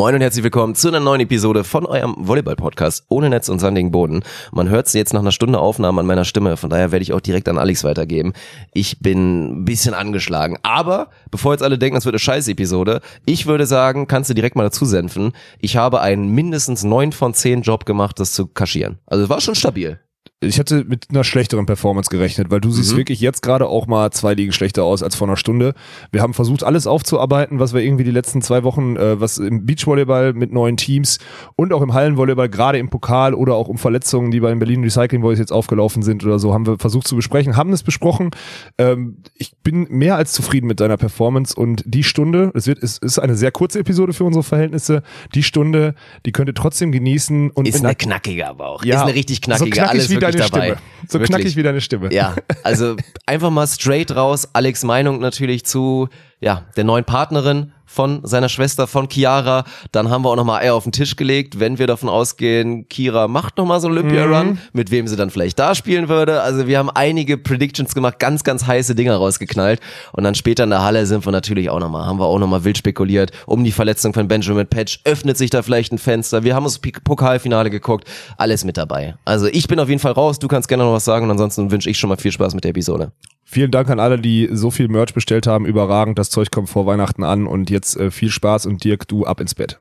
[0.00, 3.90] Moin und herzlich willkommen zu einer neuen Episode von eurem Volleyball-Podcast ohne Netz und sandigen
[3.90, 4.22] Boden.
[4.50, 7.12] Man hört es jetzt nach einer Stunde Aufnahme an meiner Stimme, von daher werde ich
[7.12, 8.32] auch direkt an Alex weitergeben.
[8.72, 13.02] Ich bin ein bisschen angeschlagen, aber bevor jetzt alle denken, das wird eine scheiß Episode,
[13.26, 17.34] ich würde sagen, kannst du direkt mal dazu senfen, ich habe einen mindestens neun von
[17.34, 19.00] zehn Job gemacht, das zu kaschieren.
[19.04, 20.00] Also es war schon stabil
[20.42, 22.96] ich hatte mit einer schlechteren Performance gerechnet, weil du siehst mhm.
[22.96, 25.74] wirklich jetzt gerade auch mal zwei Ligen schlechter aus als vor einer Stunde.
[26.12, 29.66] Wir haben versucht, alles aufzuarbeiten, was wir irgendwie die letzten zwei Wochen, äh, was im
[29.66, 31.18] Beachvolleyball mit neuen Teams
[31.56, 34.82] und auch im Hallenvolleyball, gerade im Pokal oder auch um Verletzungen, die bei den Berlin
[34.82, 38.30] Recycling Boys jetzt aufgelaufen sind oder so, haben wir versucht zu besprechen, haben es besprochen.
[38.78, 42.96] Ähm, ich bin mehr als zufrieden mit deiner Performance und die Stunde, es wird, es
[42.96, 45.02] ist eine sehr kurze Episode für unsere Verhältnisse,
[45.34, 49.02] die Stunde, die könnt ihr trotzdem genießen und ist eine knackige aber auch, ja, ist
[49.02, 50.66] eine richtig knackige, so alles deine dabei.
[50.66, 50.80] Stimme.
[51.08, 51.28] So Wirklich.
[51.36, 52.12] knackig wie deine Stimme.
[52.12, 54.48] Ja, also einfach mal straight raus.
[54.52, 56.08] Alex Meinung natürlich zu
[56.40, 59.64] ja, der neuen Partnerin von seiner Schwester, von Chiara.
[59.90, 63.26] Dann haben wir auch nochmal Eier auf den Tisch gelegt, wenn wir davon ausgehen, Kira
[63.26, 64.58] macht nochmal so einen Olympia-Run, mhm.
[64.72, 66.40] mit wem sie dann vielleicht da spielen würde.
[66.42, 69.80] Also wir haben einige Predictions gemacht, ganz, ganz heiße Dinger rausgeknallt.
[70.12, 72.62] Und dann später in der Halle sind wir natürlich auch nochmal, haben wir auch nochmal
[72.62, 75.00] wild spekuliert, um die Verletzung von Benjamin Patch.
[75.04, 76.44] Öffnet sich da vielleicht ein Fenster?
[76.44, 78.06] Wir haben uns Pokalfinale geguckt.
[78.36, 79.16] Alles mit dabei.
[79.24, 80.38] Also ich bin auf jeden Fall raus.
[80.38, 82.62] Du kannst gerne noch was sagen und ansonsten wünsche ich schon mal viel Spaß mit
[82.62, 83.10] der Episode.
[83.52, 85.66] Vielen Dank an alle, die so viel Merch bestellt haben.
[85.66, 86.20] Überragend.
[86.20, 89.40] Das Zeug kommt vor Weihnachten an und jetzt äh, viel Spaß und Dirk, du ab
[89.40, 89.80] ins Bett.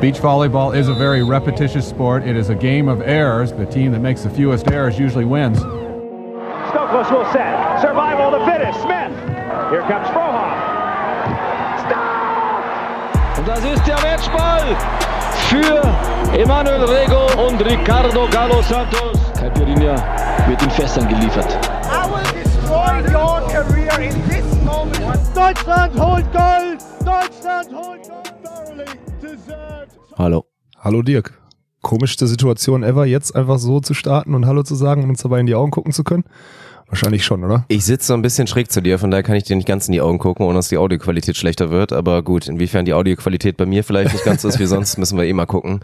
[0.00, 2.24] Beach volleyball is a very repetitious sport.
[2.24, 3.50] It is a game of errors.
[3.50, 5.58] The team that makes the fewest errors usually wins.
[6.70, 7.80] Stokos will set.
[7.80, 8.78] Survival of the fittest.
[8.82, 9.10] Smith.
[9.68, 10.54] Here comes Frohoff.
[11.88, 13.38] Stop!
[13.38, 14.76] Und das ist der Matchball
[15.48, 19.18] für Emanuel Rego und Ricardo Galo Santos.
[19.36, 19.96] Caipirinha
[20.46, 21.77] wird in Fässern geliefert.
[25.34, 26.80] Deutschland holt Gold!
[27.00, 28.88] Deutschland holt Gold!
[30.16, 30.44] Hallo.
[30.78, 31.40] Hallo Dirk.
[31.80, 35.40] Komischste Situation ever, jetzt einfach so zu starten und Hallo zu sagen und uns dabei
[35.40, 36.24] in die Augen gucken zu können?
[36.86, 37.64] Wahrscheinlich schon, oder?
[37.68, 39.88] Ich sitze so ein bisschen schräg zu dir, von daher kann ich dir nicht ganz
[39.88, 41.92] in die Augen gucken, ohne dass die Audioqualität schlechter wird.
[41.92, 45.16] Aber gut, inwiefern die Audioqualität bei mir vielleicht nicht ganz so ist wie sonst, müssen
[45.16, 45.80] wir eh mal gucken.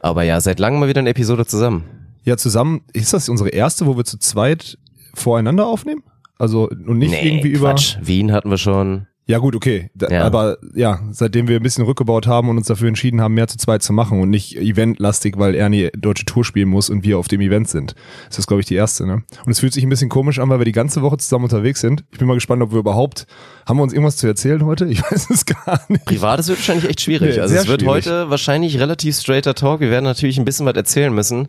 [0.00, 1.84] Aber ja, seit langem mal wieder eine Episode zusammen.
[2.24, 4.78] Ja, zusammen, ist das unsere erste, wo wir zu zweit
[5.14, 6.02] voreinander aufnehmen?
[6.40, 7.70] Also und nicht nee, irgendwie über.
[7.70, 7.98] Quatsch.
[8.00, 9.06] Wien hatten wir schon.
[9.26, 9.90] Ja gut, okay.
[9.94, 10.24] Da, ja.
[10.24, 13.58] Aber ja, seitdem wir ein bisschen rückgebaut haben und uns dafür entschieden haben, mehr zu
[13.58, 17.28] zweit zu machen und nicht eventlastig, weil Ernie deutsche Tour spielen muss und wir auf
[17.28, 17.94] dem Event sind.
[18.28, 19.06] Das ist, glaube ich, die erste.
[19.06, 19.22] Ne?
[19.44, 21.80] Und es fühlt sich ein bisschen komisch an, weil wir die ganze Woche zusammen unterwegs
[21.80, 22.02] sind.
[22.10, 23.26] Ich bin mal gespannt, ob wir überhaupt,
[23.68, 24.86] haben wir uns irgendwas zu erzählen heute?
[24.86, 26.06] Ich weiß es gar nicht.
[26.06, 27.36] Privates wird wahrscheinlich echt schwierig.
[27.36, 28.06] Nee, also es wird schwierig.
[28.06, 29.78] heute wahrscheinlich relativ straighter Talk.
[29.78, 31.46] Wir werden natürlich ein bisschen was erzählen müssen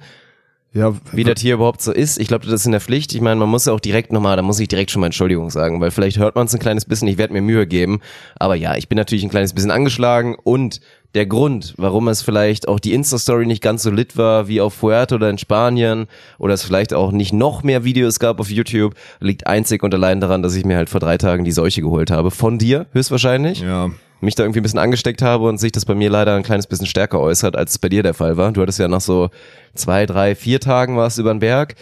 [0.74, 2.18] ja, wie das hier überhaupt so ist.
[2.18, 3.14] Ich glaube, das ist in der Pflicht.
[3.14, 5.50] Ich meine, man muss ja auch direkt nochmal, da muss ich direkt schon mal Entschuldigung
[5.50, 8.00] sagen, weil vielleicht hört man es ein kleines bisschen, ich werde mir Mühe geben.
[8.40, 10.80] Aber ja, ich bin natürlich ein kleines bisschen angeschlagen und
[11.14, 14.74] der Grund, warum es vielleicht auch die Insta-Story nicht ganz so lit war wie auf
[14.74, 16.08] Fuerte oder in Spanien
[16.40, 20.22] oder es vielleicht auch nicht noch mehr Videos gab auf YouTube, liegt einzig und allein
[20.22, 22.32] daran, dass ich mir halt vor drei Tagen die Seuche geholt habe.
[22.32, 23.60] Von dir, höchstwahrscheinlich.
[23.60, 23.90] Ja
[24.22, 26.68] mich da irgendwie ein bisschen angesteckt habe und sich das bei mir leider ein kleines
[26.68, 28.52] bisschen stärker äußert, als es bei dir der Fall war.
[28.52, 29.30] Du hattest ja nach so
[29.74, 31.76] zwei, drei, vier Tagen warst über den Berg.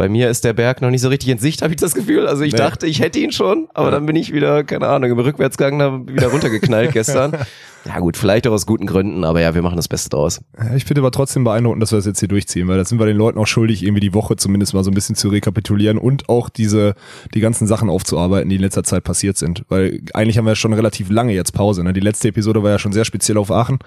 [0.00, 2.26] Bei mir ist der Berg noch nicht so richtig in Sicht, habe ich das Gefühl.
[2.26, 2.58] Also ich nee.
[2.58, 3.90] dachte, ich hätte ihn schon, aber ja.
[3.90, 7.36] dann bin ich wieder, keine Ahnung, im Rückwärtsgang da wieder runtergeknallt gestern.
[7.84, 10.40] Ja gut, vielleicht auch aus guten Gründen, aber ja, wir machen das Beste draus.
[10.74, 13.04] Ich finde aber trotzdem beeindruckend, dass wir das jetzt hier durchziehen, weil das sind wir
[13.04, 16.30] den Leuten auch schuldig, irgendwie die Woche zumindest mal so ein bisschen zu rekapitulieren und
[16.30, 16.94] auch diese,
[17.34, 19.66] die ganzen Sachen aufzuarbeiten, die in letzter Zeit passiert sind.
[19.68, 21.84] Weil eigentlich haben wir schon relativ lange jetzt Pause.
[21.84, 21.92] Ne?
[21.92, 23.80] Die letzte Episode war ja schon sehr speziell auf Aachen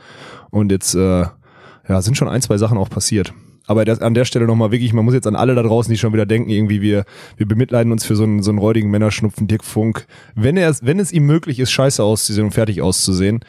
[0.52, 1.26] und jetzt äh,
[1.90, 3.34] ja, sind schon ein, zwei Sachen auch passiert
[3.66, 5.98] aber das, an der Stelle nochmal wirklich, man muss jetzt an alle da draußen, die
[5.98, 7.06] schon wieder denken, irgendwie wir,
[7.38, 10.06] wir bemitleiden uns für so einen, so einen räudigen Männerschnupfen Dick Funk.
[10.36, 13.40] Wenn er, wenn es ihm möglich ist, scheiße auszusehen und fertig auszusehen,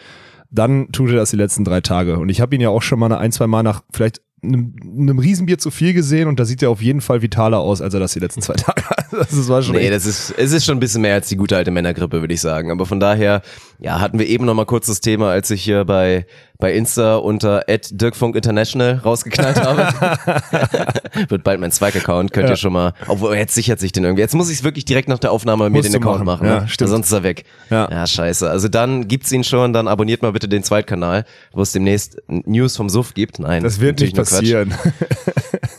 [0.51, 2.19] dann tut er das die letzten drei Tage.
[2.19, 5.19] Und ich habe ihn ja auch schon mal ein, zwei Mal nach vielleicht einem, einem
[5.19, 8.01] Riesenbier zu viel gesehen und da sieht er auf jeden Fall vitaler aus, als er
[8.01, 9.07] das die letzten zwei Tage hat.
[9.13, 11.57] Das war schon nee, das ist, es ist schon ein bisschen mehr als die gute
[11.57, 12.71] alte Männergrippe, würde ich sagen.
[12.71, 13.43] Aber von daher,
[13.79, 16.27] ja, hatten wir eben noch mal kurz das Thema, als ich hier bei,
[16.65, 19.83] bei Insta unter Dirkfunk International rausgeknallt habe.
[21.29, 22.55] Wird bald mein Zweig-Account, könnt ja.
[22.55, 24.23] ihr schon mal, obwohl jetzt sichert sich den irgendwie.
[24.23, 26.61] Jetzt muss ich es wirklich direkt nach der Aufnahme mir den Account machen, machen ja,
[26.63, 26.69] ne?
[26.69, 26.89] stimmt.
[26.89, 27.45] sonst ist er weg.
[27.69, 27.87] Ja.
[27.91, 28.49] ja, scheiße.
[28.49, 32.79] Also dann gibt's ihn schon, dann abonniert mal bitte den Zweitkanal, wo es demnächst News
[32.79, 33.41] vom Suff gibt.
[33.41, 34.73] Nein, das wird nicht passieren.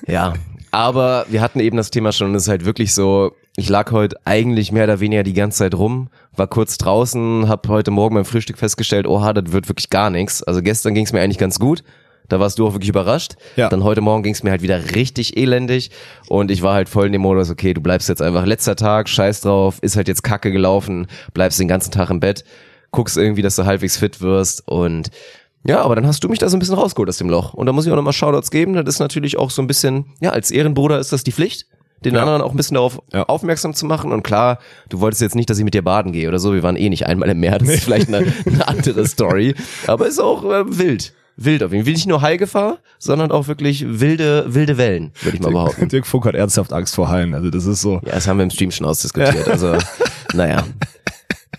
[0.07, 0.35] ja,
[0.69, 3.91] aber wir hatten eben das Thema schon und es ist halt wirklich so, ich lag
[3.91, 8.15] heute eigentlich mehr oder weniger die ganze Zeit rum, war kurz draußen, habe heute Morgen
[8.15, 10.43] beim Frühstück festgestellt, oha, das wird wirklich gar nichts.
[10.43, 11.83] Also gestern ging es mir eigentlich ganz gut.
[12.27, 13.35] Da warst du auch wirklich überrascht.
[13.55, 13.69] Ja.
[13.69, 15.91] Dann heute Morgen ging es mir halt wieder richtig elendig
[16.27, 19.07] und ich war halt voll in dem Modus, okay, du bleibst jetzt einfach letzter Tag,
[19.07, 22.43] scheiß drauf, ist halt jetzt kacke gelaufen, bleibst den ganzen Tag im Bett,
[22.89, 25.11] guckst irgendwie, dass du halbwegs fit wirst und
[25.67, 27.53] Ja, aber dann hast du mich da so ein bisschen rausgeholt aus dem Loch.
[27.53, 28.73] Und da muss ich auch nochmal Shoutouts geben.
[28.73, 31.67] Das ist natürlich auch so ein bisschen, ja, als Ehrenbruder ist das die Pflicht,
[32.05, 32.21] den Ja.
[32.21, 33.23] anderen auch ein bisschen darauf Ja.
[33.23, 34.11] aufmerksam zu machen.
[34.11, 34.59] Und klar,
[34.89, 36.53] du wolltest jetzt nicht, dass ich mit dir baden gehe oder so.
[36.53, 37.57] Wir waren eh nicht einmal im Meer.
[37.59, 39.55] Das ist vielleicht eine, eine andere Story.
[39.87, 41.13] Aber ist auch äh, wild.
[41.37, 41.91] Wild auf jeden Fall.
[41.93, 45.89] Nicht nur Haigefahr, sondern auch wirklich wilde, wilde Wellen, würde ich mal behaupten.
[45.89, 47.33] Dirk Funk hat ernsthaft Angst vor Haien.
[47.33, 47.95] Also das ist so.
[48.05, 49.45] Ja, das haben wir im Stream schon ausdiskutiert.
[49.49, 49.75] Also,
[50.33, 50.63] naja.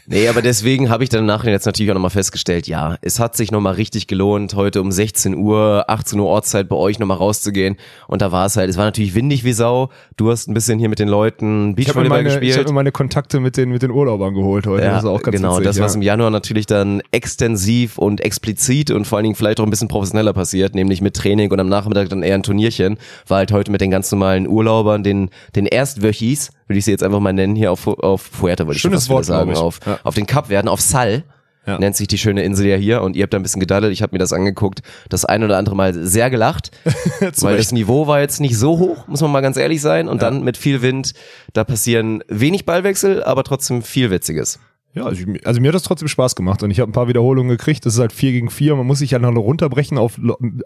[0.08, 3.37] Nee, aber deswegen habe ich dann nachher jetzt natürlich auch nochmal festgestellt, ja, es hat
[3.37, 7.76] sich nochmal richtig gelohnt, heute um 16 Uhr, 18 Uhr Ortszeit bei euch nochmal rauszugehen.
[8.06, 9.91] Und da war es halt, es war natürlich windig wie Sau.
[10.17, 12.69] Du hast ein bisschen hier mit den Leuten habe Beachvolleyball meine- ich hab gespielt.
[12.69, 14.85] mir meine Kontakte mit den, mit den Urlaubern geholt heute.
[14.85, 15.97] Ja, das ist auch ganz genau, witzig, das, was ja.
[15.97, 19.88] im Januar natürlich dann extensiv und explizit und vor allen Dingen vielleicht auch ein bisschen
[19.88, 23.70] professioneller passiert, nämlich mit Training und am Nachmittag dann eher ein Turnierchen, war halt heute
[23.73, 27.56] mit den ganz normalen Urlaubern, den, den Erstwöchis, würde ich sie jetzt einfach mal nennen,
[27.56, 29.58] hier auf, auf Fuerte, würde ich schon Schönes wieder Wort, sagen, ich.
[29.58, 29.98] auf, Ja.
[30.02, 31.24] auf den Kapverden, auf Sal.
[31.66, 31.80] Ja.
[31.80, 33.92] Nennt sich die schöne Insel ja hier und ihr habt da ein bisschen gedaddelt.
[33.92, 36.70] Ich habe mir das angeguckt, das ein oder andere Mal sehr gelacht,
[37.40, 40.06] weil das Niveau war jetzt nicht so hoch, muss man mal ganz ehrlich sein.
[40.08, 41.12] Und dann mit viel Wind,
[41.54, 44.60] da passieren wenig Ballwechsel, aber trotzdem viel Witziges.
[44.96, 47.06] Ja, also, ich- also mir hat das trotzdem Spaß gemacht und ich habe ein paar
[47.06, 47.84] Wiederholungen gekriegt.
[47.84, 48.75] Das ist halt vier gegen vier.
[48.76, 50.19] Man muss sich ja noch runterbrechen auf,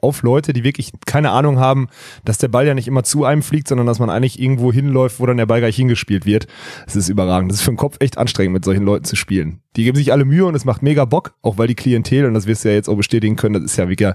[0.03, 1.89] auf Leute, die wirklich keine Ahnung haben,
[2.25, 5.19] dass der Ball ja nicht immer zu einem fliegt, sondern dass man eigentlich irgendwo hinläuft,
[5.21, 6.47] wo dann der Ball gleich hingespielt wird.
[6.87, 7.51] Das ist überragend.
[7.51, 9.61] Das ist für den Kopf echt anstrengend, mit solchen Leuten zu spielen.
[9.77, 12.35] Die geben sich alle Mühe und es macht mega Bock, auch weil die Klientel, und
[12.35, 14.13] das wirst du ja jetzt auch bestätigen können, das ist ja wirklich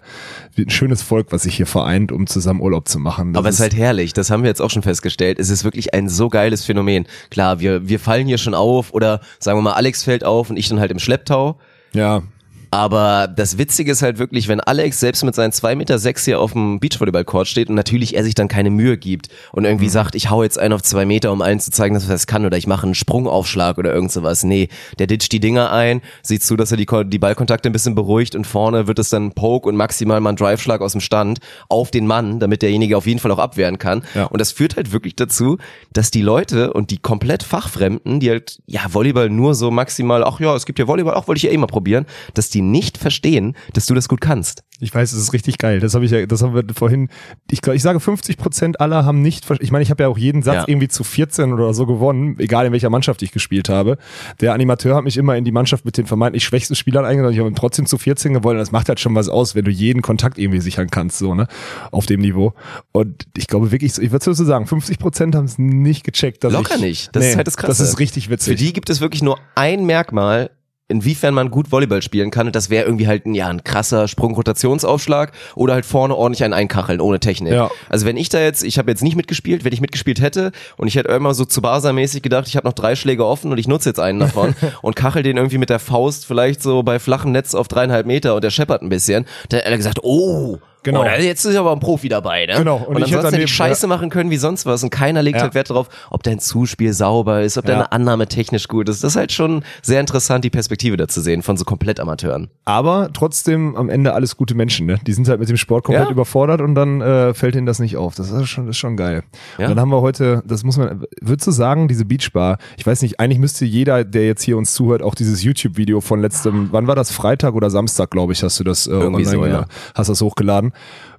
[0.57, 3.31] ein schönes Volk, was sich hier vereint, um zusammen Urlaub zu machen.
[3.33, 5.39] Das Aber es ist halt herrlich, das haben wir jetzt auch schon festgestellt.
[5.39, 7.06] Es ist wirklich ein so geiles Phänomen.
[7.29, 10.57] Klar, wir, wir fallen hier schon auf oder sagen wir mal, Alex fällt auf und
[10.57, 11.59] ich dann halt im Schlepptau.
[11.93, 12.23] ja,
[12.71, 16.39] Aber das Witzige ist halt wirklich, wenn Alex selbst mit seinen zwei Meter sechs hier
[16.39, 19.69] auf dem Beachvolleyball-Court steht und natürlich er sich dann keine Mühe gibt und Mhm.
[19.69, 22.12] irgendwie sagt, ich hau jetzt einen auf zwei Meter, um allen zu zeigen, dass er
[22.12, 24.44] das kann oder ich mache einen Sprungaufschlag oder irgend sowas.
[24.44, 24.69] Nee,
[25.00, 28.35] der ditcht die Dinger ein, sieht zu, dass er die, die Ballkontakte ein bisschen beruhigt
[28.35, 31.39] und vorne wird es dann ein Poke und maximal mal ein Drive-Schlag aus dem Stand
[31.69, 34.03] auf den Mann, damit derjenige auf jeden Fall auch abwehren kann.
[34.13, 34.25] Ja.
[34.25, 35.57] Und das führt halt wirklich dazu,
[35.94, 40.39] dass die Leute und die komplett Fachfremden, die halt, ja, Volleyball nur so maximal, ach
[40.39, 42.97] ja, es gibt ja Volleyball, auch wollte ich ja eh mal probieren, dass die nicht
[42.97, 44.63] verstehen, dass du das gut kannst.
[44.79, 45.79] Ich weiß, es ist richtig geil.
[45.79, 47.09] Das habe ich ja, das haben wir vorhin.
[47.49, 49.49] Ich glaube, ich sage 50 Prozent aller haben nicht.
[49.61, 50.65] Ich meine, ich habe ja auch jeden Satz Ja.
[50.67, 53.97] irgendwie zu 14 oder so gewonnen, egal in welcher Mannschaft ich gespielt habe.
[54.41, 57.33] Der Animateur hat mich immer in die Mannschaft mit den vermeintlich schwächsten Spielern eingeladen.
[57.33, 58.59] Ich habe ihn trotzdem zu 14 gewonnen.
[58.59, 61.47] Das macht halt schon was aus, wenn du jeden Kontakt irgendwie sichern kannst, so ne,
[61.91, 62.53] auf dem Niveau.
[62.91, 66.43] Und ich glaube wirklich, ich würde so sagen, 50 Prozent haben es nicht gecheckt.
[66.43, 67.15] Locker ich, nicht.
[67.15, 67.67] Das ist halt das Krasse.
[67.69, 68.57] Das ist richtig witzig.
[68.57, 70.51] Für die gibt es wirklich nur ein Merkmal,
[70.87, 72.47] inwiefern man gut Volleyball spielen kann.
[72.47, 76.53] Und das wäre irgendwie halt ein, ja, ein krasser Sprungrotationsaufschlag oder halt vorne ordentlich ein
[76.53, 77.53] Einkacheln ohne Technik.
[77.53, 77.71] Ja.
[77.89, 80.87] Also wenn ich da jetzt, ich habe jetzt nicht mitgespielt, wenn ich mitgespielt hätte und
[80.87, 83.67] ich hätte immer so zu mäßig gedacht, ich habe noch drei Schläge offen und ich
[83.67, 87.31] nutze jetzt einen davon und kachel den irgendwie mit der Faust vielleicht so bei flachem
[87.31, 91.03] Netz auf dreieinhalb Meter und der scheppert ein bisschen, dann hätte er gesagt, oh, Genau.
[91.03, 92.53] da- jetzt ist aber ein Profi dabei, ne?
[92.57, 92.77] Genau.
[92.77, 95.37] Und, Und ich ansonsten hätte ich Scheiße machen können wie sonst was und keiner legt
[95.37, 95.43] Ja.
[95.43, 97.71] halt Wert darauf, ob dein Zuspiel sauber ist, ob Ja.
[97.73, 99.03] deine Annahme technisch gut ist.
[99.03, 102.49] Das ist halt schon sehr interessant, die Perspektive da zu sehen von so komplett Amateuren.
[102.63, 104.99] Aber trotzdem am Ende alles gute Menschen, ne?
[105.05, 106.11] Die sind halt mit dem Sport komplett Ja.
[106.11, 108.15] überfordert und dann äh, fällt ihnen das nicht auf.
[108.15, 109.23] Das ist schon, das ist schon geil.
[109.57, 109.65] Ja.
[109.65, 113.01] Und dann haben wir heute, das muss man, würdest du sagen, diese Beachbar, ich weiß
[113.01, 116.88] nicht, eigentlich müsste jeder, der jetzt hier uns zuhört, auch dieses YouTube-Video von letztem, wann
[116.88, 117.11] war das?
[117.11, 119.65] Freitag oder Samstag, glaube ich, hast du das äh, Irgendwie so, gela- ja.
[119.95, 120.71] hast das hochgeladen.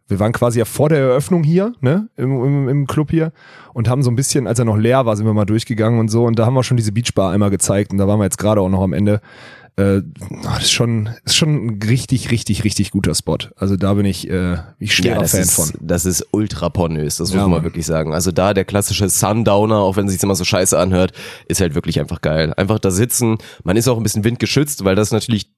[0.09, 3.33] Wir waren quasi ja vor der Eröffnung hier, ne, im, im, im Club hier
[3.75, 6.09] und haben so ein bisschen, als er noch leer war, sind wir mal durchgegangen und
[6.09, 8.39] so und da haben wir schon diese Beachbar einmal gezeigt und da waren wir jetzt
[8.39, 9.21] gerade auch noch am Ende.
[9.79, 10.01] Äh,
[10.43, 13.37] das ist schon, ist schon ein richtig, richtig, richtig guter Spot.
[13.57, 15.71] Also da bin ich, äh, ich schwerer das Fan ist, von.
[15.83, 18.15] das ist ultra pornös, das muss Ja, man wirklich sagen.
[18.15, 21.13] Also da der klassische Sundowner, auch wenn es sich immer so scheiße anhört,
[21.47, 22.55] ist halt wirklich einfach geil.
[22.57, 25.51] Einfach da sitzen, man ist auch ein bisschen windgeschützt, weil das natürlich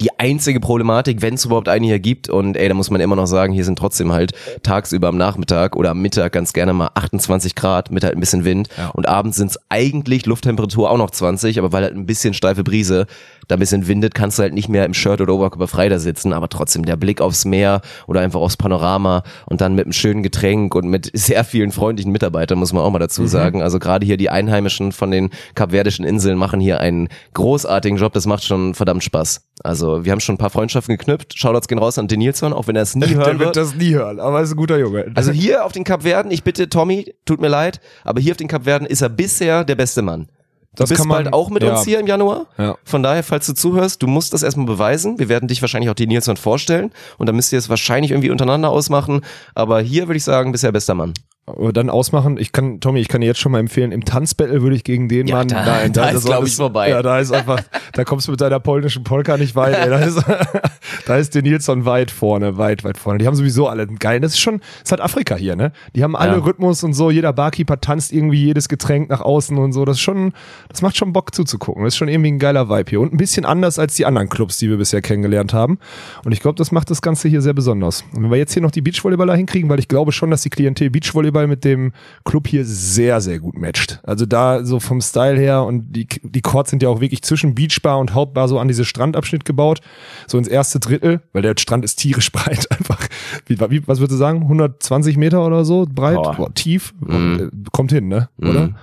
[0.00, 2.28] die einzige Problematik, wenn es überhaupt eine hier gibt.
[2.28, 4.32] Und ey, da muss man immer noch sagen, hier sind trotzdem halt
[4.62, 8.44] tagsüber am Nachmittag oder am Mittag ganz gerne mal 28 Grad mit halt ein bisschen
[8.44, 8.68] Wind.
[8.76, 8.88] Ja.
[8.88, 12.64] Und abends sind es eigentlich Lufttemperatur auch noch 20, aber weil halt ein bisschen steife
[12.64, 13.06] Brise
[13.48, 15.98] da ein bisschen windet, kannst du halt nicht mehr im Shirt oder Oberkörper frei da
[15.98, 19.92] sitzen, aber trotzdem der Blick aufs Meer oder einfach aufs Panorama und dann mit einem
[19.92, 23.26] schönen Getränk und mit sehr vielen freundlichen Mitarbeitern, muss man auch mal dazu Mhm.
[23.28, 23.62] sagen.
[23.62, 28.26] Also gerade hier die Einheimischen von den kapverdischen Inseln machen hier einen großartigen Job, das
[28.26, 29.42] macht schon verdammt Spaß.
[29.62, 31.38] Also wir haben schon ein paar Freundschaften geknüpft.
[31.38, 33.56] Shoutouts gehen raus an den Nilsson, auch wenn er es nie Der hören wird wird.
[33.56, 35.10] das nie hören, aber er ist ein guter Junge.
[35.14, 38.48] Also hier auf den Kapverden, ich bitte Tommy, tut mir leid, aber hier auf den
[38.48, 40.28] Kapverden ist er bisher der beste Mann.
[40.76, 41.70] Du Das bist kann man- bald auch mit ja.
[41.74, 42.46] uns hier im Januar.
[42.58, 42.76] Ja.
[42.84, 45.18] Von daher, falls du zuhörst, du musst das erstmal beweisen.
[45.18, 48.30] Wir werden dich wahrscheinlich auch die Nilsson vorstellen und dann müsst ihr es wahrscheinlich irgendwie
[48.30, 49.20] untereinander ausmachen.
[49.54, 51.14] Aber hier würde ich sagen, bisher bester Mann.
[51.46, 54.62] Aber dann ausmachen, ich kann, Tommy, ich kann dir jetzt schon mal empfehlen, im Tanzbattle
[54.62, 55.48] würde ich gegen den Ja, Mann.
[55.48, 56.88] da- nein, da ist, das- glaub ich, vorbei.
[56.88, 57.60] Ja, da ist einfach,
[57.92, 59.90] da kommst du mit deiner polnischen Polka nicht weit, ey.
[59.90, 60.24] Da ist,
[61.06, 63.18] da ist der Nilsson weit vorne, weit, weit vorne.
[63.18, 65.72] Die haben sowieso alle einen geilen, das ist schon, das ist halt Afrika hier, ne?
[65.94, 66.38] Die haben alle Ja.
[66.38, 69.84] Rhythmus und so, jeder Barkeeper tanzt irgendwie jedes Getränk nach außen und so.
[69.84, 70.32] Das ist schon,
[70.70, 71.84] das macht schon Bock zuzugucken.
[71.84, 73.00] Das ist schon irgendwie ein geiler Vibe hier.
[73.02, 75.78] Und ein bisschen anders als die anderen Clubs, die wir bisher kennengelernt haben.
[76.24, 78.02] Und ich glaube, das macht das Ganze hier sehr besonders.
[78.14, 80.48] Und wenn wir jetzt hier noch die Beachvolleyballer hinkriegen, weil ich glaube schon, dass die
[80.50, 81.92] Klientel Beachvolleyball mit dem
[82.24, 84.00] Club hier sehr, sehr gut matcht.
[84.04, 87.54] Also da so vom Style her und die, die Courts sind ja auch wirklich zwischen
[87.54, 89.80] Beachbar und Hauptbar so an diese Strandabschnitt gebaut.
[90.26, 93.06] So ins erste Drittel, weil der Strand ist tierisch breit einfach.
[93.46, 94.42] Wie, wie, was würdest du sagen?
[94.42, 96.16] 120 Meter oder so breit?
[96.16, 96.34] Boah.
[96.34, 96.94] Boah, tief?
[97.08, 98.28] Äh, Kommt hin, ne?
[98.38, 98.68] Oder?
[98.68, 98.76] Mhm.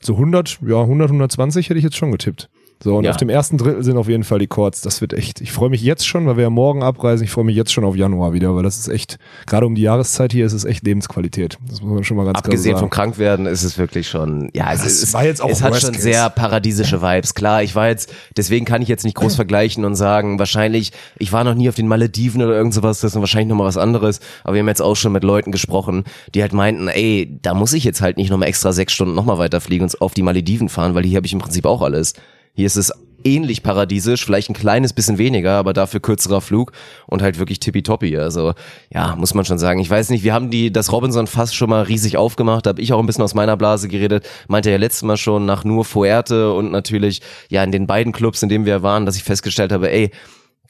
[0.00, 2.50] So 100, ja, 100, 120 hätte ich jetzt schon getippt.
[2.82, 3.10] So, und Ja.
[3.10, 4.80] auf dem ersten Drittel sind auf jeden Fall die Chords.
[4.80, 5.40] Das wird echt.
[5.40, 7.22] Ich freue mich jetzt schon, weil wir ja morgen abreisen.
[7.24, 9.82] Ich freue mich jetzt schon auf Januar wieder, weil das ist echt, gerade um die
[9.82, 11.58] Jahreszeit hier ist es echt Lebensqualität.
[11.68, 13.02] Das muss man schon mal ganz Abgesehen klar vom sagen.
[13.12, 16.02] Krankwerden ist es wirklich schon, ja, es, ist, war jetzt auch es hat schon Case.
[16.02, 17.34] sehr paradiesische Vibes.
[17.34, 21.32] Klar, ich war jetzt, deswegen kann ich jetzt nicht groß vergleichen und sagen, wahrscheinlich, ich
[21.32, 24.20] war noch nie auf den Malediven oder irgend sowas, das ist wahrscheinlich nochmal was anderes.
[24.44, 27.72] Aber wir haben jetzt auch schon mit Leuten gesprochen, die halt meinten, ey, da muss
[27.72, 30.94] ich jetzt halt nicht nochmal extra sechs Stunden nochmal weiterfliegen und auf die Malediven fahren,
[30.94, 32.14] weil hier habe ich im Prinzip auch alles.
[32.54, 32.92] Hier ist es
[33.24, 36.72] ähnlich paradiesisch, vielleicht ein kleines bisschen weniger, aber dafür kürzerer Flug
[37.06, 38.16] und halt wirklich tippitoppi.
[38.18, 38.54] Also
[38.92, 39.80] ja, muss man schon sagen.
[39.80, 42.92] Ich weiß nicht, wir haben die das Robinson fast schon mal riesig aufgemacht, habe ich
[42.92, 44.28] auch ein bisschen aus meiner Blase geredet.
[44.48, 48.42] Meinte ja letztes Mal schon nach nur Fuerte und natürlich ja in den beiden Clubs,
[48.42, 50.10] in denen wir waren, dass ich festgestellt habe, ey,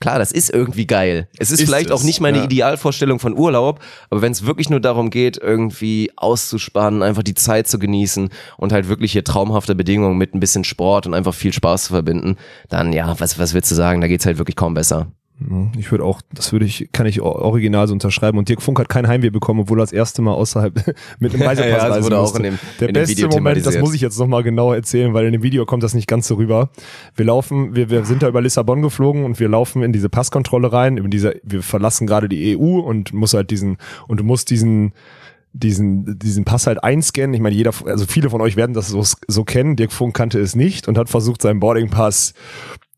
[0.02, 1.28] Klar, das ist irgendwie geil.
[1.38, 2.44] Es ist, Ist vielleicht es, auch nicht meine ja.
[2.44, 3.78] Idealvorstellung von Urlaub,
[4.10, 8.72] aber wenn es wirklich nur darum geht, irgendwie auszuspannen, einfach die Zeit zu genießen und
[8.72, 12.36] halt wirklich hier traumhafte Bedingungen mit ein bisschen Sport und einfach viel Spaß zu verbinden,
[12.68, 15.12] dann ja, was, was willst du sagen, da geht's halt wirklich kaum besser.
[15.38, 15.72] Mhm.
[15.78, 18.38] Ich würde auch, das würde ich, kann ich original so unterschreiben.
[18.38, 20.74] Und Dirk Funk hat kein Heimweh bekommen, obwohl er das erste Mal außerhalb
[21.18, 22.38] mit einem Reisepass Ja, das reisen wurde auch musste.
[22.38, 25.32] in dem- Der in beste Moment, das muss ich jetzt nochmal genau erzählen, weil in
[25.32, 26.70] dem Video kommt das nicht ganz so rüber.
[27.16, 30.72] Wir laufen, wir, wir sind da über Lissabon geflogen und wir laufen in diese Passkontrolle
[30.72, 34.50] rein, über diese, wir verlassen gerade die EU und muss halt diesen, und du musst
[34.50, 34.92] diesen,
[35.54, 37.34] diesen, diesen Pass halt einscannen.
[37.34, 39.76] Ich meine, jeder, also viele von euch werden das so, so kennen.
[39.76, 42.32] Dirk Funk kannte es nicht und hat versucht, seinen Boarding-Pass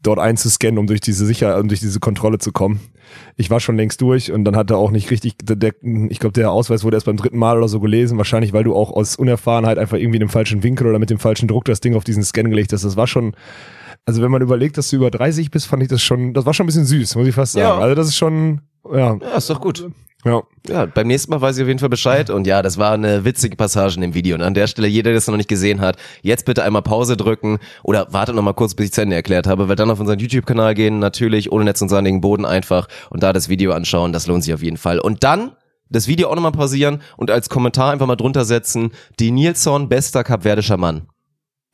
[0.07, 2.81] dort einzuscannen, um durch diese Sicher, um durch diese Kontrolle zu kommen.
[3.37, 5.73] Ich war schon längst durch und dann hat er auch nicht richtig, der,
[6.09, 8.75] ich glaube, der Ausweis wurde erst beim dritten Mal oder so gelesen, wahrscheinlich, weil du
[8.75, 11.81] auch aus Unerfahrenheit einfach irgendwie in dem falschen Winkel oder mit dem falschen Druck das
[11.81, 12.85] Ding auf diesen Scan gelegt hast.
[12.85, 13.35] Das war schon,
[14.07, 16.55] also wenn man überlegt, dass du über 30 bist, fand ich das schon, das war
[16.55, 17.79] schon ein bisschen süß, muss ich fast sagen.
[17.79, 17.79] Ja.
[17.79, 19.89] Also das ist schon, ja, Ja, ist doch gut.
[20.25, 20.43] Ja.
[20.66, 22.31] Ja, beim nächsten Mal weiß ich auf jeden Fall Bescheid.
[22.31, 24.35] Und ja, das war eine witzige Passage in dem Video.
[24.35, 27.19] Und an der Stelle, jeder, der das noch nicht gesehen hat, jetzt bitte einmal Pause
[27.19, 30.00] drücken oder wartet noch mal kurz, bis ich zu Ende erklärt habe, weil dann auf
[30.00, 34.14] unseren YouTube-Kanal gehen, natürlich ohne Netz und sandigen Boden einfach und da das Video anschauen.
[34.14, 34.99] Das lohnt sich auf jeden Fall.
[34.99, 35.52] Und dann
[35.90, 40.25] das Video auch nochmal pausieren und als Kommentar einfach mal drunter setzen, die Nilsson bester
[40.25, 41.09] kapverdischer Mann.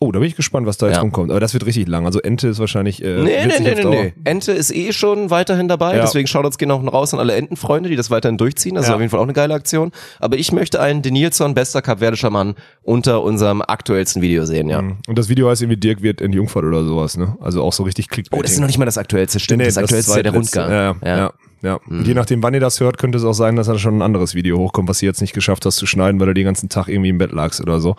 [0.03, 1.03] Oh, da bin ich gespannt, was da jetzt Ja.
[1.03, 1.31] rumkommt.
[1.31, 2.07] Aber das wird richtig lang.
[2.07, 3.05] Also Ente ist wahrscheinlich.
[3.05, 4.13] Äh, Nee, nee, nee, nee, nee.
[4.25, 6.01] Ente ist eh schon weiterhin dabei, Ja.
[6.01, 8.77] deswegen Shoutouts gehen auch raus an alle Entenfreunde, die das weiterhin durchziehen.
[8.77, 8.95] Das ist Ja.
[8.95, 9.93] auf jeden Fall auch eine geile Aktion.
[10.19, 14.79] Aber ich möchte einen Denilson, bester kapverdischer Mann, unter unserem aktuellsten Video sehen, ja.
[14.79, 17.37] Und das Video heißt irgendwie Dirk wird in die Jungfahrt oder sowas, ne?
[17.43, 18.39] Also auch so richtig Clickbaiting.
[18.39, 19.67] Oh, das ist noch nicht mal das aktuellste, stimmt.
[19.67, 20.33] das aktuellste ist ja der.
[20.33, 20.71] Rundgang.
[20.71, 21.71] Ja, ja, ja.
[21.71, 21.81] ja.
[21.89, 24.03] Und je nachdem, wann ihr das hört, könnte es auch sein, dass da schon ein
[24.03, 26.69] anderes Video hochkommt, was ihr jetzt nicht geschafft hast zu schneiden, weil du den ganzen
[26.69, 27.97] Tag irgendwie im Bett lagst oder so.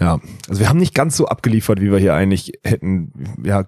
[0.00, 0.20] Ja.
[0.48, 3.12] Also wir haben nicht ganz so abgeliefert, wie wir hier eigentlich hätten.
[3.44, 3.64] Ja,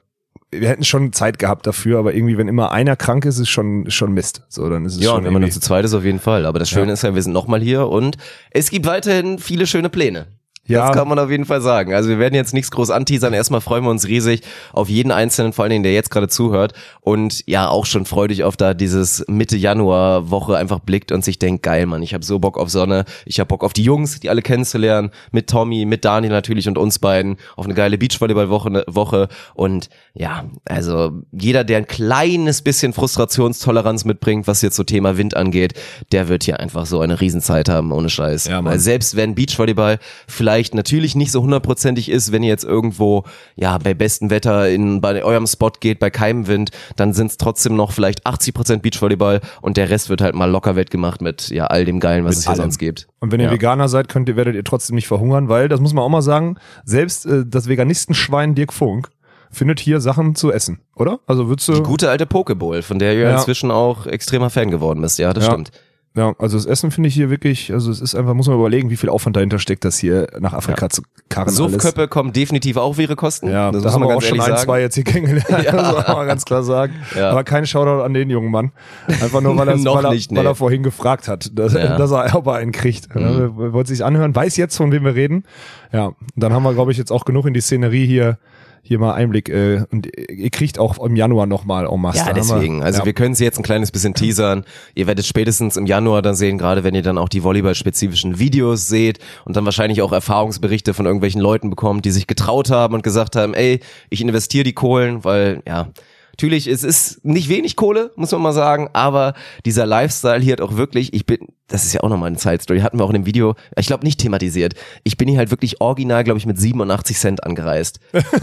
[0.51, 3.91] wir hätten schon Zeit gehabt dafür, aber irgendwie, wenn immer einer krank ist, ist schon,
[3.91, 4.43] schon Mist.
[4.51, 6.21] So, dann ist es Ja, schon und wenn man nur zu zweit ist, auf jeden
[6.21, 6.45] Fall.
[6.45, 6.93] Aber das Schöne Ja.
[6.93, 8.19] ist ja, wir sind nochmal hier und
[8.51, 10.27] es gibt weiterhin viele schöne Pläne.
[10.69, 10.87] Ja.
[10.87, 11.92] Das kann man auf jeden Fall sagen.
[11.92, 13.33] Also wir werden jetzt nichts groß anteasern.
[13.33, 14.42] Erstmal freuen wir uns riesig
[14.73, 16.73] auf jeden Einzelnen, vor allen Dingen, der jetzt gerade zuhört.
[17.00, 21.40] Und ja, auch schon freudig auf da dieses Mitte Januar Woche einfach blickt und sich
[21.40, 23.04] denkt, geil, Mann, ich habe so Bock auf Sonne.
[23.26, 25.11] Ich habe Bock auf die Jungs, die alle kennenzulernen.
[25.33, 27.38] Mit Tommy, mit Daniel natürlich und uns beiden.
[27.57, 28.85] Auf eine geile Beachvolleyball-Woche.
[28.87, 29.28] Woche.
[29.54, 35.37] Und ja, also jeder, der ein kleines bisschen Frustrationstoleranz mitbringt, was jetzt so Thema Wind
[35.37, 35.75] angeht,
[36.12, 38.47] der wird hier einfach so eine Riesenzeit haben, ohne Scheiß.
[38.47, 38.64] Ja.
[38.64, 43.25] Weil selbst wenn Beachvolleyball vielleicht natürlich nicht so hundertprozentig ist, wenn ihr jetzt irgendwo
[43.57, 47.37] ja bei bestem Wetter in bei eurem Spot geht, bei keinem Wind, dann sind es
[47.37, 51.49] trotzdem noch vielleicht 80 Prozent Beachvolleyball und der Rest wird halt mal locker wettgemacht mit
[51.51, 52.63] ja all dem Geilen, was es hier allem.
[52.63, 53.09] sonst gibt.
[53.21, 53.53] Und wenn ihr Ja.
[53.53, 56.23] Veganer seid, könnt ihr, werdet ihr trotzdem nicht verhungern, weil, das muss man auch mal
[56.23, 59.09] sagen, selbst äh, das Veganistenschwein Dirk Funk
[59.51, 61.21] findet hier Sachen zu essen, oder?
[61.27, 61.75] Also würdest du.
[61.75, 63.37] Die gute alte Pokeball, von der ja Ja.
[63.37, 65.51] inzwischen auch extremer Fan geworden bist, ja, das Ja.
[65.53, 65.71] stimmt.
[66.14, 68.90] Ja, also das Essen finde ich hier wirklich, also es ist einfach, muss man überlegen,
[68.90, 71.00] wie viel Aufwand dahinter steckt, das hier nach Afrika zu
[71.31, 71.49] karren.
[71.49, 73.49] Suffköppe kommen definitiv auch ihre Kosten.
[73.49, 74.59] Ja, das da haben wir auch schon ein, sagen.
[74.62, 75.73] zwei jetzt hier kennengelernt, Ja.
[75.73, 76.92] das muss man ganz klar sagen.
[77.16, 77.31] Ja.
[77.31, 78.73] Aber kein Shoutout an den jungen Mann.
[79.09, 80.38] Einfach nur, weil, er, Noch weil, er, nicht, nee.
[80.38, 81.95] weil er vorhin gefragt hat, dass, Ja.
[81.95, 81.99] Mhm.
[81.99, 83.09] dass er ob er einen kriegt.
[83.14, 85.45] Ja, er wollte sich anhören, weiß jetzt, von wem wir reden.
[85.92, 88.37] Ja, dann haben wir, glaube ich, jetzt auch genug in die Szenerie hier,
[88.83, 89.49] hier mal Einblick.
[89.49, 92.19] Äh, und ihr kriegt auch im Januar nochmal en masse.
[92.19, 92.83] Ja, haben deswegen.
[92.83, 93.07] Also ja.
[93.07, 94.65] wir können sie jetzt ein kleines bisschen teasern.
[94.95, 98.89] Ihr werdet spätestens im Januar dann sehen, gerade wenn ihr dann auch die Volleyball-spezifischen Videos
[98.89, 103.03] seht und dann wahrscheinlich auch Erfahrungsberichte von irgendwelchen Leuten bekommt, die sich getraut haben und
[103.03, 105.89] gesagt haben, ey, ich investiere die Kohlen, weil ja,
[106.33, 109.35] natürlich, es ist nicht wenig Kohle, muss man mal sagen, aber
[109.65, 112.81] dieser Lifestyle hier hat auch wirklich, ich bin, das ist ja auch nochmal eine Side-Story,
[112.81, 114.75] hatten wir auch in dem Video, ich glaube nicht thematisiert.
[115.05, 117.99] Ich bin hier halt wirklich original, glaube ich, mit 87 Cent angereist.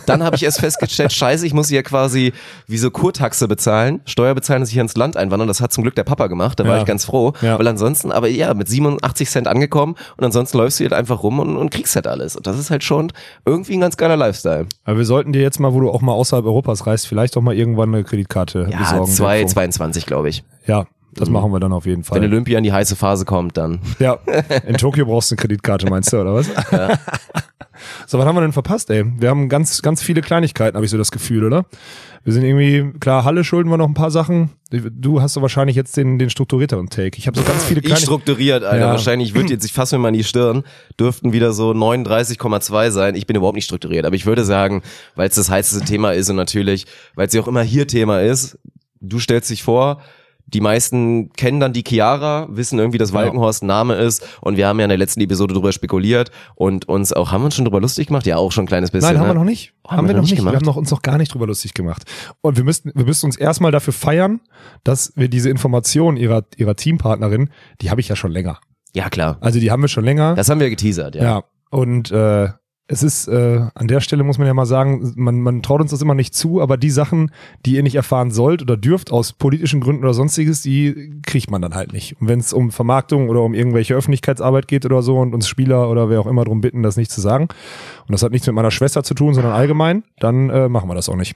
[0.07, 2.33] Dann habe ich erst festgestellt, scheiße, ich muss hier quasi
[2.67, 5.47] wie so Kurtaxe bezahlen, Steuer bezahlen, dass ich hier ins Land einwandern.
[5.47, 6.81] Das hat zum Glück der Papa gemacht, da war Ja.
[6.81, 7.33] ich ganz froh.
[7.41, 7.59] Ja.
[7.59, 11.39] Weil ansonsten, aber ja, mit 87 Cent angekommen und ansonsten läufst du halt einfach rum
[11.39, 12.35] und, und kriegst halt alles.
[12.35, 13.11] Und das ist halt schon
[13.45, 14.65] irgendwie ein ganz geiler Lifestyle.
[14.85, 17.41] Aber wir sollten dir jetzt mal, wo du auch mal außerhalb Europas reist, vielleicht auch
[17.41, 19.11] mal irgendwann eine Kreditkarte Ja, besorgen.
[19.11, 19.53] 2, Info.
[19.53, 20.43] 22, glaube ich.
[20.65, 22.21] Ja, das machen wir dann auf jeden Fall.
[22.21, 23.79] Wenn Olympia in die heiße Phase kommt, dann.
[23.99, 24.19] Ja,
[24.67, 26.49] in Tokio brauchst du eine Kreditkarte, meinst du, oder was?
[28.07, 29.05] So, was haben wir denn verpasst, ey?
[29.19, 31.65] Wir haben ganz, ganz viele Kleinigkeiten, habe ich so das Gefühl, oder?
[32.23, 34.51] Wir sind irgendwie, klar, Halle schulden wir noch ein paar Sachen.
[34.69, 37.17] Du hast so wahrscheinlich jetzt den, den strukturierteren Take.
[37.17, 38.01] Ich habe so ganz viele Ich kleine...
[38.01, 38.79] strukturiert, Alter.
[38.85, 38.91] Ja.
[38.91, 40.63] Wahrscheinlich wird jetzt, ich fasse mir mal in die Stirn,
[40.99, 43.15] dürften wieder so 39,2 sein.
[43.15, 44.83] Ich bin überhaupt nicht strukturiert, aber ich würde sagen,
[45.15, 46.85] weil es das heißeste Thema ist und natürlich,
[47.15, 48.59] weil es ja auch immer hier Thema ist,
[49.01, 50.01] du stellst dich vor,
[50.53, 54.67] die meisten kennen dann die Chiara, wissen irgendwie, dass Walkenhorst ein Name ist und wir
[54.67, 57.65] haben ja in der letzten Episode drüber spekuliert und uns auch, haben wir uns schon
[57.65, 58.25] drüber lustig gemacht?
[58.25, 59.13] Ja, auch schon ein kleines bisschen.
[59.13, 59.33] Nein, haben ne?
[59.33, 59.73] wir noch nicht.
[59.83, 60.43] Oh, haben wir noch nicht.
[60.43, 62.03] Wir haben noch, uns noch gar nicht drüber lustig gemacht.
[62.41, 64.41] Und wir müssten, wir müssten uns erstmal dafür feiern,
[64.83, 67.49] dass wir diese Informationen ihrer, ihrer Teampartnerin,
[67.81, 68.59] die habe ich ja schon länger.
[68.95, 69.37] Ja, klar.
[69.41, 70.35] Also die haben wir schon länger.
[70.35, 71.23] Das haben wir geteasert, ja.
[71.23, 72.49] Ja, und äh,
[72.91, 75.91] es ist, äh, an der Stelle muss man ja mal sagen, man, man traut uns
[75.91, 77.31] das immer nicht zu, aber die Sachen,
[77.63, 81.61] die ihr nicht erfahren sollt oder dürft aus politischen Gründen oder sonstiges, die kriegt man
[81.61, 82.19] dann halt nicht.
[82.19, 85.87] Und wenn es um Vermarktung oder um irgendwelche Öffentlichkeitsarbeit geht oder so und uns Spieler
[85.87, 88.55] oder wer auch immer darum bitten, das nicht zu sagen, und das hat nichts mit
[88.55, 91.35] meiner Schwester zu tun, sondern allgemein, dann äh, machen wir das auch nicht.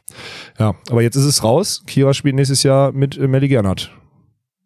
[0.57, 1.83] Ja, aber jetzt ist es raus.
[1.85, 3.91] Kira spielt nächstes Jahr mit äh, Melly Gernhardt.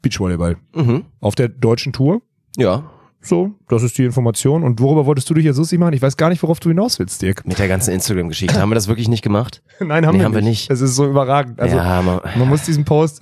[0.01, 0.55] Beachvolleyball.
[0.73, 1.03] Mhm.
[1.19, 2.21] Auf der deutschen Tour.
[2.55, 2.89] Ja.
[3.21, 4.63] So, das ist die Information.
[4.63, 5.93] Und worüber wolltest du dich jetzt lustig machen?
[5.93, 7.45] Ich weiß gar nicht, worauf du hinaus willst, Dirk.
[7.45, 8.59] Mit der ganzen Instagram-Geschichte.
[8.59, 9.61] haben wir das wirklich nicht gemacht?
[9.79, 10.69] Nein, haben, Nee, wir, haben wir nicht.
[10.69, 10.71] nicht.
[10.71, 11.59] Es ist so überragend.
[11.59, 13.21] Also, ja, man, man muss diesen Post,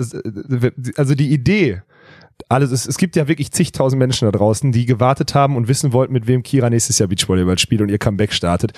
[0.97, 1.81] also die Idee,
[2.49, 5.93] alles, es, es gibt ja wirklich zigtausend Menschen da draußen, die gewartet haben und wissen
[5.93, 8.73] wollten, mit wem Kira nächstes Jahr Beachvolleyball spielt und ihr Comeback startet.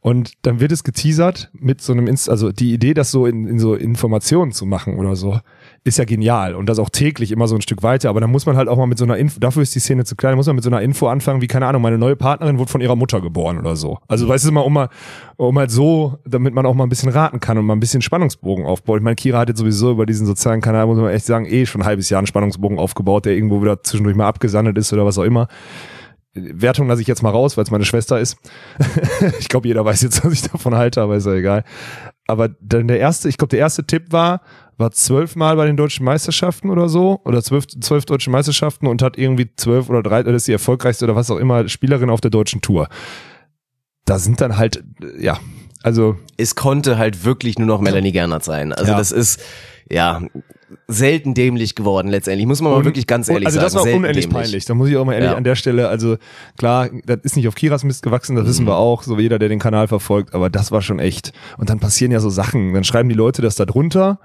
[0.00, 3.46] Und dann wird es geteasert mit so einem, Inst also die Idee, das so in,
[3.46, 5.40] in so Informationen zu machen oder so,
[5.82, 8.10] ist ja genial und das auch täglich immer so ein Stück weiter.
[8.10, 10.04] Aber dann muss man halt auch mal mit so einer Info, dafür ist die Szene
[10.04, 12.58] zu klein, muss man mit so einer Info anfangen, wie keine Ahnung, meine neue Partnerin
[12.58, 13.98] wurde von ihrer Mutter geboren oder so.
[14.06, 14.88] Also weißt du mal, um mal,
[15.36, 18.02] um halt so, damit man auch mal ein bisschen raten kann und mal ein bisschen
[18.02, 18.98] Spannungsbogen aufbaut.
[18.98, 21.64] Ich meine, Kira hat jetzt sowieso über diesen sozialen Kanal, muss man echt sagen, eh
[21.64, 25.06] schon ein halbes Jahr einen Spannungsbogen aufgebaut, der irgendwo wieder zwischendurch mal abgesandet ist oder
[25.06, 25.48] was auch immer.
[26.34, 28.36] Wertung lasse ich jetzt mal raus, weil es meine Schwester ist.
[29.40, 31.64] ich glaube, jeder weiß jetzt, was ich davon halte, aber ist ja egal.
[32.30, 34.40] Aber dann der erste, ich glaube, der erste Tipp war,
[34.78, 39.18] war zwölfmal bei den deutschen Meisterschaften oder so, oder zwölf, zwölf deutsche Meisterschaften und hat
[39.18, 42.30] irgendwie zwölf oder drei, oder ist die erfolgreichste oder was auch immer, Spielerin auf der
[42.30, 42.88] deutschen Tour.
[44.06, 44.82] Da sind dann halt,
[45.18, 45.38] ja,
[45.82, 48.72] also es konnte halt wirklich nur noch Melanie Gernert sein.
[48.72, 48.98] Also Ja.
[48.98, 49.40] das ist,
[49.90, 50.22] ja,
[50.86, 52.46] selten dämlich geworden letztendlich.
[52.46, 53.64] Muss man mal Und- wirklich ganz ehrlich also sagen.
[53.74, 54.42] das war unendlich dämlich.
[54.42, 54.64] peinlich.
[54.66, 55.36] Da muss ich auch mal ehrlich Ja.
[55.36, 56.16] an der Stelle, also
[56.58, 58.48] klar, das ist nicht auf Kiras Mist gewachsen, das Mhm.
[58.48, 61.32] wissen wir auch, so jeder, der den Kanal verfolgt, aber das war schon echt.
[61.58, 64.20] Und dann passieren ja so Sachen, dann schreiben die Leute das da drunter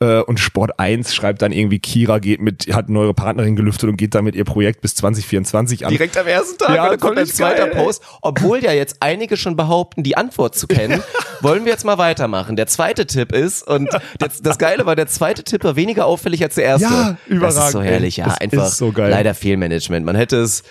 [0.00, 3.88] äh, und Sport 1 schreibt dann irgendwie, Kira geht mit, hat eine neue Partnerin gelüftet
[3.88, 5.90] und geht damit ihr Projekt bis 2024 an.
[5.90, 7.84] Direkt am ersten Tag, Ja, dann kommt ein zweiter geil.
[7.84, 8.02] Post.
[8.22, 11.02] Obwohl ja jetzt einige schon behaupten, die Antwort zu kennen,
[11.40, 12.56] wollen wir jetzt mal weitermachen.
[12.56, 16.42] Der zweite Tipp ist, und das, das Geile war, der zweite Tipp war weniger auffällig
[16.42, 16.84] als der erste.
[16.88, 18.24] Ja, Das überragend, ist so herrlich, ja.
[18.26, 20.06] Das Einfach so leider Fehlmanagement.
[20.06, 20.62] Man hätte es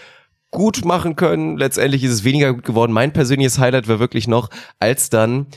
[0.51, 1.57] gut machen können.
[1.57, 2.91] Letztendlich ist es weniger gut geworden.
[2.93, 5.47] Mein persönliches Highlight war wirklich noch, als dann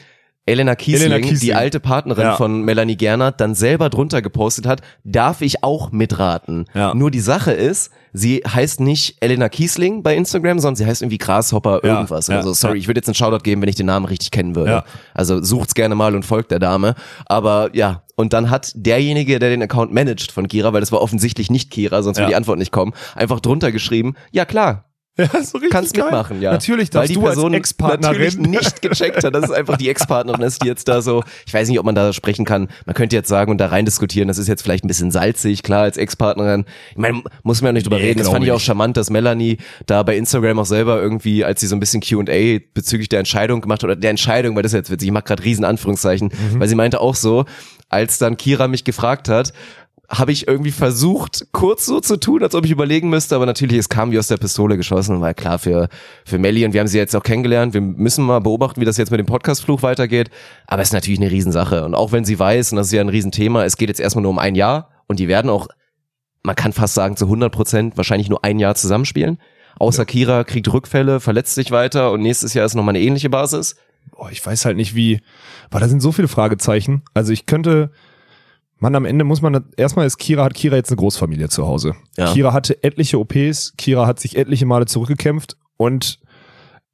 [0.50, 1.40] Elena Kiesling, Elena Kiesling.
[1.40, 2.36] die alte Partnerin Ja.
[2.36, 6.66] von Melanie Gernert, dann selber drunter gepostet hat, darf ich auch mitraten.
[6.74, 6.94] Ja.
[6.94, 11.18] Nur die Sache ist, sie heißt nicht Elena Kiesling bei Instagram, sondern sie heißt irgendwie
[11.18, 12.26] Grasshopper Ja, irgendwas.
[12.26, 14.54] ja, also sorry, ich würde jetzt einen Shoutout geben, wenn ich den Namen richtig kennen
[14.56, 14.70] würde.
[14.72, 14.84] Ja.
[15.14, 16.94] Also sucht's gerne mal und folgt der Dame.
[17.26, 21.00] Aber ja, und dann hat derjenige, der den Account managt von Kira, weil das war
[21.00, 22.22] offensichtlich nicht Kira, sonst Ja.
[22.24, 24.84] würde die Antwort nicht kommen, einfach drunter geschrieben, ja klar,
[25.20, 26.04] Ja, so richtig kannst geil.
[26.04, 26.52] mitmachen, ja.
[26.52, 29.88] Natürlich Weil darfst die du Person Ex-Partnerin- natürlich nicht gecheckt hat, dass es einfach die
[29.88, 32.68] Ex-Partnerin ist, die jetzt da so, ich weiß nicht, ob man da sprechen kann.
[32.86, 35.62] Man könnte jetzt sagen und da rein diskutieren, das ist jetzt vielleicht ein bisschen salzig,
[35.62, 36.64] klar, als Ex-Partnerin.
[36.92, 38.18] Ich meine, muss man ja nicht drüber Nee, reden.
[38.20, 41.66] Das fand ich auch charmant, dass Melanie da bei Instagram auch selber irgendwie, als sie
[41.66, 44.76] so ein bisschen Q&A bezüglich der Entscheidung gemacht hat, oder der Entscheidung, weil das ist
[44.76, 46.60] jetzt witzig, ich mache gerade riesen Anführungszeichen, Mhm.
[46.60, 47.44] weil sie meinte auch so,
[47.88, 49.52] als dann Kira mich gefragt hat,
[50.10, 53.78] habe ich irgendwie versucht, kurz so zu tun, als ob ich überlegen müsste, aber natürlich,
[53.78, 55.88] es kam wie aus der Pistole geschossen und war klar für,
[56.24, 57.74] für Melly und wir haben sie jetzt auch kennengelernt.
[57.74, 60.30] Wir müssen mal beobachten, wie das jetzt mit dem Podcastfluch weitergeht,
[60.66, 63.00] aber es ist natürlich eine Riesensache und auch wenn sie weiß, und das ist ja
[63.00, 65.68] ein Riesenthema, es geht jetzt erstmal nur um ein Jahr und die werden auch,
[66.42, 69.38] man kann fast sagen, zu 100 Prozent wahrscheinlich nur ein Jahr zusammenspielen.
[69.78, 73.76] Außer Kira kriegt Rückfälle, verletzt sich weiter und nächstes Jahr ist nochmal eine ähnliche Basis.
[74.10, 75.20] Boah, ich weiß halt nicht wie,
[75.70, 77.02] weil da sind so viele Fragezeichen.
[77.14, 77.92] Also ich könnte,
[78.80, 81.94] man am Ende muss man, erstmal ist Kira, hat Kira jetzt eine Großfamilie zu Hause.
[82.16, 82.32] Ja.
[82.32, 86.18] Kira hatte etliche OPs, Kira hat sich etliche Male zurückgekämpft und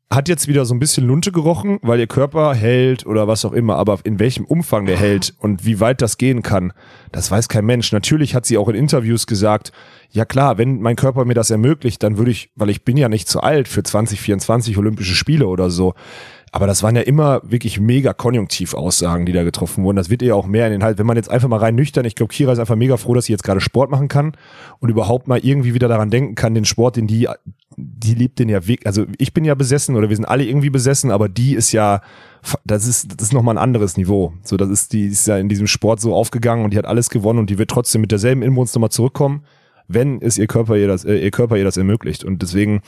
[0.08, 3.52] hat jetzt wieder so ein bisschen Lunte gerochen, weil ihr Körper hält oder was auch
[3.52, 6.72] immer, aber in welchem Umfang der hält und wie weit das gehen kann,
[7.10, 7.90] das weiß kein Mensch.
[7.90, 9.72] Natürlich hat sie auch in Interviews gesagt,
[10.10, 13.08] ja klar, wenn mein Körper mir das ermöglicht, dann würde ich, weil ich bin ja
[13.08, 15.94] nicht zu alt für 2024 Olympische Spiele oder so.
[16.56, 19.98] Aber das waren ja immer wirklich mega Konjunktiv-Aussagen, die da getroffen wurden.
[19.98, 20.96] Das wird ihr auch mehr in den Halt.
[20.96, 23.26] Wenn man jetzt einfach mal rein nüchtern, ich glaube, Kira ist einfach mega froh, dass
[23.26, 24.32] sie jetzt gerade Sport machen kann
[24.78, 27.28] und überhaupt mal irgendwie wieder daran denken kann, den Sport, den die,
[27.76, 28.86] die liebt den ja weg.
[28.86, 32.00] Also ich bin ja besessen oder wir sind alle irgendwie besessen, aber die ist ja,
[32.64, 34.32] das ist, das ist nochmal ein anderes Niveau.
[34.42, 37.10] So, das ist, die ist ja in diesem Sport so aufgegangen und die hat alles
[37.10, 39.44] gewonnen und die wird trotzdem mit derselben Inbrunst nochmal zurückkommen,
[39.88, 42.24] wenn es ihr Körper ihr das, äh, ihr Körper ihr das ermöglicht.
[42.24, 42.80] Und deswegen,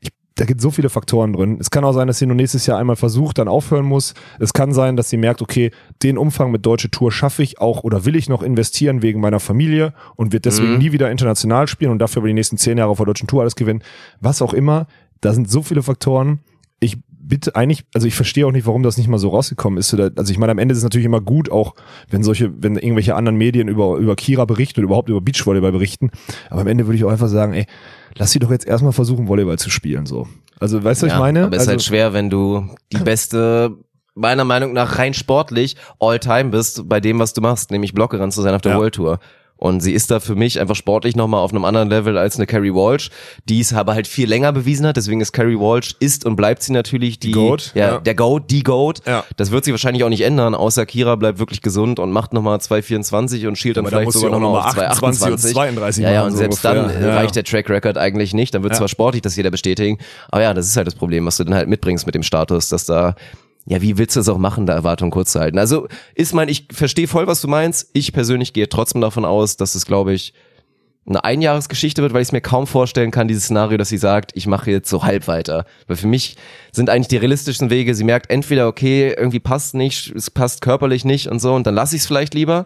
[0.00, 1.58] ich da gibt so viele Faktoren drin.
[1.60, 4.14] Es kann auch sein, dass sie nur nächstes Jahr einmal versucht, dann aufhören muss.
[4.40, 5.70] Es kann sein, dass sie merkt, okay,
[6.02, 9.38] den Umfang mit Deutsche Tour schaffe ich auch oder will ich noch investieren wegen meiner
[9.38, 12.90] Familie und wird deswegen nie wieder international spielen und dafür über die nächsten zehn Jahre
[12.90, 13.82] auf der Deutschen Tour alles gewinnen.
[14.20, 14.86] Was auch immer.
[15.20, 16.40] Da sind so viele Faktoren.
[16.80, 19.92] Ich bitte eigentlich, also ich verstehe auch nicht, warum das nicht mal so rausgekommen ist.
[19.94, 21.74] Also ich meine, am Ende ist es natürlich immer gut, auch
[22.10, 26.10] wenn solche, wenn irgendwelche anderen Medien über, über Kira berichten oder überhaupt über Beachvolleyball berichten.
[26.50, 27.66] Aber am Ende würde ich auch einfach sagen, ey,
[28.16, 30.28] lass sie doch jetzt erstmal versuchen, Volleyball zu spielen, so.
[30.60, 31.44] Also, weißt du, was ich meine?
[31.44, 33.76] Aber es ist also, halt schwer, wenn du die beste,
[34.14, 38.30] meiner Meinung nach rein sportlich, all time bist bei dem, was du machst, nämlich Blockerin
[38.30, 38.78] zu sein auf der Ja.
[38.78, 39.18] World Tour.
[39.56, 42.46] Und sie ist da für mich einfach sportlich nochmal auf einem anderen Level als eine
[42.46, 43.10] Carrie Walsh,
[43.48, 44.96] die es aber halt viel länger bewiesen hat.
[44.96, 47.98] Deswegen ist Carrie Walsh, ist und bleibt sie natürlich die, Goat, ja, ja.
[48.00, 49.00] der Goat, die Goat.
[49.06, 49.24] Ja.
[49.36, 52.58] Das wird sich wahrscheinlich auch nicht ändern, außer Kira bleibt wirklich gesund und macht nochmal
[52.58, 55.52] 2,24 und schielt dann da vielleicht sie sogar nochmal noch auf mal 28 und 2,28.
[55.52, 56.88] 32 Ja, ja, und so selbst ungefähr.
[56.98, 57.14] dann Ja.
[57.14, 58.54] reicht der Track Record eigentlich nicht.
[58.54, 59.98] Dann wird zwar sportlich das jeder bestätigen,
[60.30, 62.68] aber ja, das ist halt das Problem, was du dann halt mitbringst mit dem Status,
[62.68, 63.14] dass da
[63.66, 65.58] ja, wie willst du es auch machen, da Erwartungen kurz zu halten?
[65.58, 67.90] Also ist mein, ich verstehe voll, was du meinst.
[67.94, 70.34] Ich persönlich gehe trotzdem davon aus, dass es, glaube ich,
[71.06, 74.32] eine Einjahresgeschichte wird, weil ich es mir kaum vorstellen kann, dieses Szenario, dass sie sagt,
[74.34, 75.66] ich mache jetzt so halb weiter.
[75.86, 76.36] Weil für mich
[76.72, 81.04] sind eigentlich die realistischsten Wege, sie merkt entweder, okay, irgendwie passt nicht, es passt körperlich
[81.04, 82.64] nicht und so, und dann lasse ich es vielleicht lieber.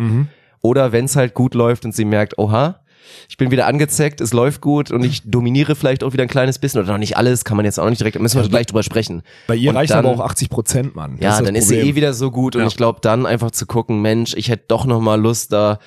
[0.61, 2.80] Oder wenn es halt gut läuft und sie merkt, oha,
[3.29, 6.59] ich bin wieder angezeckt, es läuft gut und ich dominiere vielleicht auch wieder ein kleines
[6.59, 8.83] bisschen oder noch nicht alles, kann man jetzt auch nicht direkt, müssen wir gleich drüber
[8.83, 9.23] sprechen.
[9.47, 11.12] Bei ihr Und reicht dann- aber auch 80 Prozent, Mann.
[11.16, 11.92] Das ja, das dann ist sie Problem.
[11.92, 12.68] eh wieder so gut und Ja.
[12.68, 15.79] ich glaube dann einfach zu gucken, Mensch, ich hätte doch noch mal Lust da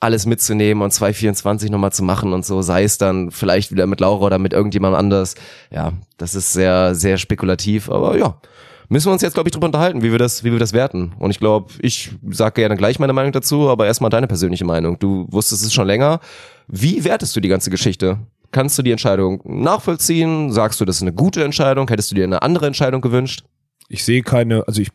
[0.00, 3.86] alles mitzunehmen und 224 noch mal zu machen und so, sei es dann vielleicht wieder
[3.86, 5.34] mit Laura oder mit irgendjemand anders.
[5.70, 8.36] Ja, das ist sehr sehr spekulativ, aber ja,
[8.88, 11.12] müssen wir uns jetzt glaube ich drüber unterhalten, wie wir das wie wir das werten.
[11.18, 14.98] Und ich glaube, ich sage gerne gleich meine Meinung dazu, aber erstmal deine persönliche Meinung.
[14.98, 16.20] Du wusstest es schon länger.
[16.68, 18.18] Wie wertest du die ganze Geschichte?
[18.52, 20.52] Kannst du die Entscheidung nachvollziehen?
[20.52, 21.88] Sagst du, das ist eine gute Entscheidung?
[21.88, 23.44] Hättest du dir eine andere Entscheidung gewünscht?
[23.88, 24.90] ich sehe keine, also ich,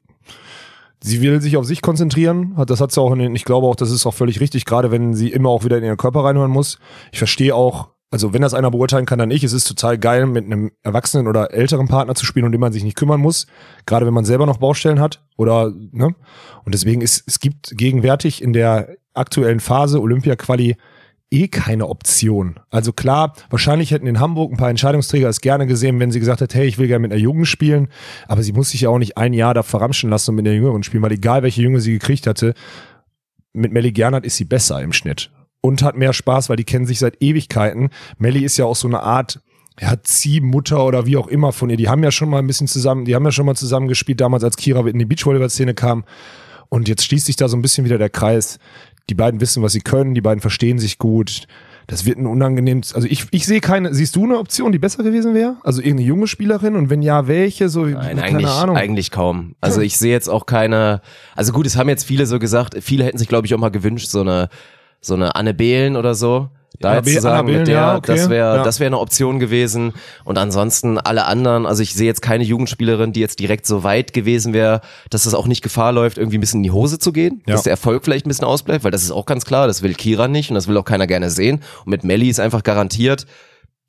[1.01, 3.75] sie will sich auf sich konzentrieren, das hat sie auch in den, ich glaube auch,
[3.75, 6.51] das ist auch völlig richtig, gerade wenn sie immer auch wieder in ihren Körper reinhören
[6.51, 6.79] muss.
[7.11, 10.25] Ich verstehe auch, also wenn das einer beurteilen kann, dann ich, es ist total geil,
[10.25, 13.45] mit einem erwachsenen oder älteren Partner zu spielen, um den man sich nicht kümmern muss,
[13.85, 16.15] gerade wenn man selber noch Baustellen hat oder, ne?
[16.65, 20.75] Und deswegen ist, es gibt gegenwärtig in der aktuellen Phase Olympia-Quali
[21.31, 22.59] eh keine Option.
[22.71, 26.41] Also klar, wahrscheinlich hätten in Hamburg ein paar Entscheidungsträger es gerne gesehen, wenn sie gesagt
[26.41, 27.89] hat, hey, ich will gerne mit einer Jugend spielen,
[28.27, 30.55] aber sie muss sich ja auch nicht ein Jahr da verramschen lassen und mit einer
[30.55, 32.55] Jüngeren spielen, weil egal welche Junge sie gekriegt hatte,
[33.53, 35.29] mit Melly Gernert ist sie besser im Schnitt
[35.61, 37.89] und hat mehr Spaß, weil die kennen sich seit Ewigkeiten.
[38.17, 39.41] Melly ist ja auch so eine Art
[39.81, 41.77] ja, Ziehmutter oder wie auch immer von ihr.
[41.77, 44.21] Die haben ja schon mal ein bisschen zusammen, die haben ja schon mal zusammen gespielt,
[44.21, 46.03] damals als Kira in die Beachvolleyball-Szene kam.
[46.69, 48.59] Und jetzt schließt sich da so ein bisschen wieder der Kreis.
[49.09, 51.47] Die beiden wissen, was sie können, die beiden verstehen sich gut.
[51.87, 55.01] Das wird ein unangenehmes, also ich, ich sehe keine, siehst du eine Option, die besser
[55.01, 55.57] gewesen wäre?
[55.63, 57.67] Also irgendeine junge Spielerin und wenn ja, welche?
[57.67, 58.77] So, Nein, keine eigentlich, Ahnung.
[58.77, 59.55] eigentlich kaum.
[59.59, 61.01] Also ich sehe jetzt auch keine,
[61.35, 63.69] also gut, es haben jetzt viele so gesagt, viele hätten sich glaube ich auch mal
[63.69, 64.49] gewünscht, so eine,
[65.01, 66.49] so eine Anne Behlen oder so,
[66.81, 68.15] Da Ja, jetzt zu sagen, Annabelle, mit der, ja, okay.
[68.15, 68.63] das wäre Ja.
[68.63, 69.91] das wäre eine Option gewesen.
[70.23, 74.13] Und ansonsten alle anderen, also ich sehe jetzt keine Jugendspielerin, die jetzt direkt so weit
[74.13, 77.11] gewesen wäre, dass das auch nicht Gefahr läuft, irgendwie ein bisschen in die Hose zu
[77.11, 77.53] gehen, Ja.
[77.55, 79.93] dass der Erfolg vielleicht ein bisschen ausbleibt, weil das ist auch ganz klar, das will
[79.93, 81.61] Kira nicht und das will auch keiner gerne sehen.
[81.83, 83.25] Und mit Melli ist einfach garantiert,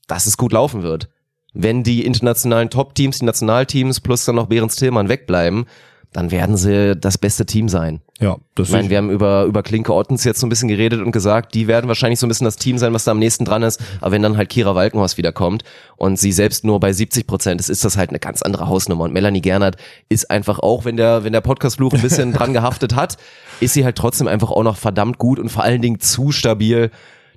[0.08, 1.08] dass es gut laufen wird.
[1.52, 5.66] Wenn die internationalen Top-Teams, die Nationalteams plus dann noch Behrens Tillmann wegbleiben,
[6.12, 8.00] dann werden sie das beste Team sein.
[8.18, 11.00] Ja, das Ich meine, wir haben über, über Klinke Ottens jetzt so ein bisschen geredet
[11.00, 13.44] und gesagt, die werden wahrscheinlich so ein bisschen das Team sein, was da am nächsten
[13.44, 13.80] dran ist.
[14.00, 15.62] Aber wenn dann halt Kira Walkenhorst wiederkommt
[15.96, 19.04] und sie selbst nur bei 70 Prozent ist, ist das halt eine ganz andere Hausnummer.
[19.04, 19.76] Und Melanie Gernert
[20.08, 23.16] ist einfach auch, wenn der, wenn der Podcast-Fluch ein bisschen dran gehaftet hat,
[23.60, 26.90] ist sie halt trotzdem einfach auch noch verdammt gut und vor allen Dingen zu stabil,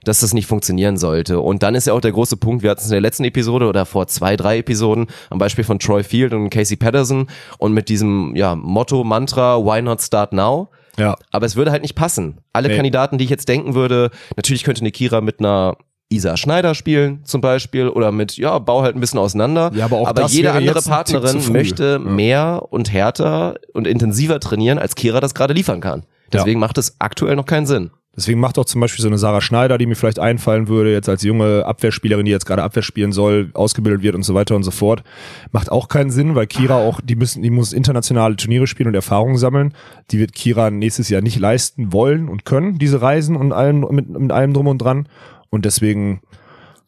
[0.04, 1.40] dass das nicht funktionieren sollte.
[1.40, 3.68] Und dann ist ja auch der große Punkt, wir hatten es in der letzten Episode
[3.68, 7.90] oder vor zwei, drei Episoden am Beispiel von Troy Field und Casey Patterson und mit
[7.90, 10.70] diesem ja, Motto, Mantra, why not start now?
[10.98, 11.16] Ja.
[11.32, 12.40] Aber es würde halt nicht passen.
[12.54, 12.76] Alle Nee.
[12.76, 15.76] Kandidaten, die ich jetzt denken würde, natürlich könnte eine Kira mit einer
[16.10, 19.72] Isa Schneider spielen zum Beispiel oder mit, ja, bau halt ein bisschen auseinander.
[19.74, 21.98] Ja, aber auch das jede andere Partnerin möchte Ja.
[22.12, 26.04] mehr und härter und intensiver trainieren, als Kira das gerade liefern kann.
[26.32, 27.90] Deswegen macht es aktuell noch keinen Sinn.
[28.16, 31.10] Deswegen macht auch zum Beispiel so eine Sarah Schneider, die mir vielleicht einfallen würde, jetzt
[31.10, 34.62] als junge Abwehrspielerin, die jetzt gerade Abwehr spielen soll, ausgebildet wird und so weiter und
[34.62, 35.04] so fort,
[35.52, 38.94] macht auch keinen Sinn, weil Kira auch, die müssen, die muss internationale Turniere spielen und
[38.94, 39.74] Erfahrungen sammeln.
[40.12, 44.08] Die wird Kira nächstes Jahr nicht leisten wollen und können, diese Reisen und allem, mit,
[44.10, 45.10] mit allem drum und dran.
[45.50, 46.22] Und deswegen,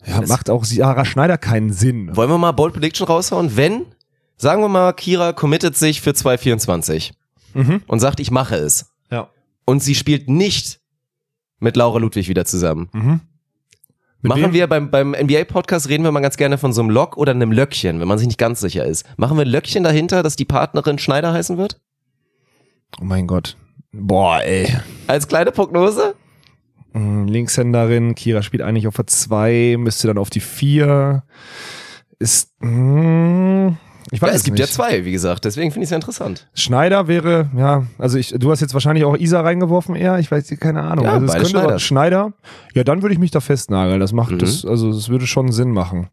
[0.06, 2.16] ja, Das- macht auch Sarah Schneider keinen Sinn.
[2.16, 3.58] Wollen wir mal Bold Prediction raushauen?
[3.58, 3.86] Wenn,
[4.38, 7.14] sagen wir mal, Kira committet sich für 2024
[7.56, 7.82] Mhm.
[7.88, 8.92] und sagt, ich mache es.
[9.10, 9.30] Ja.
[9.66, 10.82] Und sie spielt nicht
[11.60, 12.90] mit Laura Ludwig wieder zusammen.
[12.94, 13.22] Mhm.
[14.22, 14.54] Machen wem?
[14.54, 17.52] wir beim, beim NBA-Podcast reden wir mal ganz gerne von so einem Lock oder einem
[17.52, 19.06] Löckchen, wenn man sich nicht ganz sicher ist.
[19.18, 21.80] Machen wir ein Löckchen dahinter, dass die Partnerin Schneider heißen wird?
[23.00, 23.56] Oh mein Gott.
[23.92, 24.76] Boah, ey.
[25.08, 26.16] Als kleine Prognose?
[26.94, 31.24] Mm, Linkshänderin, Kira spielt eigentlich auf der 2, müsste dann auf die 4.
[32.18, 32.52] Ist.
[32.62, 33.74] Mm,
[34.12, 34.74] ich weiß Ja, es gibt ja nicht.
[34.74, 36.48] zwei, wie gesagt, deswegen finde ich es ja interessant.
[36.54, 40.54] Schneider wäre, ja, also ich, du hast jetzt wahrscheinlich auch Isa reingeworfen eher, ich weiß,
[40.60, 41.06] keine Ahnung.
[41.06, 41.82] Ja, also es könnte Schneiders.
[41.82, 42.34] Schneider,
[42.74, 44.00] ja, dann würde ich mich da festnageln.
[44.00, 44.40] Das macht Mhm.
[44.40, 46.08] das, also das würde schon Sinn machen.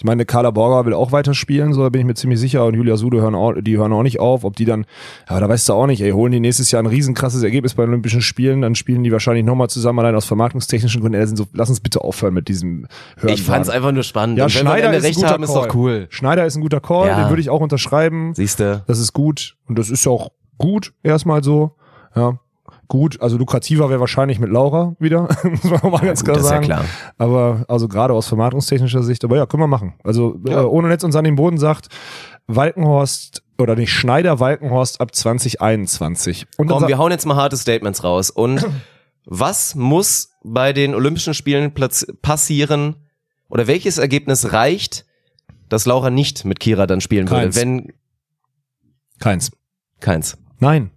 [0.00, 2.64] Ich meine, Carla Borger will auch weiter spielen, so da bin ich mir ziemlich sicher.
[2.64, 4.44] Und Julia Sude hören auch, die hören auch nicht auf.
[4.44, 4.86] Ob die dann,
[5.26, 7.82] aber da weißt du auch nicht, ey, holen die nächstes Jahr ein riesenkrasses Ergebnis bei
[7.82, 11.20] Olympischen Spielen, dann spielen die wahrscheinlich nochmal zusammen, allein aus vermarktungstechnischen Gründen.
[11.20, 12.86] Ey, so, lass uns bitte aufhören mit diesem
[13.18, 13.34] Hören.
[13.34, 14.38] Ich fand es einfach nur spannend.
[14.38, 15.68] Ja, Schneider ist ein guter haben, ist Call.
[15.68, 16.06] doch cool.
[16.08, 17.22] Schneider ist ein guter Call, Ja.
[17.22, 18.32] den würde ich auch unterschreiben.
[18.34, 18.82] Siehst du?
[18.86, 21.72] Das ist gut und das ist ja auch gut erstmal so.
[22.16, 22.38] Ja,
[22.90, 23.18] gut.
[23.22, 26.44] Also lukrativer wäre wahrscheinlich mit Laura wieder, muss man auch mal ganz gut, klar das
[26.44, 26.64] ist ja sagen.
[26.66, 26.84] klar.
[27.16, 29.94] Aber also gerade aus vermarktungstechnischer Sicht, aber ja, können wir machen.
[30.04, 30.60] Also Ja.
[30.60, 31.88] äh, ohne Netz uns an den Boden sagt,
[32.46, 36.46] Walkenhorst oder nicht Schneider Walkenhorst ab 2021.
[36.58, 38.30] Und Komm, wir hauen jetzt mal harte Statements raus.
[38.30, 38.66] Und
[39.24, 41.72] was muss bei den Olympischen Spielen
[42.22, 42.96] passieren
[43.48, 45.06] oder welches Ergebnis reicht,
[45.68, 47.54] dass Laura nicht mit Kira dann spielen Keins.
[47.56, 47.66] würde?
[47.66, 47.92] Wenn
[49.20, 49.52] keins.
[50.00, 50.36] keins.
[50.58, 50.90] Nein.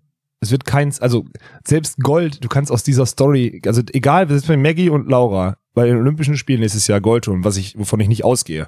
[0.44, 1.26] Es wird keins, also
[1.66, 5.58] selbst Gold, du kannst aus dieser Story, also egal, wir sind bei Maggie und Laura
[5.74, 8.68] bei den Olympischen Spielen nächstes Jahr Gold holen, was ich, wovon ich nicht ausgehe.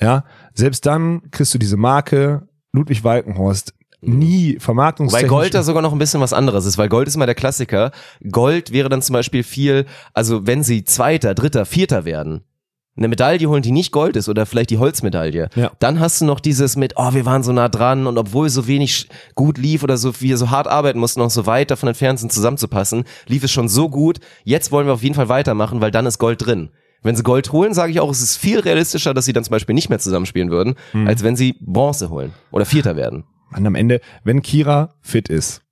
[0.00, 5.28] Ja, selbst dann kriegst du diese Marke Ludwig Walkenhorst nie Weil vermarktungstechnisch.
[5.28, 7.90] Gold da sogar noch ein bisschen was anderes ist, weil Gold ist mal der Klassiker.
[8.30, 12.42] Gold wäre dann zum Beispiel viel, also wenn sie Zweiter, Dritter, Vierter werden,
[13.00, 15.72] eine Medaille holen, die nicht Gold ist oder vielleicht die Holzmedaille, Ja.
[15.80, 18.66] dann hast du noch dieses mit, oh, wir waren so nah dran und obwohl so
[18.68, 22.20] wenig gut lief oder so wir so hart arbeiten mussten, noch so weit davon entfernt
[22.20, 25.90] sind, zusammenzupassen, lief es schon so gut, jetzt wollen wir auf jeden Fall weitermachen, weil
[25.90, 26.70] dann ist Gold drin.
[27.02, 29.52] Wenn sie Gold holen, sage ich auch, es ist viel realistischer, dass sie dann zum
[29.52, 31.06] Beispiel nicht mehr zusammenspielen würden, Mhm.
[31.08, 33.24] als wenn sie Bronze holen oder Vierter werden.
[33.56, 35.62] Und am Ende, wenn Kira fit ist,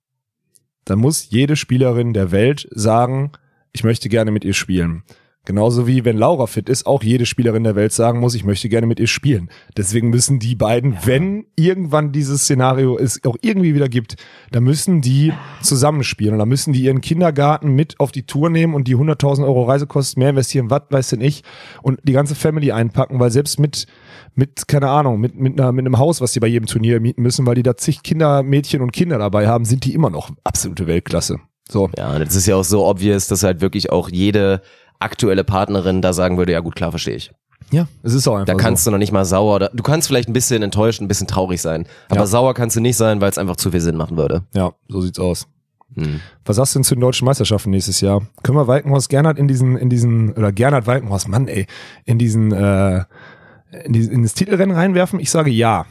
[0.85, 3.31] dann muss jede Spielerin der Welt sagen,
[3.71, 5.03] ich möchte gerne mit ihr spielen.
[5.49, 8.69] Genauso wie wenn Laura fit ist, auch jede Spielerin der Welt sagen muss, ich möchte
[8.69, 9.49] gerne mit ihr spielen.
[9.75, 14.15] Deswegen müssen die beiden, wenn irgendwann dieses Szenario es auch irgendwie wieder gibt,
[14.51, 15.33] dann müssen die
[15.63, 16.33] zusammenspielen.
[16.33, 19.63] Und dann müssen die ihren Kindergarten mit auf die Tour nehmen und die 100.000 Euro
[19.63, 21.41] Reisekosten mehr investieren, was weiß denn ich,
[21.81, 23.87] und die ganze Family einpacken, weil selbst mit,
[24.35, 27.23] mit, keine Ahnung, mit, mit, einer, mit einem Haus, was die bei jedem Turnier mieten
[27.23, 30.29] müssen, weil die da zig Kinder, Mädchen und Kinder dabei haben, sind die immer noch
[30.43, 31.39] absolute Weltklasse.
[31.67, 31.89] So.
[31.97, 34.61] Ja, und das ist ja auch so obvious, dass halt wirklich auch jede
[34.99, 37.31] aktuelle Partnerin da sagen würde, ja gut, klar, verstehe ich.
[37.71, 40.07] Ja, es ist auch einfach Da kannst du noch nicht mal sauer, da- du kannst
[40.07, 42.25] vielleicht ein bisschen enttäuscht, ein bisschen traurig sein, aber Ja.
[42.25, 44.43] sauer kannst du nicht sein, weil es einfach zu viel Sinn machen würde.
[44.53, 44.59] so.
[44.59, 45.47] Ja, so sieht's aus.
[45.95, 46.19] Hm.
[46.45, 48.21] Was sagst du denn zu den deutschen Meisterschaften nächstes Jahr?
[48.43, 51.65] Können wir Walkenhorst Gernert in diesen, in diesen, oder Gernert Walkenhorst, Mann, ey,
[52.05, 53.05] in diesen, äh,
[53.85, 55.19] in, diesen, in das Titelrennen reinwerfen?
[55.19, 55.85] Ich sage ja.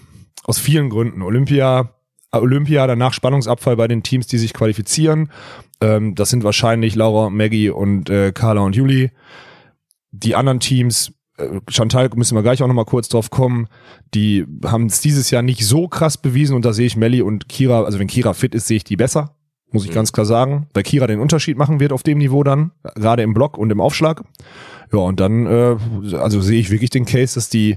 [0.45, 1.23] Aus vielen Gründen.
[1.23, 1.91] Olympia,
[2.33, 5.31] äh, Olympia, danach Spannungsabfall bei den Teams, die sich qualifizieren.
[5.81, 9.11] Ähm, das sind wahrscheinlich Laura, Maggie und äh, Carla und Juli.
[10.11, 13.69] die anderen Teams, äh, Chantal müssen wir gleich auch nochmal kurz drauf kommen,
[14.15, 17.49] die haben es dieses Jahr nicht so krass bewiesen und da sehe ich Melli und
[17.49, 19.37] Kira, also wenn Kira fit ist, sehe ich die besser,
[19.71, 22.73] muss ich ganz klar sagen, weil Kira den Unterschied machen wird auf dem Niveau dann,
[22.95, 24.25] gerade im Block und im Aufschlag.
[24.93, 25.77] Ja, und dann, äh,
[26.17, 27.77] also sehe ich wirklich den Case, dass die,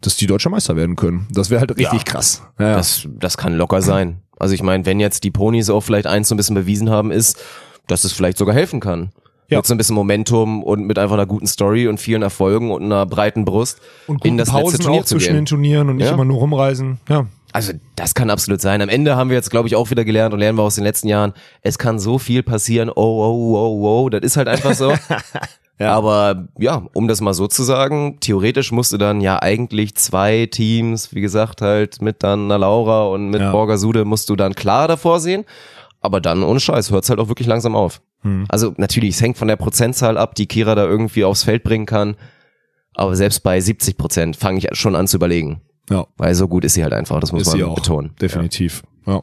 [0.00, 1.26] dass die deutscher Meister werden können.
[1.30, 2.42] Das wäre halt richtig krass.
[2.58, 2.76] Ja, ja.
[2.76, 4.22] Das, das kann locker sein.
[4.38, 7.10] Also ich meine, wenn jetzt die Ponys auch vielleicht eins so ein bisschen bewiesen haben,
[7.10, 7.38] ist,
[7.86, 9.10] dass es vielleicht sogar helfen kann.
[9.48, 9.58] Ja.
[9.58, 12.82] Mit so ein bisschen Momentum und mit einfach einer guten Story und vielen Erfolgen und
[12.82, 15.36] einer breiten Brust und in das letzte Pausen Turnier auch zu zwischen gehen.
[15.36, 16.14] den Turnieren und nicht Ja.
[16.14, 16.98] immer nur rumreisen.
[17.08, 17.26] Ja.
[17.52, 18.82] Also das kann absolut sein.
[18.82, 20.84] Am Ende haben wir jetzt, glaube ich, auch wieder gelernt und lernen wir aus den
[20.84, 21.32] letzten Jahren,
[21.62, 22.90] es kann so viel passieren.
[22.90, 24.92] Oh, oh, oh, oh, das ist halt einfach so.
[25.78, 31.14] Aber ja, um das mal so zu sagen, theoretisch musste dann ja eigentlich zwei Teams,
[31.14, 33.52] wie gesagt, halt mit dann einer Laura und mit Ja.
[33.52, 35.44] Borgasude musst du dann klar davor sehen.
[36.00, 38.00] Aber dann, ohne Scheiß, hört's halt auch wirklich langsam auf.
[38.48, 41.86] Also natürlich, es hängt von der Prozentzahl ab, die Kira da irgendwie aufs Feld bringen
[41.86, 42.16] kann.
[42.94, 45.60] Aber selbst bei 70 Prozent fange ich schon an zu überlegen.
[45.90, 46.06] Ja.
[46.16, 47.76] Weil so gut ist sie halt einfach, das muss Ist man sie auch.
[47.76, 48.10] betonen.
[48.20, 48.82] Definitiv.
[49.06, 49.22] Ja.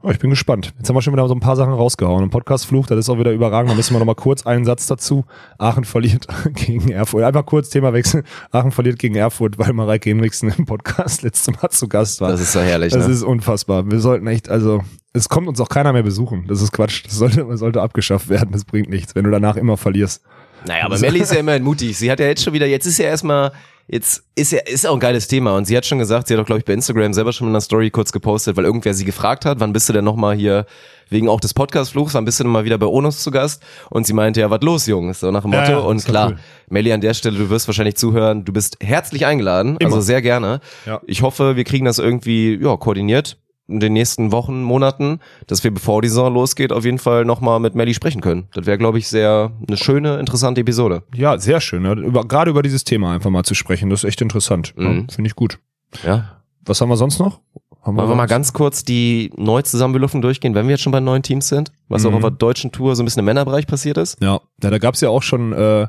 [0.00, 0.72] Oh, ich bin gespannt.
[0.78, 2.22] Jetzt haben wir schon wieder so ein paar Sachen rausgehauen.
[2.22, 3.72] Im Podcast-Fluch, das ist auch wieder überragend.
[3.72, 5.24] Da müssen wir noch mal kurz einen Satz dazu.
[5.58, 7.24] Aachen verliert gegen Erfurt.
[7.24, 8.22] Einfach kurz Thema wechseln.
[8.52, 12.30] Aachen verliert gegen Erfurt, weil Mareike Henriksen im Podcast letztes Mal zu Gast war.
[12.30, 12.92] Das ist so herrlich.
[12.92, 13.12] Das ne?
[13.12, 13.90] ist unfassbar.
[13.90, 14.82] Wir sollten echt, also,
[15.14, 16.46] es kommt uns auch keiner mehr besuchen.
[16.46, 17.04] Das ist Quatsch.
[17.04, 18.50] Das sollte, sollte abgeschafft werden.
[18.52, 20.22] Das bringt nichts, wenn du danach immer verlierst.
[20.64, 21.98] Naja, aber Melly ist ja immerhin mutig.
[21.98, 23.52] Sie hat ja jetzt schon wieder, jetzt ist ja erstmal,
[23.88, 25.56] jetzt ist ja, ist auch ein geiles Thema.
[25.56, 27.52] Und sie hat schon gesagt, sie hat auch, glaube ich, bei Instagram selber schon in
[27.52, 30.66] einer Story kurz gepostet, weil irgendwer sie gefragt hat, wann bist du denn nochmal hier,
[31.10, 33.62] wegen auch des Podcast-Fluchs, wann bist du denn mal wieder bei Onus zu Gast?
[33.90, 35.20] Und sie meinte, ja, was los, Jungs?
[35.20, 35.72] So nach dem Ja, Motto.
[35.72, 36.38] ja, und ist doch klar, cool.
[36.68, 39.88] Melly, an der Stelle, du wirst wahrscheinlich zuhören, du bist herzlich eingeladen, Immer.
[39.90, 40.60] also sehr gerne.
[40.84, 41.00] Ja.
[41.06, 45.70] Ich hoffe, wir kriegen das irgendwie, ja, koordiniert in den nächsten Wochen, Monaten, dass wir,
[45.72, 48.48] bevor die Saison losgeht, auf jeden Fall nochmal mit Melly sprechen können.
[48.54, 51.02] Das wäre, glaube ich, sehr eine schöne, interessante Episode.
[51.14, 51.82] Ja, sehr schön.
[51.82, 51.92] Ne?
[51.92, 53.90] Über, gerade über dieses Thema einfach mal zu sprechen.
[53.90, 54.74] Das ist echt interessant.
[54.78, 55.08] Ja, Mhm.
[55.10, 55.58] Finde ich gut.
[56.04, 56.40] Ja.
[56.64, 57.40] Was haben wir sonst noch?
[57.82, 61.00] Haben Wollen wir mal sonst- ganz kurz die Neu-Zusammenbeluftung durchgehen, wenn wir jetzt schon bei
[61.00, 61.70] neuen Teams sind?
[61.88, 62.16] Was auch Mhm.
[62.16, 64.16] auf der deutschen Tour so ein bisschen im Männerbereich passiert ist?
[64.22, 65.86] Ja, ja da gab's ja auch schon äh,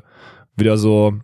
[0.56, 1.14] wieder so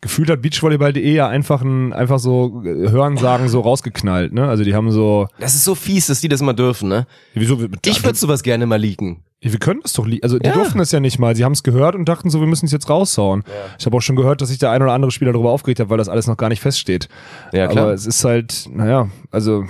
[0.00, 4.48] gefühlt hat Beachvolleyball.de ja einfach ein, einfach so äh, Hörensagen so rausgeknallt, ne?
[4.48, 7.06] Also die haben so Das ist so fies, dass die das mal dürfen, ne?
[7.34, 7.54] wieso
[7.84, 9.22] Ich würde sowas gerne mal leaken.
[9.40, 10.54] wir können das doch li- also die Ja.
[10.54, 12.72] durften das ja nicht mal, sie haben es gehört und dachten so, wir müssen es
[12.72, 13.44] jetzt raushauen.
[13.78, 15.88] Ich habe auch schon gehört, dass sich der ein oder andere Spieler darüber aufgeregt hat,
[15.90, 17.08] weil das alles noch gar nicht feststeht.
[17.52, 17.84] Ja, klar.
[17.84, 19.64] Aber es ist halt, naja, also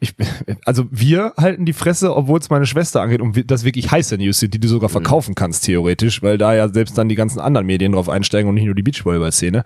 [0.00, 0.14] ich,
[0.64, 4.40] also wir halten die Fresse, obwohl es meine Schwester angeht und das wirklich heiße News
[4.40, 4.72] sind, die du Mhm.
[4.72, 8.48] sogar verkaufen kannst, theoretisch, weil da ja selbst dann die ganzen anderen Medien drauf einsteigen
[8.48, 9.64] und nicht nur die Beachvolleyball-Szene.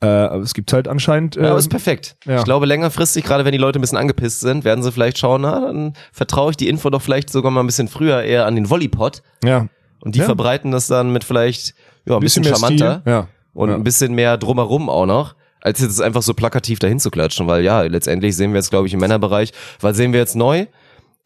[0.00, 1.36] Äh, aber es gibt halt anscheinend.
[1.36, 2.16] Äh, Ja, aber ist perfekt.
[2.26, 2.38] ja.
[2.38, 5.42] Ich glaube, längerfristig, gerade wenn die Leute ein bisschen angepisst sind, werden sie vielleicht schauen,
[5.42, 8.54] na, dann vertraue ich die Info doch vielleicht sogar mal ein bisschen früher eher an
[8.56, 9.66] den Volleypod ja,
[10.00, 10.24] und die Ja.
[10.24, 11.74] verbreiten das dann mit vielleicht
[12.06, 13.12] ja, ein bisschen, mehr charmanter Stil.
[13.12, 13.28] Ja.
[13.52, 13.74] und ja.
[13.76, 17.62] ein bisschen mehr drumherum auch noch, als jetzt einfach so plakativ dahin zu klatschen, weil
[17.64, 20.66] ja, letztendlich sehen wir jetzt, glaube ich, im Männerbereich, weil sehen wir jetzt neu,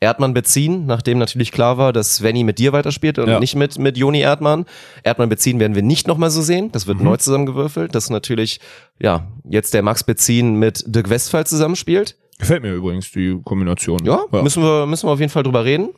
[0.01, 3.38] Erdmann beziehen, nachdem natürlich klar war, dass Svenny mit dir weiterspielt und Ja.
[3.38, 4.64] nicht mit, mit Joni Erdmann.
[5.05, 6.73] Erdmann beziehen werden wir nicht nochmal so sehen.
[6.73, 7.05] Das wird Mhm.
[7.05, 8.59] neu zusammengewürfelt, dass natürlich,
[8.99, 12.16] ja, jetzt der Max beziehen mit Dirk Westphal zusammenspielt.
[12.40, 14.05] Gefällt mir übrigens die Kombination.
[14.05, 15.90] Ja, müssen wir, müssen wir auf jeden Fall drüber reden.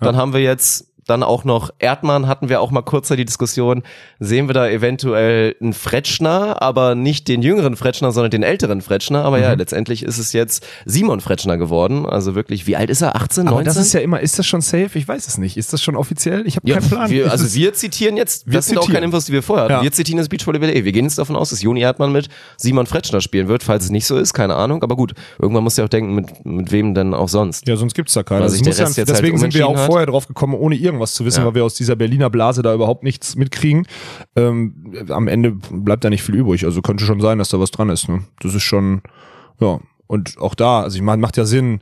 [0.00, 3.82] Dann haben wir jetzt dann auch noch Erdmann, hatten wir auch mal kurzer die Diskussion,
[4.20, 9.24] sehen wir da eventuell einen Fretschner, aber nicht den jüngeren Fretschner, sondern den älteren Fretschner.
[9.24, 9.42] Aber Mhm.
[9.42, 12.06] ja, letztendlich ist es jetzt Simon Fretschner geworden.
[12.06, 13.16] Also wirklich, wie alt ist er?
[13.16, 13.48] 18, 19?
[13.54, 14.90] Aber das ist ja immer, ist das schon safe?
[14.98, 15.56] Ich weiß es nicht.
[15.56, 16.46] Ist das schon offiziell?
[16.46, 17.10] Ich habe Ja, keinen Plan.
[17.10, 18.94] wir, also wir zitieren jetzt, Wir das sind auch zitieren.
[18.94, 19.74] keine Infos, die wir vorher hatten.
[19.74, 19.82] Ja.
[19.82, 20.84] Wir zitieren das Beachvolleyball.de.
[20.84, 23.62] Wir gehen jetzt davon aus, dass Joni Erdmann mit Simon Fretschner spielen wird.
[23.62, 24.82] Falls es nicht so ist, keine Ahnung.
[24.82, 27.66] Aber gut, irgendwann muss ja auch denken, mit, mit wem denn auch sonst.
[27.68, 28.48] Ja, sonst gibt's da keinen.
[28.48, 30.93] Sich der muss ja, jetzt halt deswegen sind wir auch vorher drauf gekommen, ohne irgendwas
[31.14, 31.46] zu wissen, Ja.
[31.46, 33.86] weil wir aus dieser Berliner Blase da überhaupt nichts mitkriegen.
[34.36, 34.74] Ähm,
[35.08, 36.64] am Ende bleibt da nicht viel übrig.
[36.64, 38.08] Also könnte schon sein, dass da was dran ist.
[38.08, 38.24] Ne?
[38.40, 39.02] Das ist schon,
[39.60, 39.80] ja.
[40.06, 41.80] Und auch da, also ich meine, macht ja Sinn.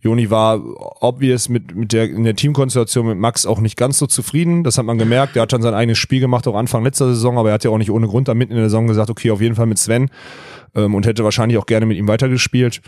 [0.00, 0.60] Joni war
[1.00, 4.64] obvious mit, mit der, in der Teamkonstellation mit Max auch nicht ganz so zufrieden.
[4.64, 5.36] Das hat man gemerkt.
[5.36, 7.70] Der hat dann sein eigenes Spiel gemacht, auch Anfang letzter Saison, aber er hat ja
[7.70, 9.78] auch nicht ohne Grund da mitten in der Saison gesagt, okay, auf jeden Fall mit
[9.78, 10.10] Sven.
[10.74, 12.82] Ähm, und hätte wahrscheinlich auch gerne mit ihm weitergespielt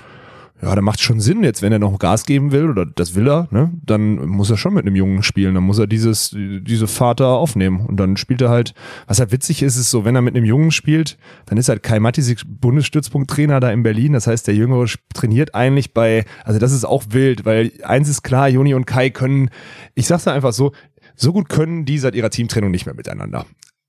[0.64, 3.28] ja, dann macht schon Sinn jetzt, wenn er noch Gas geben will oder das will
[3.28, 6.86] er, ne, dann muss er schon mit einem Jungen spielen, dann muss er dieses diese
[6.86, 7.80] Vater aufnehmen.
[7.84, 8.72] Und dann spielt er halt,
[9.06, 11.82] was halt witzig ist, ist so, wenn er mit einem Jungen spielt, dann ist halt
[11.82, 16.72] Kai Matisik Bundesstützpunkttrainer da in Berlin, das heißt, der Jüngere trainiert eigentlich bei, also das
[16.72, 19.50] ist auch wild, weil eins ist klar, Juni und Kai können,
[19.94, 20.72] ich sag's da einfach so,
[21.14, 23.44] so gut können die seit ihrer Teamtrennung nicht mehr miteinander.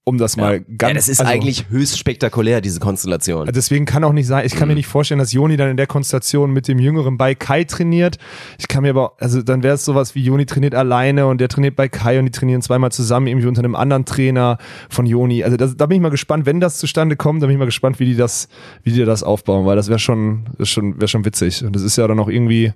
[0.07, 0.81] Um das mal ganz.
[0.89, 3.49] ja, das ist also- eigentlich höchst spektakulär, diese Konstellation.
[3.53, 4.73] Deswegen kann auch nicht sein, ich kann Mhm.
[4.73, 8.17] mir nicht vorstellen, dass Joni dann in der Konstellation mit dem Jüngeren bei Kai trainiert.
[8.59, 11.47] Ich kann mir aber, also dann wäre es sowas wie Joni trainiert alleine und der
[11.49, 14.59] trainiert bei Kai und die trainieren zweimal zusammen, irgendwie unter einem anderen Trainer
[14.89, 15.43] von Joni.
[15.43, 17.65] Also das, da bin ich mal gespannt, wenn das zustande kommt, da bin ich mal
[17.65, 18.47] gespannt, wie die das,
[18.83, 21.63] wie die das aufbauen, weil das wäre schon, ist schon, wäre schon witzig.
[21.65, 22.73] Und das ist ja dann auch irgendwie,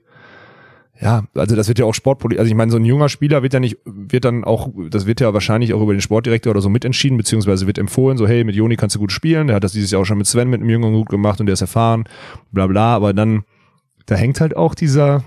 [1.02, 3.54] ja, also das wird ja auch Sportpolitik, also ich meine, so ein junger Spieler wird
[3.54, 6.70] ja nicht, wird dann auch, das wird ja wahrscheinlich auch über den Sportdirektor oder so
[6.70, 9.72] mitentschieden, beziehungsweise wird empfohlen, so hey, mit Joni kannst du gut spielen, der hat das
[9.72, 12.04] dieses Jahr auch schon mit Sven, mit einem Jüngeren gut gemacht und der ist erfahren,
[12.52, 13.44] bla bla, aber dann,
[14.08, 15.24] da hängt halt auch dieser,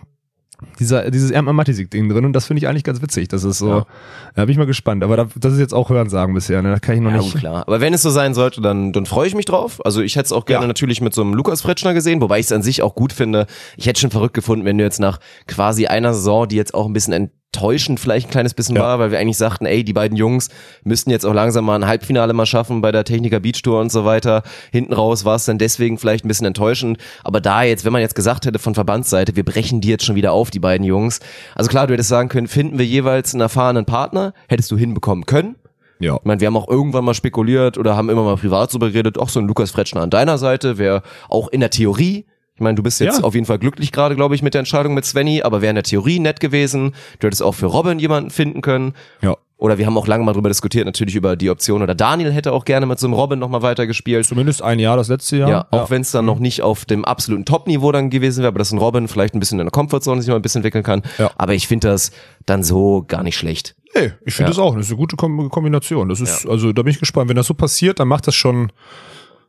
[0.79, 3.69] dieser, dieses Erdmann Matisik-Ding drin und das finde ich eigentlich ganz witzig, das ist so,
[3.69, 3.87] Ja.
[4.35, 6.71] da bin ich mal gespannt, aber da, das ist jetzt auch Hörensagen bisher, ne?
[6.71, 7.37] da kann ich noch Ja, nicht.
[7.37, 7.65] klar.
[7.67, 9.81] Aber wenn es so sein sollte, dann, dann freue ich mich drauf.
[9.85, 10.69] Also ich hätte es auch gerne Ja.
[10.69, 13.47] natürlich mit so einem Lukas Fretschner gesehen, wobei ich es an sich auch gut finde.
[13.77, 16.87] Ich hätte schon verrückt gefunden, wenn du jetzt nach quasi einer Saison, die jetzt auch
[16.87, 17.13] ein bisschen
[17.55, 18.83] enttäuschend vielleicht ein kleines bisschen Ja.
[18.83, 20.49] war, weil wir eigentlich sagten, ey, die beiden Jungs
[20.85, 23.93] müssten jetzt auch langsam mal ein Halbfinale mal schaffen bei der Techniker Beach Tour und
[23.93, 24.43] so weiter.
[24.71, 26.97] Hinten raus war es dann deswegen vielleicht ein bisschen enttäuschend.
[27.25, 30.17] Aber da jetzt, wenn man jetzt gesagt hätte von Verbandsseite, wir brechen die jetzt schon
[30.17, 31.21] wieder auf, die beiden Jungs.
[31.55, 35.27] Also klar, du hättest sagen können, finden wir jeweils einen erfahrenen Partner, hättest du hinbekommen
[35.27, 35.57] können.
[36.01, 36.17] Ja.
[36.17, 39.19] Ich meine, wir haben auch irgendwann mal spekuliert oder haben immer mal privat so geredet,
[39.19, 42.25] auch so ein Lukas Fretschner an deiner Seite wäre auch in der Theorie,
[42.63, 43.25] meine, du bist jetzt Ja.
[43.25, 45.77] auf jeden Fall glücklich gerade, glaube ich, mit der Entscheidung mit Svenny, aber wäre in
[45.77, 46.95] der Theorie nett gewesen.
[47.19, 48.95] Du hättest auch für Robin jemanden finden können.
[49.21, 49.37] Ja.
[49.59, 51.83] Oder wir haben auch lange mal drüber diskutiert, natürlich über die Option.
[51.83, 54.27] Oder Daniel hätte auch gerne mit so einem Robin nochmal weitergespielt.
[54.27, 55.49] Zumindest ein Jahr, das letzte Jahr.
[55.51, 58.59] Ja, auch wenn es dann noch nicht auf dem absoluten Top-Niveau dann gewesen wäre, aber
[58.59, 61.03] dass ein Robin vielleicht ein bisschen in der Comfortzone sich mal ein bisschen entwickeln kann.
[61.19, 61.31] Ja.
[61.37, 62.11] Aber ich finde das
[62.45, 63.77] dann so gar nicht schlecht.
[63.95, 64.57] Nee, ich finde Ja.
[64.57, 64.75] das auch.
[64.75, 66.09] Das ist eine gute Kom Kombination.
[66.09, 67.29] Das ist, also da bin ich gespannt.
[67.29, 68.73] Wenn das so passiert, dann macht das schon,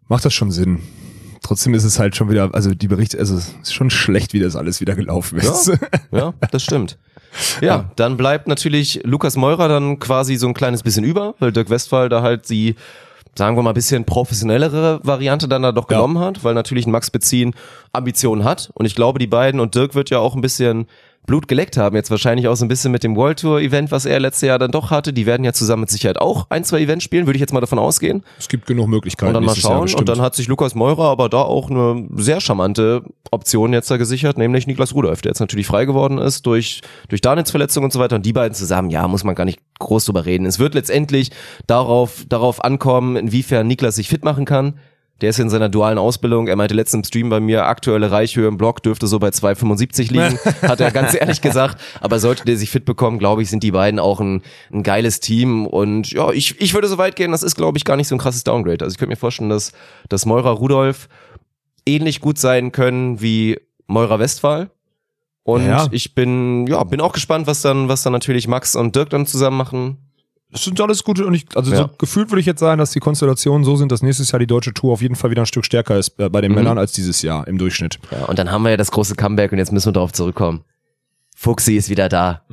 [0.10, 0.80] macht das schon Sinn.
[1.44, 4.40] Trotzdem ist es halt schon wieder, also die Berichte, also es ist schon schlecht, wie
[4.40, 5.72] das alles wieder gelaufen ist.
[6.12, 6.98] Ja, das stimmt.
[7.62, 11.70] Ja, dann bleibt natürlich Lukas Meurer dann quasi so ein kleines bisschen über, weil Dirk
[11.70, 12.76] Westphal da halt die,
[13.36, 15.98] sagen wir mal, bisschen professionellere Variante dann da doch Ja.
[15.98, 17.54] genommen hat, weil natürlich ein Max Bezin
[17.92, 18.72] Ambitionen hat.
[18.76, 20.88] Und ich glaube, die beiden und Dirk wird ja auch ein bisschen
[21.26, 24.06] Blut geleckt haben, jetzt wahrscheinlich auch so ein bisschen mit dem World Tour Event, was
[24.06, 25.14] er letztes Jahr dann doch hatte.
[25.14, 27.62] Die werden ja zusammen mit Sicherheit auch ein, zwei Events spielen, würde ich jetzt mal
[27.62, 28.24] davon ausgehen.
[28.38, 29.30] Es gibt genug Möglichkeiten.
[29.30, 29.94] Und dann mal schauen.
[29.94, 33.98] Und dann hat sich Lukas Meurer aber da auch eine sehr charmante Option jetzt da
[33.98, 37.94] gesichert, nämlich Niklas Rudolph, der jetzt natürlich frei geworden ist durch, durch Daniels Verletzung und
[37.94, 38.18] so weiter.
[38.18, 40.46] Und die beiden zusammen, ja, muss man gar nicht groß drüber reden.
[40.46, 41.32] Es wird letztendlich
[41.68, 44.76] darauf, darauf ankommen, inwiefern Niklas sich fit machen kann.
[45.24, 46.50] Der ist in seiner dualen Ausbildung.
[46.50, 50.12] Er meinte letztens im Stream bei mir, aktuelle Reichhöhe im Block dürfte so bei 2,75
[50.12, 51.80] liegen, hat er ganz ehrlich gesagt.
[52.02, 54.42] Aber sollte der sich fit bekommen, glaube ich, sind die beiden auch ein,
[54.74, 55.66] ein geiles Team.
[55.66, 58.16] Und ja, ich, ich würde so weit gehen, das ist, glaube ich, gar nicht so
[58.16, 58.84] ein krasses Downgrade.
[58.84, 59.72] Also ich könnte mir vorstellen, dass,
[60.10, 61.08] dass Meurer Rudolph
[61.86, 63.58] ähnlich gut sein können wie
[63.88, 64.72] Meurer Westphal.
[65.44, 65.88] Und Ja.
[65.92, 69.26] ich bin, ja, bin auch gespannt, was dann, was dann natürlich Max und Dirk dann
[69.26, 69.98] zusammen machen.
[70.54, 71.78] Das sind alles gute und ich, also Ja.
[71.78, 74.48] so gefühlt würde ich jetzt sagen, dass die Konstellationen so sind, dass nächstes Jahr die
[74.48, 76.58] deutsche Tour auf jeden Fall wieder ein Stück stärker ist äh, bei den Mhm.
[76.60, 78.00] Männern als dieses Jahr im Durchschnitt.
[78.12, 80.62] Ja, und dann haben wir ja das große Comeback und jetzt müssen wir darauf zurückkommen.
[81.36, 82.44] Fuxi ist wieder da.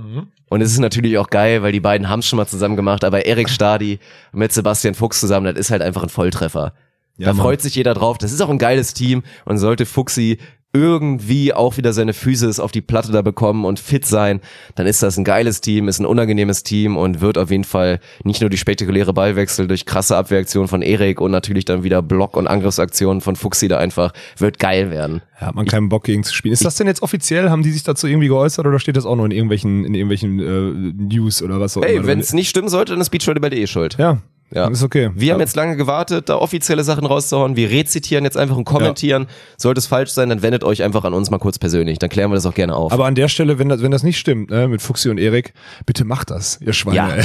[0.49, 3.05] Und es ist natürlich auch geil, weil die beiden haben es schon mal zusammen gemacht,
[3.05, 4.01] aber Erik Stadi
[4.33, 6.73] mit Sebastian Fuchs zusammen, das ist halt einfach ein Volltreffer.
[7.19, 7.43] Ja, da Mann.
[7.45, 8.19] freut sich jeder drauf.
[8.19, 10.39] Das ist auch ein geiles Team und sollte Fuxi
[10.73, 14.41] irgendwie auch wieder seine Physis auf die Platte da bekommen und fit sein,
[14.77, 17.99] dann ist das ein geiles Team, ist ein unangenehmes Team und wird auf jeden Fall
[18.23, 22.37] nicht nur die spektakuläre Ballwechsel durch krasse Abwehraktionen von Erik und natürlich dann wieder Block-
[22.37, 25.23] und Angriffsaktionen von Fuxi da einfach, wird geil werden.
[25.41, 26.53] Ja, hat man keinen Bock gegen zu spielen.
[26.53, 27.51] Ist das denn jetzt offiziell?
[27.51, 30.39] Haben die sich dazu irgendwie geäußert oder steht das auch nur in irgendwelchen, in irgendwelchen
[30.39, 32.07] äh, News oder was auch Ey, immer?
[32.07, 33.97] wenn es nicht stimmen sollte, dann ist Beachvolleyball.de schuld.
[33.99, 34.19] ja,
[34.53, 34.69] Ja.
[34.69, 35.11] ist okay.
[35.15, 37.57] Wir haben jetzt lange gewartet, da offizielle Sachen rauszuhauen.
[37.57, 39.27] Wir rezitieren jetzt einfach und kommentieren.
[39.57, 41.99] Sollte es falsch sein, dann wendet euch einfach an uns mal kurz persönlich.
[41.99, 42.93] Dann klären wir das auch gerne auf.
[42.93, 45.55] Aber an der Stelle, wenn das, wenn das nicht stimmt, ne, mit Fuxi und Erik,
[45.87, 46.97] bitte macht das, ihr Schweine.
[46.97, 47.17] Ja.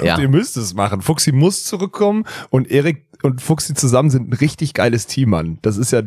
[0.02, 0.18] Ja.
[0.18, 1.02] ihr müsst es machen.
[1.02, 5.58] Fuxi muss zurückkommen und Erik und Fuxi zusammen sind ein richtig geiles Team, Mann.
[5.62, 6.02] Das ist ja,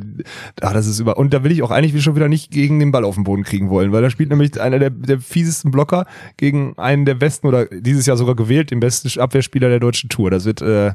[0.61, 2.91] ah, das ist über, und da will ich auch eigentlich schon wieder nicht gegen den
[2.91, 6.05] Ball auf den Boden kriegen wollen, weil da spielt nämlich einer der, der fiesesten Blocker
[6.37, 10.31] gegen einen der besten oder dieses Jahr sogar gewählt, den besten Abwehrspieler der deutschen Tour.
[10.31, 10.93] Das wird, äh,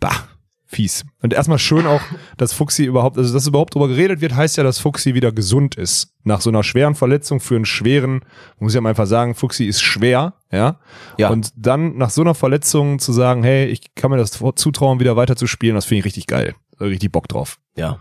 [0.00, 0.28] bah.
[0.66, 1.04] Fies.
[1.22, 2.00] Und erstmal schön auch,
[2.36, 5.74] dass Fuxi überhaupt, also dass überhaupt drüber geredet wird, heißt ja, dass Fuxi wieder gesund
[5.74, 6.14] ist.
[6.24, 8.20] Nach so einer schweren Verletzung für einen schweren,
[8.58, 10.78] muss ich mal einfach sagen, Fuxi ist schwer, ja.
[11.18, 11.28] Ja.
[11.30, 15.16] Und dann nach so einer Verletzung zu sagen, hey, ich kann mir das zutrauen, wieder
[15.16, 16.54] weiter zu spielen, das finde ich richtig geil.
[16.80, 17.58] Richtig Bock drauf.
[17.76, 17.98] ja.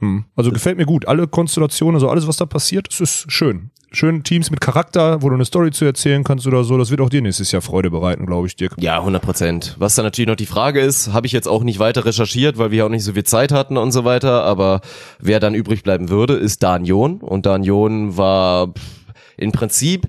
[0.00, 0.24] Hm.
[0.36, 1.08] Also gefällt mir gut.
[1.08, 3.70] Alle Konstellationen, also alles, was da passiert, das ist schön.
[3.90, 7.00] Schön Teams mit Charakter, wo du eine Story zu erzählen kannst oder so, das wird
[7.00, 8.74] auch dir nächstes Jahr Freude bereiten, glaube ich, Dirk.
[8.76, 9.76] Ja, 100 Prozent.
[9.78, 12.70] Was dann natürlich noch die Frage ist, habe ich jetzt auch nicht weiter recherchiert, weil
[12.70, 14.82] wir ja auch nicht so viel Zeit hatten und so weiter, aber
[15.20, 17.16] wer dann übrig bleiben würde, ist Dan John.
[17.16, 18.74] Und Dan John war
[19.38, 20.06] im Prinzip,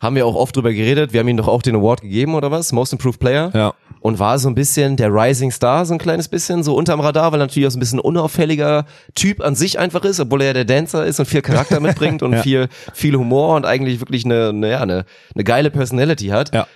[0.00, 2.50] haben wir auch oft drüber geredet, wir haben ihm doch auch den Award gegeben oder
[2.50, 2.72] was?
[2.72, 3.52] Most Improved Player.
[3.54, 3.74] Ja.
[4.00, 7.32] Und war so ein bisschen der Rising Star, so ein kleines bisschen, so unterm Radar,
[7.32, 10.48] weil er natürlich auch so ein bisschen unauffälliger Typ an sich einfach ist, obwohl er
[10.48, 14.24] ja der Dancer ist und viel Charakter mitbringt und viel, viel Humor und eigentlich wirklich
[14.24, 16.54] eine, eine, ja, eine, eine geile Personality hat.
[16.54, 16.66] Ja.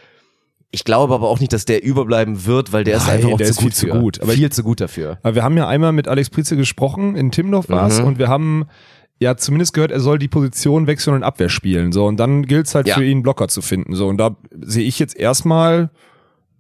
[0.71, 3.37] Ich glaube aber auch nicht, dass der überbleiben wird, weil der ist Nein, einfach auch
[3.39, 4.21] der zu ist gut viel zu gut.
[4.21, 5.19] Aber viel zu gut dafür.
[5.23, 8.07] Aber wir haben ja einmal mit Alex Prize gesprochen, in Timdorf war's, Mhm.
[8.07, 8.65] und wir haben
[9.21, 11.93] ja zumindest gehört, er soll die Position wechseln und Abwehr spielen.
[11.93, 12.97] So, und dann gilt's halt Ja.
[12.97, 13.95] für ihn, Blocker zu finden.
[13.95, 15.91] So, und da sehe ich jetzt erstmal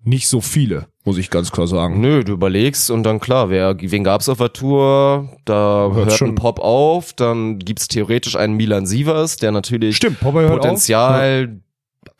[0.04, 2.00] nicht so viele, muss ich ganz klar sagen.
[2.00, 5.28] Nö, du überlegst und dann klar, wer, wen gab's auf der Tour?
[5.44, 9.96] Da Hört hört schon- ein Pop auf, dann gibt's theoretisch einen Milan Sievers, der natürlich
[9.96, 11.60] Stimmt, Potenzial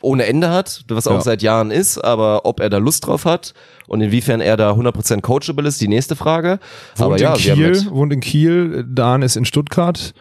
[0.01, 1.20] ohne Ende hat, was auch Ja.
[1.20, 3.55] seit Jahren ist, aber ob er da Lust drauf hat
[3.87, 6.59] und inwiefern er da 100% coachable ist, die nächste Frage.
[6.97, 10.12] Wohnt aber ja, in Kiel, wohnt in Kiel, Dan ist in Stuttgart,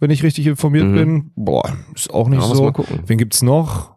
[0.00, 0.94] wenn ich richtig informiert Mhm.
[0.94, 1.30] bin.
[1.36, 2.72] Boah, ist auch nicht Ja, so.
[3.06, 3.95] Wen gibt's noch?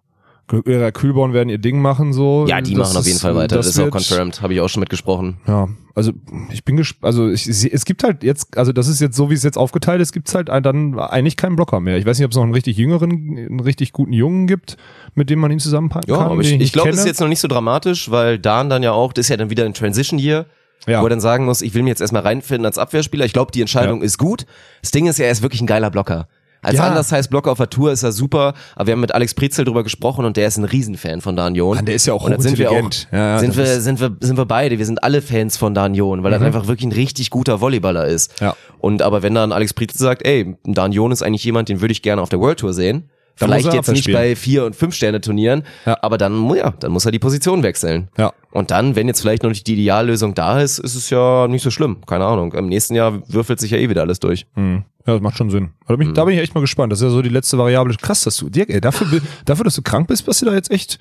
[0.65, 2.45] Ihrer Kühlborn werden ihr Ding machen so.
[2.47, 4.61] ja, die Das machen auf jeden ist- Fall weiter, das, ist auch confirmed, habe ich
[4.61, 5.37] auch schon mitgesprochen.
[5.47, 6.11] Ja, also
[6.51, 9.35] ich bin gespannt, also ich, es gibt halt jetzt, also das ist jetzt so, wie
[9.35, 11.97] es jetzt aufgeteilt ist, gibt's halt dann eigentlich keinen Blocker mehr.
[11.97, 14.77] Ich weiß nicht, ob es noch einen richtig jüngeren, einen richtig guten Jungen gibt,
[15.13, 16.31] mit dem man ihn zusammenpacken Ja, kann.
[16.31, 18.81] aber ich, ich nicht glaube, das ist jetzt noch nicht so dramatisch, weil Dan dann
[18.81, 20.45] ja auch, das ist ja dann wieder ein Transition Year,
[20.87, 21.01] Ja.
[21.01, 23.25] wo er dann sagen muss, ich will mich jetzt erstmal reinfinden als Abwehrspieler.
[23.25, 24.05] Ich glaube, die Entscheidung Ja.
[24.05, 24.45] ist gut.
[24.81, 26.27] Das Ding ist ja, er ist wirklich ein geiler Blocker.
[26.61, 26.87] Als Ja.
[26.87, 29.63] anders heißt Blocker auf der Tour ist er super, aber wir haben mit Alex Prizel
[29.65, 31.75] drüber gesprochen und der ist ein Riesenfan von Dan John.
[31.77, 32.75] Mann, der ist ja auch und dann sind wir auch.
[33.11, 33.79] Ja, ja, sind wir, Mhm.
[33.81, 36.67] sind wir, sind wir beide, wir sind alle Fans von Dan John, weil er einfach
[36.67, 38.39] wirklich ein richtig guter Volleyballer ist.
[38.41, 38.55] Ja.
[38.79, 41.91] Und aber wenn dann Alex Prizel sagt, ey, Dan John ist eigentlich jemand, den würde
[41.91, 43.09] ich gerne auf der World Tour sehen.
[43.41, 44.17] Muss Vielleicht jetzt nicht spielen.
[44.17, 45.97] bei vier und fünf Sterne Turnieren, Ja.
[46.01, 48.09] aber dann, ja, dann muss er die Position wechseln.
[48.17, 48.33] Ja.
[48.51, 51.61] Und dann, wenn jetzt vielleicht noch nicht die Ideallösung da ist, ist es ja nicht
[51.63, 51.97] so schlimm.
[52.05, 52.53] Keine Ahnung.
[52.53, 54.45] Im nächsten Jahr würfelt sich ja eh wieder alles durch.
[54.55, 54.83] Hm.
[55.05, 55.69] Ja, das macht schon Sinn.
[55.87, 56.91] Da bin, ich, da bin ich echt mal gespannt.
[56.91, 57.95] Das ist ja so die letzte Variable.
[57.95, 60.69] Krass, dass du, Dirk, ey, dafür, dafür, dass du krank bist, bist du da jetzt
[60.71, 60.99] echt,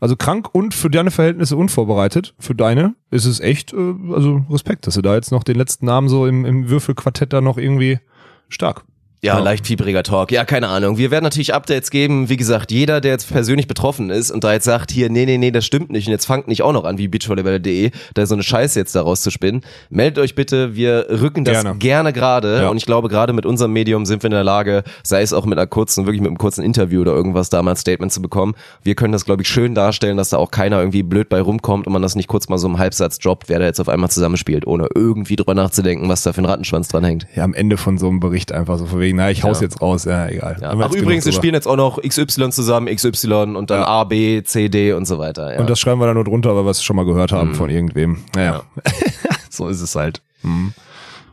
[0.00, 2.34] also krank und für deine Verhältnisse unvorbereitet.
[2.38, 3.76] Für deine ist es echt, äh,
[4.14, 7.40] also Respekt, dass du da jetzt noch den letzten Namen so im, im Würfelquartett da
[7.40, 7.98] noch irgendwie
[8.48, 8.84] stark.
[9.22, 9.44] Ja, Ja.
[9.44, 10.32] leicht fiebriger Talk.
[10.32, 10.96] Ja, keine Ahnung.
[10.96, 12.30] Wir werden natürlich Updates geben.
[12.30, 15.36] Wie gesagt, jeder, der jetzt persönlich betroffen ist und da jetzt sagt, hier, nee, nee,
[15.36, 18.34] nee, das stimmt nicht und jetzt fangt nicht auch noch an wie beachvolleyball.de, da so
[18.34, 19.60] eine Scheiße jetzt daraus zu spinnen.
[19.90, 21.78] Meldet euch bitte, wir rücken das Gerne.
[21.78, 22.68] gerne gerade Ja.
[22.70, 25.44] und ich glaube, gerade mit unserem Medium sind wir in der Lage, sei es auch
[25.44, 28.22] mit einer kurzen, wirklich mit einem kurzen Interview oder irgendwas da mal ein Statement zu
[28.22, 28.54] bekommen.
[28.82, 31.86] Wir können das, glaube ich, schön darstellen, dass da auch keiner irgendwie blöd bei rumkommt
[31.86, 34.08] und man das nicht kurz mal so im Halbsatz droppt, wer da jetzt auf einmal
[34.10, 37.26] zusammenspielt, ohne irgendwie drüber nachzudenken, was da für ein Rattenschwanz dran hängt.
[37.34, 39.64] Ja, am Ende von so einem Bericht einfach so von wegen, na, ich haus Ja.
[39.66, 40.56] jetzt raus, ja, egal.
[40.60, 40.74] Ja.
[40.78, 43.86] Ach übrigens, wir spielen jetzt auch noch XY zusammen, XY und dann Ja.
[43.86, 45.58] A, B, C, D und so weiter.
[45.58, 47.70] Und das schreiben wir dann nur drunter, weil wir es schon mal gehört haben von
[47.70, 48.18] irgendwem.
[48.34, 48.62] Naja,
[49.50, 50.22] so ist es halt.
[50.42, 50.72] Hm.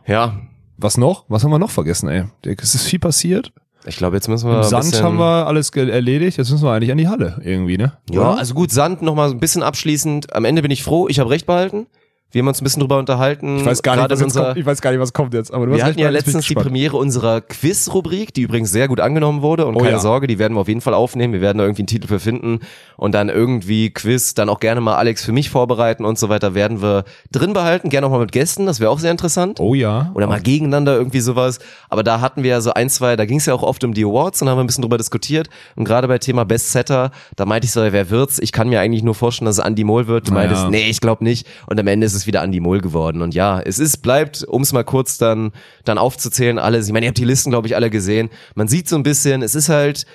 [0.06, 0.34] ja,
[0.76, 1.24] Was noch?
[1.28, 2.24] Was haben wir noch vergessen, ey?
[2.60, 3.52] Es ist viel passiert.
[3.86, 6.36] ich glaube, jetzt müssen wir Im Sand haben wir alles erledigt.
[6.38, 7.94] Jetzt müssen wir eigentlich an die Halle irgendwie, ne?
[8.10, 8.38] Ja, Oder?
[8.38, 10.34] also gut, Sand noch mal so ein bisschen abschließend.
[10.34, 11.86] Am Ende bin ich froh, ich habe recht behalten.
[12.30, 13.56] Wir haben uns ein bisschen drüber unterhalten.
[13.60, 14.58] ich weiß gar nicht, was unserer- kommt.
[14.58, 15.52] Ich weiß gar nicht, was kommt jetzt.
[15.52, 16.54] Aber du Wir hatten ja letztens die.
[16.54, 19.64] Premiere unserer Quiz-Rubrik, die übrigens sehr gut angenommen wurde.
[19.64, 19.98] Und Oh keine ja.
[19.98, 21.32] Sorge, die werden wir auf jeden Fall aufnehmen.
[21.32, 22.60] Wir werden da irgendwie einen Titel für finden.
[22.98, 26.54] Und dann irgendwie Quiz, dann auch gerne mal Alex für mich vorbereiten und so weiter,
[26.54, 27.88] werden wir drin behalten.
[27.88, 29.58] Gerne auch mal mit Gästen, das wäre auch sehr interessant.
[29.60, 30.10] Oh ja.
[30.14, 31.60] Oder mal gegeneinander irgendwie sowas.
[31.88, 33.94] Aber da hatten wir ja so ein, zwei, da ging es ja auch oft um
[33.94, 35.48] die Awards und da haben wir ein bisschen drüber diskutiert.
[35.76, 38.38] Und gerade bei Thema Bestsetter, da meinte ich so, wer wird's?
[38.38, 40.28] Ich kann mir eigentlich nur vorstellen, dass es Andy Mohl wird.
[40.28, 41.46] Du meintest, nee, ich glaube nicht.
[41.66, 43.22] Und am Ende ist es wieder Andy Mohl geworden.
[43.22, 45.52] Und ja, es ist, bleibt, um es mal kurz dann,
[45.84, 46.86] dann aufzuzählen, alles.
[46.86, 48.30] Ich meine, ihr habt die Listen, glaube ich, alle gesehen.
[48.54, 50.06] Man sieht so ein bisschen, es ist halt,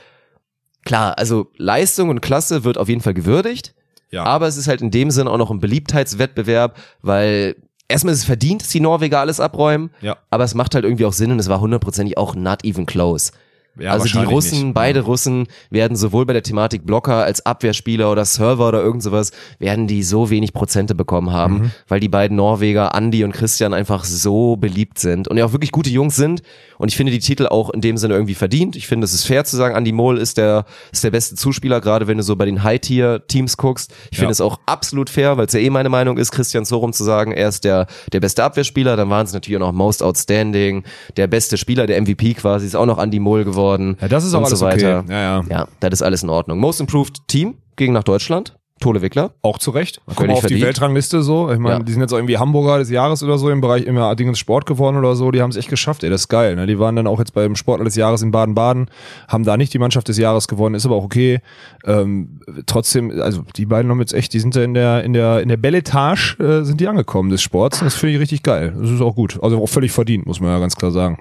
[0.85, 3.73] klar, also Leistung und Klasse wird auf jeden Fall gewürdigt.
[4.11, 4.25] Ja.
[4.25, 7.55] Aber es ist halt in dem Sinne auch noch ein Beliebtheitswettbewerb, weil
[7.87, 9.89] erstmal ist es verdient, dass die Norweger alles abräumen.
[10.01, 10.17] Ja.
[10.29, 13.31] Aber es macht halt irgendwie auch Sinn und es war hundertprozentig auch not even close.
[13.79, 14.73] Ja, also die Russen, nicht.
[14.75, 19.31] beide Russen werden sowohl bei der Thematik Blocker als Abwehrspieler oder Server oder irgend sowas,
[19.57, 21.71] werden die so wenig Prozente bekommen haben, Mhm.
[21.87, 25.71] weil die beiden Norweger, Andy und Christian, einfach so beliebt sind und ja auch wirklich
[25.71, 26.43] gute Jungs sind.
[26.83, 28.75] Und ich finde die Titel auch in dem Sinne irgendwie verdient.
[28.75, 31.79] Ich finde, es ist fair zu sagen, Andy Mohl ist der, ist der beste Zuspieler,
[31.79, 33.93] gerade wenn du so bei den High-Tier-Teams guckst.
[34.11, 34.31] Ich finde Ja.
[34.31, 37.31] es auch absolut fair, weil es ja eh meine Meinung ist, Christian Sorum zu sagen,
[37.31, 38.97] er ist der, der beste Abwehrspieler.
[38.97, 40.83] Dann waren es natürlich auch noch Most Outstanding,
[41.15, 43.95] der beste Spieler, der MVP quasi, ist auch noch Andy Mohl geworden.
[44.01, 44.99] Ja, das ist auch und alles so weiter.
[45.05, 45.11] okay.
[45.13, 45.43] Ja, ja.
[45.49, 46.59] Ja, das ist alles in Ordnung.
[46.59, 48.55] Most Improved Team ging nach Deutschland.
[48.83, 49.31] Tole Wickler.
[49.41, 50.01] Auch zu Recht.
[50.07, 50.61] Guck mal auf die verdient.
[50.65, 51.49] Weltrangliste so.
[51.51, 51.83] Ich meine, Ja.
[51.83, 54.65] die sind jetzt auch irgendwie Hamburger des Jahres oder so im Bereich immer Dingens Sport
[54.65, 55.31] geworden oder so.
[55.31, 56.09] Die haben es echt geschafft, ey.
[56.09, 56.55] Das ist geil.
[56.55, 56.67] Ne?
[56.67, 58.87] Die waren dann auch jetzt beim Sportler des Jahres in Baden-Baden,
[59.27, 61.39] haben da nicht die Mannschaft des Jahres gewonnen, ist aber auch okay.
[61.85, 65.41] Ähm, trotzdem, also die beiden haben jetzt echt, die sind ja in der, in der,
[65.41, 67.81] in der Belletage äh, sind die angekommen des Sports.
[67.81, 68.73] Und das finde ich richtig geil.
[68.79, 69.39] Das ist auch gut.
[69.41, 71.17] Also auch völlig verdient, muss man ja ganz klar sagen.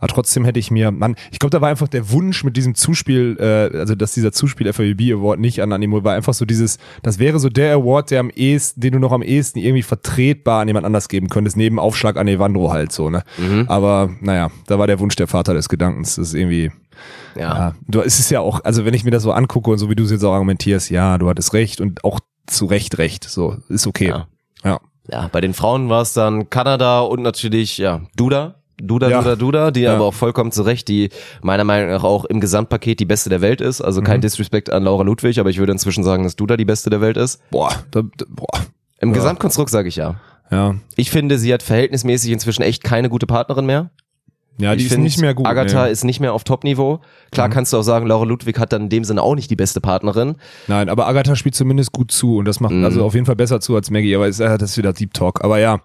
[0.00, 2.74] Aber trotzdem hätte ich mir, Mann, ich glaube, da war einfach der Wunsch mit diesem
[2.74, 6.78] Zuspiel, äh, also dass dieser Zuspiel FAB Award nicht an Animo war einfach so dieses,
[7.02, 10.62] das wäre so der Award, der am ehesten, den du noch am ehesten irgendwie vertretbar
[10.62, 13.22] an jemand anders geben könntest, neben Aufschlag an Evandro halt so, ne?
[13.38, 13.66] Mhm.
[13.68, 16.16] Aber naja, da war der Wunsch der Vater des Gedankens.
[16.16, 16.70] Das ist irgendwie,
[17.36, 17.42] Ja.
[17.42, 19.90] ja, du, es ist ja auch, also wenn ich mir das so angucke und so
[19.90, 23.24] wie du es jetzt auch argumentierst, ja, du hattest recht und auch zu Recht recht,
[23.24, 24.08] so, ist okay.
[24.08, 24.26] Ja.
[24.64, 24.80] Ja.
[25.08, 28.56] Ja, bei den Frauen war es dann Kanada und natürlich, ja, Duda.
[28.82, 29.18] Duda, Ja.
[29.22, 29.94] Duda, Duda, die Ja.
[29.94, 31.10] aber auch vollkommen zu Recht, die
[31.42, 33.80] meiner Meinung nach auch im Gesamtpaket die beste der Welt ist.
[33.80, 34.04] Also Mhm.
[34.06, 37.00] kein Disrespect an Laura Ludwig, aber ich würde inzwischen sagen, dass Duda die beste der
[37.00, 37.40] Welt ist.
[37.50, 38.46] Boah, da, da, boah,
[39.00, 39.14] Im Ja.
[39.14, 40.16] Gesamtkonstrukt sage ich ja.
[40.50, 40.74] ja.
[40.96, 43.90] Ich finde, sie hat verhältnismäßig inzwischen echt keine gute Partnerin mehr.
[44.58, 45.46] Ja, die ich ist find, nicht mehr gut.
[45.46, 45.90] Agatha nee.
[45.90, 47.00] ist nicht mehr auf Top-Niveau.
[47.32, 47.52] Klar Mhm.
[47.52, 49.80] kannst du auch sagen, Laura Ludwig hat dann in dem Sinne auch nicht die beste
[49.80, 50.34] Partnerin.
[50.68, 52.84] Nein, aber Agatha spielt zumindest gut zu und das macht Mhm.
[52.84, 55.14] also auf jeden Fall besser zu als Maggie, aber ist, äh, das ist wieder Deep
[55.14, 55.42] Talk.
[55.42, 55.80] Aber ja,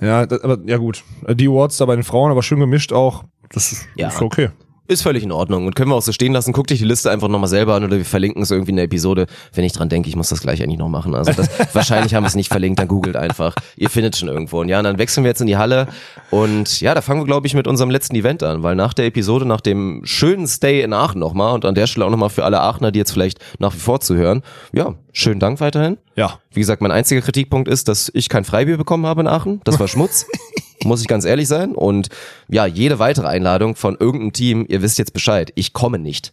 [0.00, 1.04] ja, das, aber ja gut.
[1.28, 3.24] Die Awards da bei den Frauen, aber schön gemischt auch.
[3.50, 4.08] Das ist, Ja.
[4.08, 4.50] ist okay.
[4.88, 6.52] Ist völlig in Ordnung und können wir auch so stehen lassen.
[6.52, 8.84] Guck dich die Liste einfach nochmal selber an oder wir verlinken es irgendwie in der
[8.84, 9.26] Episode.
[9.52, 11.14] Wenn ich dran denke, ich muss das gleich eigentlich noch machen.
[11.14, 13.54] Also das, wahrscheinlich haben wir es nicht verlinkt, dann googelt einfach.
[13.76, 14.60] Ihr findet schon irgendwo.
[14.60, 15.88] Und ja, und dann wechseln wir jetzt in die Halle
[16.30, 19.06] und ja, da fangen wir glaube ich mit unserem letzten Event an, weil nach der
[19.06, 22.44] Episode, nach dem schönen Stay in Aachen nochmal und an der Stelle auch nochmal für
[22.44, 25.98] alle Aachener, die jetzt vielleicht nach wie vor zuhören, ja, schönen Dank weiterhin.
[26.14, 26.38] Ja.
[26.52, 29.60] Wie gesagt, mein einziger Kritikpunkt ist, dass ich kein Freibier bekommen habe in Aachen.
[29.64, 30.26] Das war Schmutz.
[30.84, 31.74] Muss ich ganz ehrlich sein.
[31.74, 32.08] Und
[32.48, 36.32] ja, jede weitere Einladung von irgendeinem Team, ihr wisst jetzt Bescheid, ich komme nicht,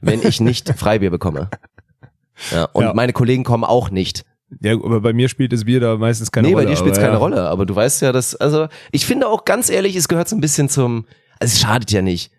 [0.00, 1.50] wenn ich nicht Freibier bekomme.
[2.50, 2.94] Ja, und Ja.
[2.94, 4.24] meine Kollegen kommen auch nicht.
[4.60, 6.66] Ja, aber bei mir spielt das Bier da meistens keine nee, Rolle.
[6.66, 7.18] bei dir spielt es keine ja.
[7.18, 7.48] Rolle.
[7.48, 10.40] Aber du weißt ja, dass, also ich finde auch ganz ehrlich, es gehört so ein
[10.40, 11.06] bisschen zum,
[11.38, 12.30] also es schadet ja nicht.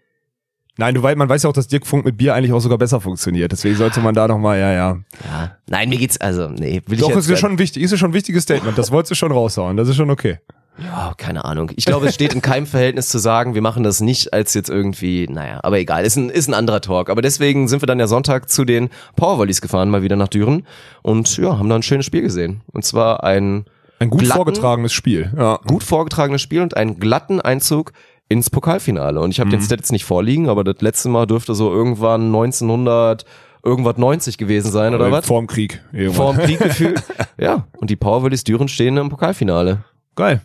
[0.77, 2.79] Nein, du weißt, man weiß ja auch, dass Dirk Funk mit Bier eigentlich auch sogar
[2.79, 3.51] besser funktioniert.
[3.51, 4.97] Deswegen sollte man da nochmal, ja, ja.
[5.23, 5.57] Ja.
[5.67, 7.97] Nein, mir geht's, also, nee, will Doch, ich jetzt ist ja schon wichtig, ist ja
[7.97, 8.75] schon ein wichtiges Statement.
[8.77, 9.77] Das wolltest du schon raushauen.
[9.77, 10.39] Das ist schon okay.
[10.81, 11.71] Ja, keine Ahnung.
[11.75, 14.69] Ich glaube, es steht in keinem Verhältnis zu sagen, wir machen das nicht als jetzt
[14.69, 17.09] irgendwie, naja, aber egal, ist ein, ist ein anderer Talk.
[17.09, 20.65] Aber deswegen sind wir dann ja Sonntag zu den Powervolleys gefahren, mal wieder nach Düren
[21.03, 22.61] und ja, haben da ein schönes Spiel gesehen.
[22.71, 23.65] Und zwar ein
[23.99, 25.31] Ein gut Glatten- vorgetragenes Spiel.
[25.37, 25.59] Ja.
[25.67, 27.93] gut vorgetragenes Spiel und einen glatten Einzug
[28.27, 29.19] ins Pokalfinale.
[29.19, 29.65] Und ich habe den Mhm.
[29.65, 33.25] Stats nicht vorliegen, aber das letzte Mal dürfte so irgendwann 1900
[33.63, 35.25] irgendwas 90 gewesen sein oder was?
[35.27, 35.81] Vorm Krieg.
[35.91, 36.15] irgendwann.
[36.35, 37.03] Vorm Krieg gefühlt.
[37.37, 39.83] Ja, und die Powervolleys Düren stehen im Pokalfinale.
[40.15, 40.41] Geil.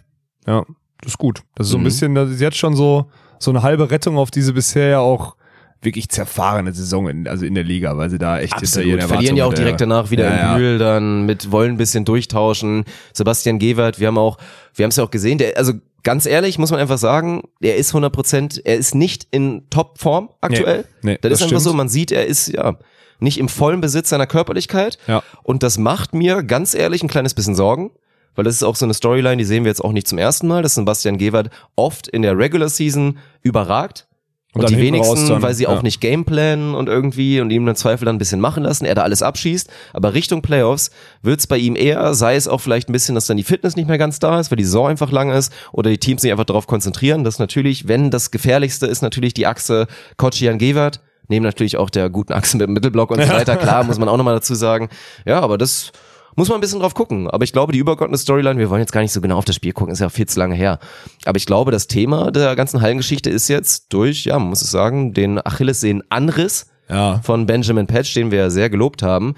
[0.49, 0.65] Ja,
[1.03, 1.43] das ist gut.
[1.55, 1.85] Das ist so ein Mhm.
[1.85, 3.07] bisschen, das ist jetzt schon so,
[3.39, 5.37] so eine halbe Rettung auf diese bisher ja auch
[5.81, 9.09] wirklich zerfahrene Saison in, also in der Liga, weil sie da echt hinter ihren Absolut.
[9.15, 10.57] Verlieren ja auch direkt danach wieder Ja, in ja.
[10.57, 12.85] Bühl, dann mit wollen ein bisschen durchtauschen.
[13.13, 14.39] Sebastian Gewert, wir haben auch,
[14.75, 17.77] wir haben es ja auch gesehen, der, also ganz ehrlich muss man einfach sagen, er
[17.77, 20.85] ist 100 Prozent, er ist nicht in Topform aktuell.
[21.03, 21.73] Nee, nee, das, das ist einfach stimmt.
[21.73, 22.77] so, man sieht, er ist ja
[23.21, 24.99] nicht im vollen Besitz seiner Körperlichkeit.
[25.07, 25.23] Ja.
[25.45, 27.91] Und das macht mir ganz ehrlich ein kleines bisschen Sorgen.
[28.39, 30.47] Weil das ist auch so eine Storyline, die sehen wir jetzt auch nicht zum ersten
[30.47, 34.07] Mal, dass Sebastian Gewert oft in der Regular Season überragt.
[34.55, 35.71] Und Und, die wenigsten, dann, weil sie ja.
[35.71, 38.95] auch nicht gameplanen und irgendwie und ihm dann Zweifel dann ein bisschen machen lassen, er
[38.95, 39.69] da alles abschießt.
[39.93, 43.37] Aber Richtung Playoffs wird's bei ihm eher, sei es auch vielleicht ein bisschen, dass dann
[43.37, 45.99] die Fitness nicht mehr ganz da ist, weil die Saison einfach lang ist oder die
[45.99, 50.59] Teams sich einfach darauf konzentrieren, dass natürlich, wenn das Gefährlichste ist, natürlich die Achse Kochian
[50.59, 53.99] Gewert, neben natürlich auch der guten Achse mit dem Mittelblock und so weiter, klar, muss
[53.99, 54.91] man auch nochmal dazu sagen.
[55.27, 55.91] Ja, aber das
[56.39, 57.29] muss man ein bisschen drauf gucken.
[57.29, 59.57] Aber ich glaube, die übergeordnete Storyline, wir wollen jetzt gar nicht so genau auf das
[59.57, 60.79] Spiel gucken, ist ja viel zu lange her.
[61.25, 64.71] Aber ich glaube, das Thema der ganzen Hallengeschichte ist jetzt durch, ja, man muss es
[64.71, 67.21] sagen, den Achillessehnen-Anriss Ja.
[67.23, 69.35] von Benjamin Patch, den wir ja sehr gelobt haben,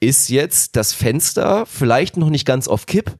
[0.00, 3.12] ist jetzt das Fenster vielleicht noch nicht ganz auf Kipp,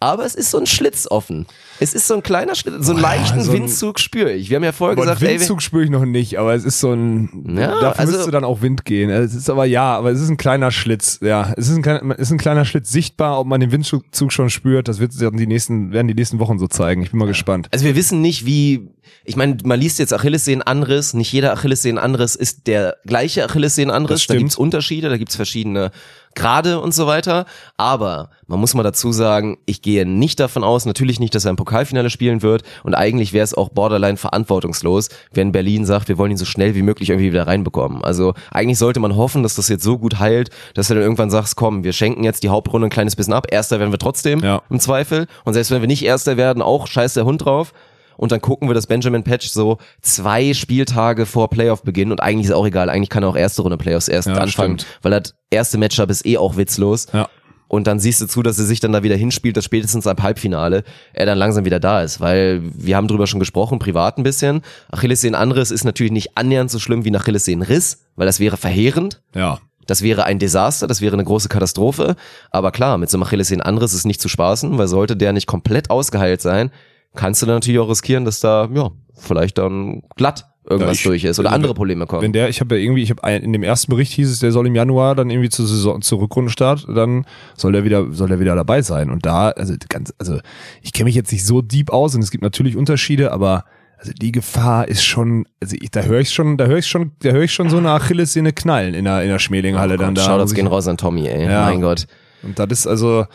[0.00, 1.46] aber es ist so ein Schlitz offen.
[1.80, 4.32] Es ist so ein kleiner Schlitz, so einen Boah, ja, leichten so ein- Windzug spüre
[4.32, 4.48] ich.
[4.50, 6.92] Wir haben ja vorher Aber gesagt, Windzug spüre ich noch nicht, aber es ist so
[6.92, 9.10] ein, Ja, dafür also- müsste dann auch Wind gehen.
[9.10, 11.52] Es ist aber ja, aber es ist ein kleiner Schlitz, ja.
[11.56, 14.98] Es ist ein, ist ein kleiner Schlitz sichtbar, ob man den Windzug schon spürt, das
[15.00, 17.02] wird dann die nächsten, werden die nächsten Wochen so zeigen.
[17.02, 17.68] Ich bin mal gespannt.
[17.72, 18.88] Also wir wissen nicht, wie.
[19.24, 21.14] Ich meine, man liest jetzt Achillessehnenanriss.
[21.14, 24.26] Nicht jeder Achillessehnenanriss ist der gleiche Achillessehnenanriss.
[24.26, 25.90] Da gibt's Unterschiede, da gibt's verschiedene
[26.38, 27.44] Grade und so weiter.
[27.76, 31.50] Aber man muss mal dazu sagen, ich gehe nicht davon aus, natürlich nicht, dass er
[31.50, 32.62] im Pokalfinale spielen wird.
[32.84, 36.74] Und eigentlich wäre es auch borderline verantwortungslos, wenn Berlin sagt, wir wollen ihn so schnell
[36.74, 38.02] wie möglich irgendwie wieder reinbekommen.
[38.04, 41.30] Also eigentlich sollte man hoffen, dass das jetzt so gut heilt, dass du dann irgendwann
[41.30, 43.46] sagst, komm, wir schenken jetzt die Hauptrunde ein kleines bisschen ab.
[43.50, 44.62] Erster werden wir trotzdem Ja.
[44.70, 45.26] im Zweifel.
[45.44, 47.72] Und selbst wenn wir nicht Erster werden, auch scheiß der Hund drauf.
[48.18, 52.52] Und dann gucken wir, dass Benjamin Patch so zwei Spieltage vor Playoff-Beginn und eigentlich ist
[52.52, 54.98] auch egal, eigentlich kann er auch erste Runde Playoffs erst Ja, anfangen, stimmt.
[55.00, 57.06] weil das erste Matchup ist eh auch witzlos.
[57.12, 57.28] Ja.
[57.68, 60.16] Und dann siehst du zu, dass er sich dann da wieder hinspielt, dass spätestens am
[60.22, 64.22] Halbfinale er dann langsam wieder da ist, weil wir haben drüber schon gesprochen, privat ein
[64.22, 64.62] bisschen.
[64.90, 69.20] Achillessehnenanriss ist natürlich nicht annähernd so schlimm wie ein Achillessehnenriss, weil das wäre verheerend.
[69.34, 69.58] Ja.
[69.86, 72.16] Das wäre ein Desaster, das wäre eine große Katastrophe.
[72.50, 75.88] Aber klar, mit so einem Achillessehnenanriss ist nicht zu spaßen, weil sollte der nicht komplett
[75.90, 76.70] ausgeheilt sein,
[77.18, 81.24] kannst du dann natürlich auch riskieren, dass da, ja, vielleicht dann glatt irgendwas ich- durch
[81.24, 82.22] ist oder andere Probleme kommen.
[82.22, 84.52] Wenn der, ich habe ja irgendwie, ich habe in dem ersten Bericht hieß es, der
[84.52, 87.24] soll im Januar dann irgendwie zur Saison, zur Rückrundenstart, dann
[87.56, 89.10] soll der wieder, soll der wieder dabei sein.
[89.10, 90.38] Und da, also ganz, also
[90.82, 93.64] ich kenne mich jetzt nicht so deep aus und es gibt natürlich Unterschiede, aber
[93.98, 97.12] also die Gefahr ist schon, also ich, da höre ich schon, da höre ich schon,
[97.20, 100.22] da höre ich schon so eine Achillessehne knallen in der in der Schmelinghalle dann da.
[100.22, 101.44] Shoutouts gehen raus an Tommy, ey.
[101.46, 101.64] Ja.
[101.64, 102.06] Mein Gott.
[102.42, 103.26] Und das ist also,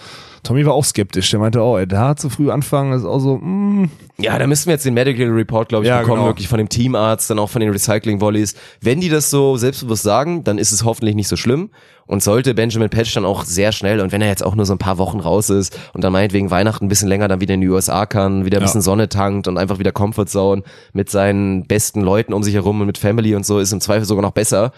[0.43, 1.30] Tommy war auch skeptisch.
[1.32, 4.68] Der meinte, oh, ey, da zu früh anfangen, ist auch so, mm, Ja, da müssen
[4.68, 6.28] wir jetzt den Medical Report, glaube ich, Ja, bekommen, genau.
[6.30, 8.56] wirklich von dem Teamarzt, dann auch von den Recycling-Volleys.
[8.82, 11.70] Wenn die das so selbstbewusst sagen, dann ist es hoffentlich nicht so schlimm.
[12.06, 14.74] Und sollte Benjamin Patch dann auch sehr schnell, und wenn er jetzt auch nur so
[14.74, 17.62] ein paar Wochen raus ist und dann meinetwegen Weihnachten ein bisschen länger dann wieder in
[17.62, 18.66] die USA kann, wieder ein Ja.
[18.66, 22.82] bisschen Sonne tankt und einfach wieder Comfort Zone mit seinen besten Leuten um sich herum
[22.82, 24.74] und mit Family und so, ist im Zweifel sogar noch besser.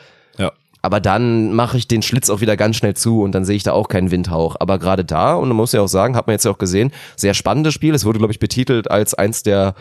[0.86, 3.64] Aber dann mache ich den Schlitz auch wieder ganz schnell zu und dann sehe ich
[3.64, 4.56] da auch keinen Windhauch.
[4.60, 6.92] Aber gerade da, und man muss ja auch sagen, hat man jetzt ja auch gesehen,
[7.16, 7.94] sehr spannendes Spiel.
[7.96, 9.74] Es wurde, glaube ich, betitelt als eins der,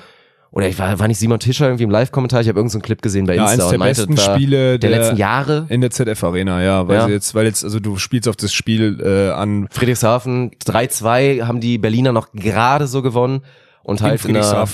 [0.51, 2.83] oder ich war, war nicht Simon Tischer irgendwie im Live-Kommentar, ich habe irgendeinen so einen
[2.85, 5.67] Clip gesehen bei Ja, Insta eins der und meinte, besten Spiele der, der- letzten Jahre.
[5.69, 7.09] In der ZF Arena, ja, weil Ja.
[7.09, 11.79] jetzt, weil jetzt, also du spielst auf das Spiel äh, an Friedrichshafen 3-2 haben die
[11.79, 13.43] Berliner noch gerade so gewonnen
[13.83, 14.67] und in halt in einer,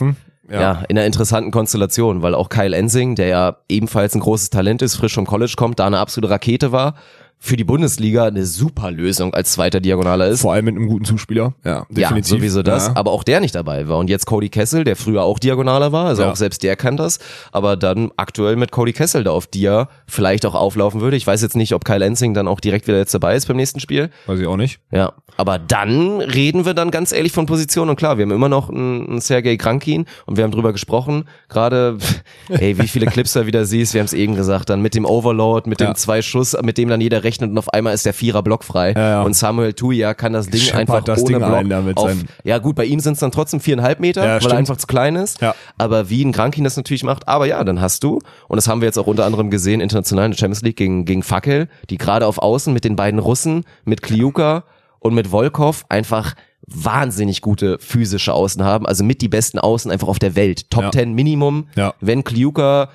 [0.50, 0.60] Friedrichshafen.
[0.60, 0.82] ja.
[0.88, 4.96] in einer interessanten Konstellation, weil auch Kyle Ensing, der ja ebenfalls ein großes Talent ist,
[4.96, 6.94] frisch vom College kommt, da eine absolute Rakete war,
[7.42, 10.42] für die Bundesliga eine super Lösung als zweiter Diagonaler ist.
[10.42, 11.54] Vor allem mit einem guten Zuspieler.
[11.64, 12.32] Ja, definitiv.
[12.32, 12.96] Ja, sowieso das, Ja.
[12.96, 13.96] aber auch der nicht dabei war.
[13.96, 16.30] Und jetzt Cody Kessel, der früher auch Diagonaler war, also Ja.
[16.30, 17.18] auch selbst der kann das,
[17.50, 21.16] aber dann aktuell mit Cody Kessel da auf Dia vielleicht auch auflaufen würde.
[21.16, 23.56] Ich weiß jetzt nicht, ob Kyle Ensing dann auch direkt wieder jetzt dabei ist beim
[23.56, 24.10] nächsten Spiel.
[24.26, 24.80] Weiß ich auch nicht.
[24.92, 28.50] Ja, aber dann reden wir dann ganz ehrlich von Position und klar, wir haben immer
[28.50, 31.96] noch einen, einen Sergei Krankin und wir haben drüber gesprochen, gerade,
[32.50, 35.06] ey, wie viele Clips du wieder siehst, wir haben es eben gesagt, dann mit dem
[35.06, 35.90] Overload, mit Ja.
[35.90, 38.64] dem zwei Schuss, mit dem dann jeder rechnet und auf einmal ist der Vierer Block
[38.64, 39.22] frei Ja, ja.
[39.22, 41.96] und Samuel Tuya kann das Ding Scheppert einfach das ohne Ding Block ein da mit
[41.96, 42.12] auf,
[42.44, 44.52] ja gut, bei ihm sind es dann trotzdem viereinhalb Meter, Ja, weil stimmt.
[44.54, 45.54] er einfach zu klein ist, Ja.
[45.78, 48.18] aber wie ein Krankin das natürlich macht, aber ja, dann hast du,
[48.48, 51.04] und das haben wir jetzt auch unter anderem gesehen, international in der Champions League gegen,
[51.04, 54.64] gegen Fackel, die gerade auf Außen mit den beiden Russen, mit Kliuka
[54.98, 56.34] und mit Volkov einfach
[56.66, 60.70] wahnsinnig gute physische Außen haben, also mit die besten Außen einfach auf der Welt.
[60.70, 60.90] Top Ja.
[60.92, 61.66] 10 Minimum.
[61.74, 61.94] Ja.
[62.00, 62.90] Wenn Kliuka,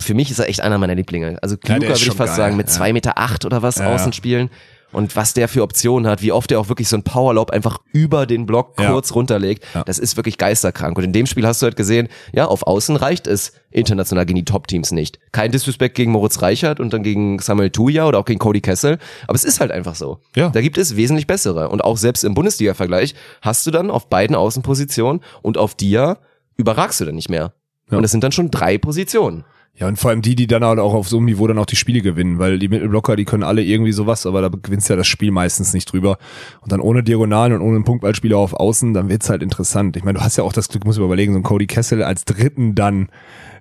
[0.00, 1.38] für mich ist er echt einer meiner Lieblinge.
[1.42, 2.72] Also Kliuka ist würde ich fast geil, sagen, mit ja.
[2.72, 3.94] zwei Meter acht oder was Ja, ja.
[3.94, 4.50] außen spielen.
[4.92, 7.78] Und was der für Optionen hat, wie oft er auch wirklich so ein Powerlob einfach
[7.92, 8.92] über den Block Ja.
[8.92, 9.82] kurz runterlegt, Ja.
[9.84, 10.96] das ist wirklich geisterkrank.
[10.96, 14.36] Und in dem Spiel hast du halt gesehen, ja, auf Außen reicht es international gegen
[14.38, 15.18] die Top-Teams nicht.
[15.32, 18.98] Kein Disrespect gegen Moritz Reichert und dann gegen Samuel Tuya oder auch gegen Cody Kessel,
[19.26, 20.20] aber es ist halt einfach so.
[20.36, 20.48] Ja.
[20.50, 21.68] Da gibt es wesentlich bessere.
[21.68, 26.18] Und auch selbst im Bundesliga-Vergleich hast du dann auf beiden Außenpositionen und auf dir
[26.56, 27.52] überragst du dann nicht mehr.
[27.90, 27.96] Ja.
[27.98, 29.44] Und das sind dann schon drei Positionen.
[29.78, 31.66] Ja, und vor allem die, die dann halt auch auf so einem Niveau dann auch
[31.66, 34.96] die Spiele gewinnen, weil die Mittelblocker, die können alle irgendwie sowas, aber da gewinnst ja
[34.96, 36.16] das Spiel meistens nicht drüber.
[36.62, 39.94] Und dann ohne Diagonalen und ohne einen Punktballspieler auf Außen, dann wird's halt interessant.
[39.98, 42.02] Ich meine, du hast ja auch das Glück, muss ich überlegen, so ein Cody Kessel
[42.02, 43.10] als Dritten dann,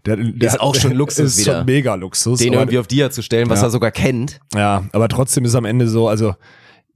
[0.05, 1.57] der, der Ist auch schon Luxus ist wieder.
[1.57, 2.39] schon mega Luxus.
[2.39, 3.67] Den irgendwie auf dir zu stellen, was Ja.
[3.67, 4.39] er sogar kennt.
[4.55, 6.33] Ja, aber trotzdem ist am Ende so, also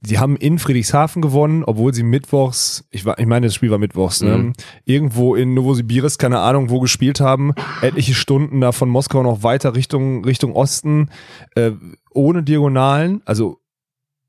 [0.02, 3.78] die haben in Friedrichshafen gewonnen, obwohl sie mittwochs, ich, war, ich meine, das Spiel war
[3.78, 4.38] mittwochs, ne?
[4.38, 4.52] Mhm.
[4.84, 9.74] irgendwo in Novosibirsk, keine Ahnung, wo gespielt haben, etliche Stunden da von Moskau noch weiter
[9.74, 11.10] Richtung, Richtung Osten,
[11.54, 11.72] äh,
[12.12, 13.58] ohne Diagonalen, also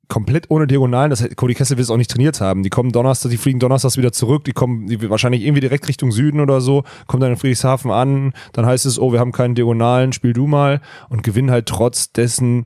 [0.09, 2.63] komplett ohne Diagonalen, das heißt, Cody Kessel will es auch nicht trainiert haben.
[2.63, 6.11] Die kommen Donnerstag, die fliegen Donnerstags wieder zurück, die kommen die wahrscheinlich irgendwie direkt Richtung
[6.11, 9.55] Süden oder so, kommen dann in Friedrichshafen an, dann heißt es, oh, wir haben keinen
[9.55, 12.65] Diagonalen, spiel du mal und gewinnen halt trotz dessen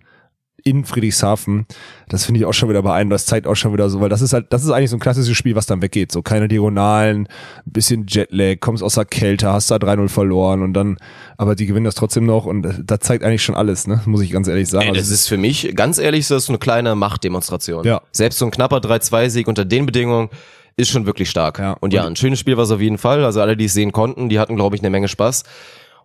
[0.67, 1.67] in Friedrichshafen.
[2.09, 3.13] Das finde ich auch schon wieder beeindruckend.
[3.13, 4.99] Das zeigt auch schon wieder so, weil das ist halt, das ist eigentlich so ein
[4.99, 6.11] klassisches Spiel, was dann weggeht.
[6.11, 7.27] So keine Diagonalen,
[7.65, 10.97] bisschen Jetlag, kommst aus der Kälte, hast da 3-0 verloren und dann,
[11.37, 14.01] aber die gewinnen das trotzdem noch und das- das zeigt eigentlich schon alles, ne?
[14.05, 14.87] Muss ich ganz ehrlich sagen.
[14.87, 17.85] Ey, das Also, ist für mich, ganz ehrlich, ist das so eine kleine Machtdemonstration.
[17.85, 18.01] Ja.
[18.11, 20.29] Selbst so ein knapper 3-2-Sieg unter den Bedingungen
[20.77, 21.59] ist schon wirklich stark.
[21.59, 21.73] Ja.
[21.79, 23.23] Und ja, ein schönes Spiel war es auf jeden Fall.
[23.23, 25.43] Also alle, die es sehen konnten, die hatten, glaube ich, eine Menge Spaß.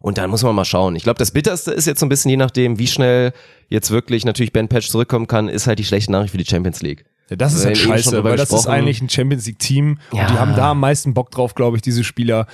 [0.01, 0.97] Und dann muss man mal schauen.
[0.97, 3.33] Ich glaube, das Bitterste ist jetzt so ein bisschen, je nachdem, wie schnell
[3.69, 6.81] jetzt wirklich natürlich Ben Patch zurückkommen kann, ist halt die schlechte Nachricht für die Champions
[6.81, 7.05] League.
[7.29, 10.23] ja, das ist halt scheiße, weil das ist eigentlich ein Champions League Team Ja.
[10.23, 12.47] und die haben da am meisten Bock drauf, glaube ich, diese Spieler.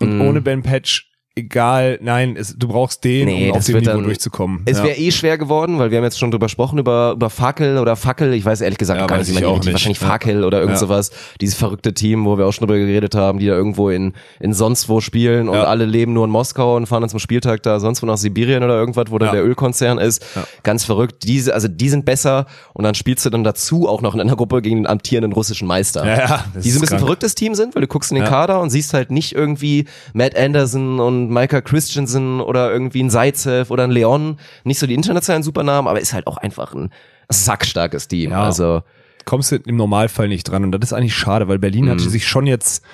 [0.00, 0.20] Und Mhm.
[0.22, 4.04] ohne Ben Patch, egal, nein, es, du brauchst den, Nee, um auf dem Niveau dann-
[4.04, 4.62] durchzukommen.
[4.66, 4.84] Es Ja.
[4.84, 7.96] wäre eh schwer geworden, weil wir haben jetzt schon drüber gesprochen, über, über Fackel oder
[7.96, 8.32] Fackel.
[8.34, 9.72] Ich weiß ehrlich gesagt Ja, gar nicht, wie ich man auch nicht.
[9.72, 10.06] wahrscheinlich Ja.
[10.06, 10.78] Fackel oder irgend Ja.
[10.80, 11.10] sowas.
[11.40, 14.52] Dieses verrückte Team, wo wir auch schon drüber geredet haben, die da irgendwo in, in
[14.54, 15.64] sonst wo spielen und Ja.
[15.64, 18.62] alle leben nur in Moskau und fahren dann zum Spieltag da sonst wo nach Sibirien
[18.62, 19.34] oder irgendwas, wo dann Ja.
[19.34, 20.24] der Ölkonzern ist.
[20.36, 20.44] Ja.
[20.62, 21.24] Ganz verrückt.
[21.24, 24.36] Diese, also die sind besser und dann spielst du dann dazu auch noch in einer
[24.36, 26.06] Gruppe gegen den amtierenden russischen Meister.
[26.06, 27.00] Ja, ja, die so ein bisschen krank.
[27.00, 28.30] verrücktes Team sind, weil du guckst in den Ja.
[28.30, 33.70] Kader und siehst halt nicht irgendwie Matt Anderson und Micah Christensen oder irgendwie ein Zaitsev
[33.70, 36.90] oder ein Leon, nicht so die internationalen Supernamen, aber ist halt auch einfach ein
[37.30, 38.30] sackstarkes Team.
[38.32, 38.42] Ja.
[38.44, 38.82] Also
[39.24, 40.64] kommst du im Normalfall nicht dran.
[40.64, 41.90] Und das ist eigentlich schade, weil Berlin Mhm.
[41.90, 42.84] hatte sich schon jetzt,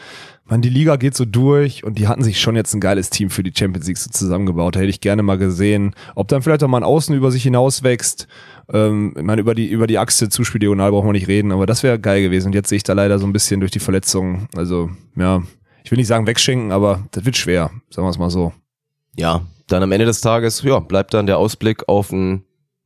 [0.46, 3.30] man, die Liga geht so durch und die hatten sich schon jetzt ein geiles Team
[3.30, 4.76] für die Champions League so zusammengebaut.
[4.76, 7.42] Da hätte ich gerne mal gesehen, ob dann vielleicht auch mal ein Außen über sich
[7.42, 8.28] hinaus wächst.
[8.72, 11.66] Ähm, ich meine, über die, über die Achse Zuspiel diagonal brauchen wir nicht reden, aber
[11.66, 12.48] das wäre geil gewesen.
[12.48, 14.48] Und jetzt sehe ich da leider so ein bisschen durch die Verletzungen.
[14.56, 15.42] Also, ja,
[15.90, 18.52] ich will nicht sagen wegschenken, aber das wird schwer, sagen wir es mal so.
[19.16, 22.44] Ja, dann am Ende des Tages, ja, bleibt dann der Ausblick auf ein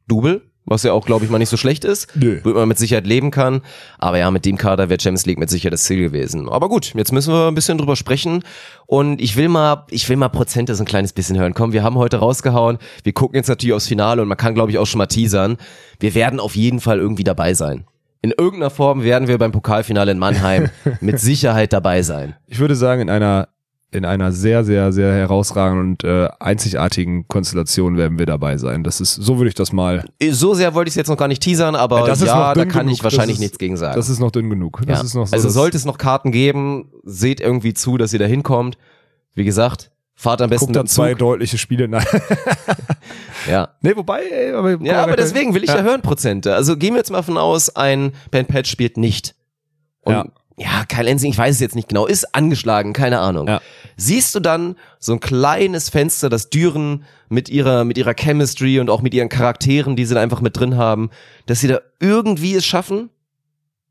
[0.08, 2.40] Double, was ja auch, glaube ich, mal nicht so schlecht ist, Nö.
[2.42, 3.60] womit man mit Sicherheit leben kann.
[3.98, 6.48] Aber ja, mit dem Kader wäre Champions League mit Sicherheit das Ziel gewesen.
[6.48, 8.42] Aber gut, jetzt müssen wir ein bisschen drüber sprechen.
[8.86, 11.52] Und ich will mal, ich will mal Prozente so ein kleines bisschen hören.
[11.52, 12.78] Komm, wir haben heute rausgehauen.
[13.02, 15.58] Wir gucken jetzt natürlich aufs Finale und man kann, glaube ich, auch schon mal teasern.
[16.00, 17.84] Wir werden auf jeden Fall irgendwie dabei sein.
[18.24, 20.70] In irgendeiner Form werden wir beim Pokalfinale in Mannheim
[21.02, 22.34] mit Sicherheit dabei sein.
[22.46, 23.48] Ich würde sagen, in einer
[23.90, 28.82] in einer sehr, sehr, sehr herausragenden und äh, einzigartigen Konstellation werden wir dabei sein.
[28.82, 30.06] Das ist, so würde ich das mal.
[30.30, 32.86] So sehr wollte ich es jetzt noch gar nicht teasern, aber ja, noch da kann
[32.86, 32.92] genug.
[32.94, 33.94] ich wahrscheinlich ist- nichts gegen sagen.
[33.94, 34.80] Das ist noch dünn genug.
[34.86, 35.04] Das Ja.
[35.04, 38.24] ist noch so, also sollte es noch Karten geben, seht irgendwie zu, dass ihr da
[38.24, 38.78] hinkommt.
[39.34, 41.88] Wie gesagt, fahrt am besten guckt da mit dem zwei deutliche Spiele.
[41.88, 42.06] Nein.
[43.46, 43.74] Ja.
[43.82, 45.82] nee, wobei, ey, aber, ja, aber deswegen will ich ja.
[45.82, 46.54] hören Prozente.
[46.54, 49.34] Also gehen wir jetzt mal von aus, ein Ben Patch spielt nicht.
[50.00, 50.24] Und Ja.
[50.56, 53.46] ja, Kyle Ensing, ich weiß es jetzt nicht genau, ist angeschlagen, keine Ahnung.
[53.46, 53.60] Ja.
[53.96, 58.88] Siehst du dann so ein kleines Fenster, das Düren mit ihrer, mit ihrer Chemistry und
[58.88, 61.10] auch mit ihren Charakteren, die sie da einfach mit drin haben,
[61.46, 63.10] dass sie da irgendwie es schaffen?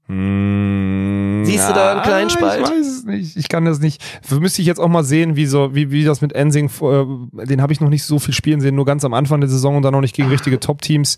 [0.08, 1.13] Hm,
[1.46, 2.62] Siehst du da einen kleinen Spalt?
[2.64, 3.38] Ich weiß es nicht.
[3.38, 4.04] Ich kann das nicht.
[4.40, 7.62] Müsste ich jetzt auch mal sehen, wie so, wie, wie das mit Ensing, äh, den
[7.62, 9.84] habe ich noch nicht so viel spielen sehen, nur ganz am Anfang der Saison und
[9.84, 11.18] dann noch nicht gegen richtige Top-Teams.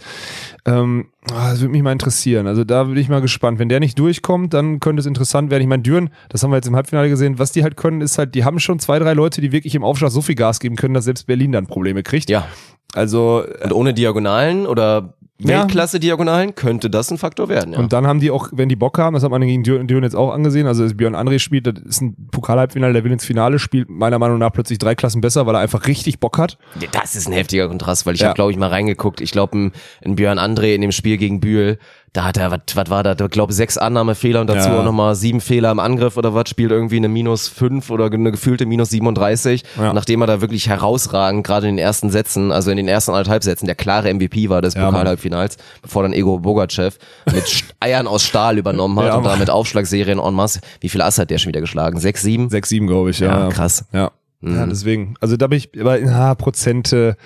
[0.65, 2.47] Ähm, ah, das würde mich mal interessieren.
[2.47, 3.59] Also da bin ich mal gespannt.
[3.59, 5.61] Wenn der nicht durchkommt, dann könnte es interessant werden.
[5.61, 8.17] Ich meine, Düren, das haben wir jetzt im Halbfinale gesehen, was die halt können, ist
[8.17, 10.75] halt, die haben schon zwei, drei Leute, die wirklich im Aufschlag so viel Gas geben
[10.75, 12.29] können, dass selbst Berlin dann Probleme kriegt.
[12.29, 12.47] Ja.
[12.93, 15.15] Also Und ohne Diagonalen oder.
[15.39, 17.79] Weltklasse-Diagonalen könnte das ein Faktor werden, ja.
[17.79, 20.03] Und dann haben die auch, wenn die Bock haben, das hat man gegen Düren Düren
[20.03, 23.59] jetzt auch angesehen, also Björn André spielt, das ist ein Pokal-Halbfinale, der will ins Finale,
[23.59, 26.57] spielt meiner Meinung nach plötzlich drei Klassen besser, weil er einfach richtig Bock hat.
[26.79, 28.27] Ja, Das ist ein heftiger Kontrast, weil ich Ja.
[28.27, 29.19] habe, glaube ich, mal reingeguckt.
[29.21, 29.71] Ich glaube, ein,
[30.03, 31.77] ein Björn André in dem Spiel gegen Bühl,
[32.15, 33.11] da hat er, was was war da?
[33.11, 34.79] Ich glaube, sechs Annahmefehler und dazu Ja.
[34.79, 38.31] auch nochmal sieben Fehler im Angriff oder was, spielt irgendwie eine minus fünf oder eine
[38.31, 39.63] gefühlte minus 37.
[39.77, 39.91] Ja.
[39.93, 43.43] Nachdem er da wirklich herausragend, gerade in den ersten Sätzen, also in den ersten anderthalb
[43.43, 44.85] Sätzen, der klare MVP war des Ja.
[44.89, 46.97] Pokalhalbfinals, bevor dann Ego Bogachev
[47.33, 47.43] mit
[47.81, 49.33] Eiern aus Stahl übernommen hat Ja, und Mann.
[49.33, 50.61] damit Aufschlagserien en masse.
[50.79, 51.99] Wie viel Ass hat der schon wieder geschlagen?
[51.99, 52.49] Sechs, sieben?
[52.49, 53.45] Sechs, sieben, glaube ich, ja.
[53.45, 53.85] Ja, krass.
[53.91, 54.11] Ja.
[54.41, 54.69] Ja, Mhm.
[54.69, 57.17] deswegen, also da bin ich, aber ja, Prozente,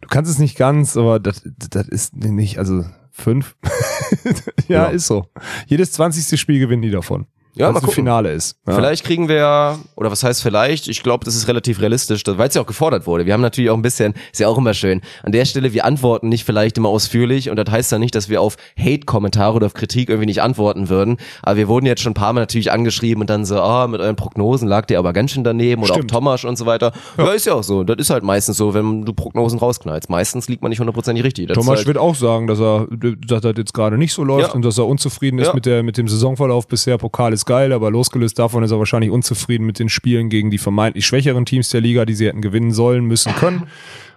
[0.00, 3.54] du kannst es nicht ganz, aber das, das ist nicht, also fünf.
[4.68, 4.86] ja, Ja.
[4.86, 5.26] ist so.
[5.66, 6.38] Jedes 20.
[6.38, 7.26] Spiel gewinnen die davon.
[7.56, 7.94] Ja, mal ein gucken.
[7.94, 8.56] Finale ist.
[8.66, 8.74] Ja.
[8.74, 12.48] Vielleicht kriegen wir ja, oder was heißt vielleicht, ich glaube, das ist relativ realistisch, weil
[12.48, 13.26] es ja auch gefordert wurde.
[13.26, 15.84] Wir haben natürlich auch ein bisschen, ist ja auch immer schön, an der Stelle, wir
[15.84, 19.66] antworten nicht vielleicht immer ausführlich und das heißt ja nicht, dass wir auf Hate-Kommentare oder
[19.66, 22.72] auf Kritik irgendwie nicht antworten würden, aber wir wurden jetzt schon ein paar Mal natürlich
[22.72, 25.94] angeschrieben und dann so, ah, mit euren Prognosen lag ihr aber ganz schön daneben oder
[25.94, 26.12] Stimmt.
[26.12, 26.92] auch Thomas und so weiter.
[27.18, 27.30] Ja.
[27.32, 30.10] ist ja auch so, das ist halt meistens so, wenn du Prognosen rausknallst.
[30.10, 31.46] Meistens liegt man nicht hundertprozentig richtig.
[31.48, 34.48] Das Thomas halt, wird auch sagen, dass er, dass das jetzt gerade nicht so läuft
[34.48, 34.54] Ja.
[34.54, 35.54] und dass er unzufrieden ist Ja.
[35.54, 36.98] mit, der, mit dem Saisonverlauf bisher.
[36.98, 40.58] Pokal ist geil, aber losgelöst davon ist er wahrscheinlich unzufrieden mit den Spielen gegen die
[40.58, 43.66] vermeintlich schwächeren Teams der Liga, die sie hätten gewinnen sollen, müssen, können.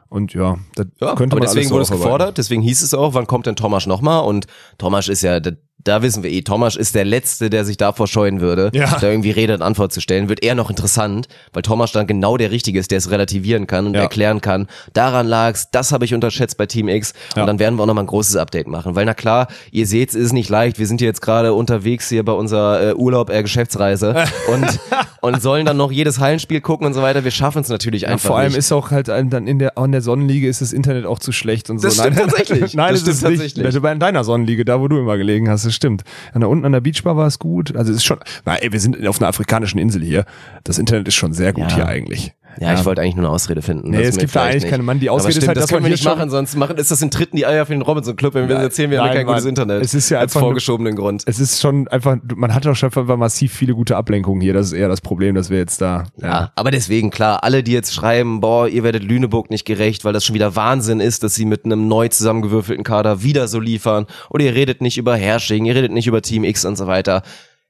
[0.10, 3.14] Und ja, das Ja, könnte aber man deswegen wurde es gefordert, deswegen hieß es auch,
[3.14, 4.24] wann kommt denn Thomas nochmal?
[4.24, 4.48] Und
[4.78, 5.52] Thomas ist ja, da,
[5.84, 8.98] da wissen wir eh, Thomas ist der Letzte, der sich davor scheuen würde, Ja.
[9.00, 10.28] da irgendwie Rede und Antwort zu stellen.
[10.28, 13.86] Wird eher noch interessant, weil Thomas dann genau der Richtige ist, der es relativieren kann
[13.88, 14.02] und Ja.
[14.02, 17.44] erklären kann, daran lag's, das habe ich unterschätzt bei Team X Ja.
[17.44, 18.96] und dann werden wir auch nochmal ein großes Update machen.
[18.96, 22.10] Weil na klar, ihr seht, es ist nicht leicht, wir sind hier jetzt gerade unterwegs
[22.10, 24.16] hier bei unserer äh, Urlaub, äh, Geschäftsreise
[24.54, 24.80] und,
[25.22, 27.24] und sollen dann noch jedes Hallenspiel gucken und so weiter.
[27.24, 28.58] Wir schaffen es natürlich einfach vor allem nicht.
[28.58, 31.32] ist auch halt ein- dann in der, an der Sonnenliege ist das Internet auch zu
[31.32, 31.88] schlecht und so.
[31.88, 32.74] Das stimmt Nein, tatsächlich.
[32.74, 33.40] Nein, Das das, ist stimmt nicht.
[33.42, 33.66] tatsächlich.
[33.66, 36.04] Also bei deiner Sonnenliege, da wo du immer gelegen hast, das stimmt.
[36.34, 37.76] An der unten an der Beachbar war es gut.
[37.76, 40.26] Also es ist schon, na, ey, wir sind auf einer afrikanischen Insel hier.
[40.64, 41.76] Das Internet ist schon sehr gut Ja.
[41.76, 42.34] hier eigentlich.
[42.60, 43.92] Ja, ich wollte eigentlich nur eine Ausrede finden.
[43.92, 44.72] Nee, es gibt da eigentlich nicht.
[44.72, 45.00] keine Mann.
[45.00, 47.02] Die Ausrede ist stimmt, halt, das dass können wir nicht machen, sonst machen, ist das
[47.02, 49.26] in Tritten die Eier für den Robinson Club, wenn wir erzählen, wir haben Nein, kein
[49.26, 49.36] Mann.
[49.36, 49.84] gutes Internet.
[49.84, 51.24] Es ist ja als einfach vorgeschobenen Grund.
[51.26, 54.54] Es ist schon einfach, man hat doch schon einfach massiv viele gute Ablenkungen hier.
[54.54, 56.06] Das ist eher das Problem, dass wir jetzt da.
[56.22, 60.14] Ja, aber deswegen, klar, alle, die jetzt schreiben, boah, ihr werdet Lüneburg nicht gerecht, weil
[60.14, 64.06] das schon wieder Wahnsinn ist, dass sie mit einem neu zusammengewürfelten Kader wieder so liefern.
[64.30, 67.22] Oder ihr redet nicht über Herrsching, ihr redet nicht über Team X und so weiter.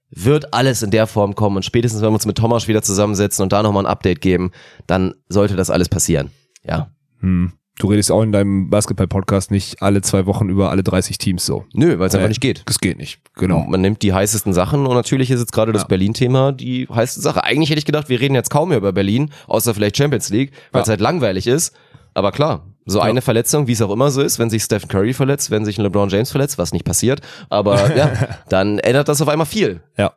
[0.10, 3.44] Wird alles in der Form kommen und spätestens, wenn wir uns mit Thomas wieder zusammensetzen
[3.44, 4.52] und da nochmal ein Update geben,
[4.88, 6.32] dann sollte das alles passieren.
[6.64, 6.90] Ja.
[7.20, 7.52] Hm.
[7.80, 11.66] Du redest auch in deinem Basketball-Podcast nicht alle zwei Wochen über alle 30 Teams so.
[11.74, 12.64] Nö, weil es einfach nicht geht.
[12.66, 13.20] Das geht nicht.
[13.36, 13.66] Genau.
[13.68, 15.88] Man nimmt die heißesten Sachen und natürlich ist jetzt gerade das Ja.
[15.90, 17.44] Berlin-Thema die heiße Sache.
[17.44, 20.54] Eigentlich hätte ich gedacht, wir reden jetzt kaum mehr über Berlin, außer vielleicht Champions League,
[20.72, 20.92] weil es Ja.
[20.94, 21.76] halt langweilig ist.
[22.16, 25.14] Aber klar, so eine Verletzung, wie es auch immer so ist, wenn sich Stephen Curry
[25.14, 28.12] verletzt, wenn sich ein LeBron James verletzt, was nicht passiert, aber ja,
[28.50, 29.82] dann ändert das auf einmal viel.
[29.98, 30.14] Ja.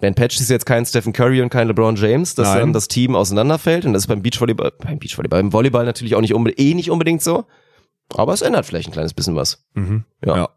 [0.00, 2.58] Ben Patch ist jetzt kein Stephen Curry und kein LeBron James, dass Nein.
[2.58, 3.86] dann das Team auseinanderfällt.
[3.86, 6.90] Und das ist beim Beachvolleyball, beim Beachvolleyball, beim Volleyball natürlich auch nicht unbedingt, eh nicht
[6.90, 7.46] unbedingt so.
[8.14, 9.64] Aber es ändert vielleicht ein kleines bisschen was.
[9.74, 10.04] Mhm.
[10.24, 10.36] Ja.
[10.36, 10.48] Ja.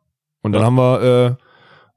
[0.41, 1.43] Und dann haben wir, äh,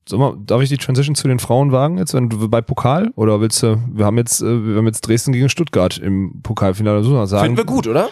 [0.08, 3.12] sag mal, darf ich die Transition zu den Frauen wagen jetzt, wenn du bei Pokal?
[3.16, 7.02] Oder willst du, wir haben jetzt, äh, wir haben jetzt Dresden gegen Stuttgart im Pokalfinale,
[7.02, 7.44] man sagen.
[7.44, 8.08] Finden wir gut, oder?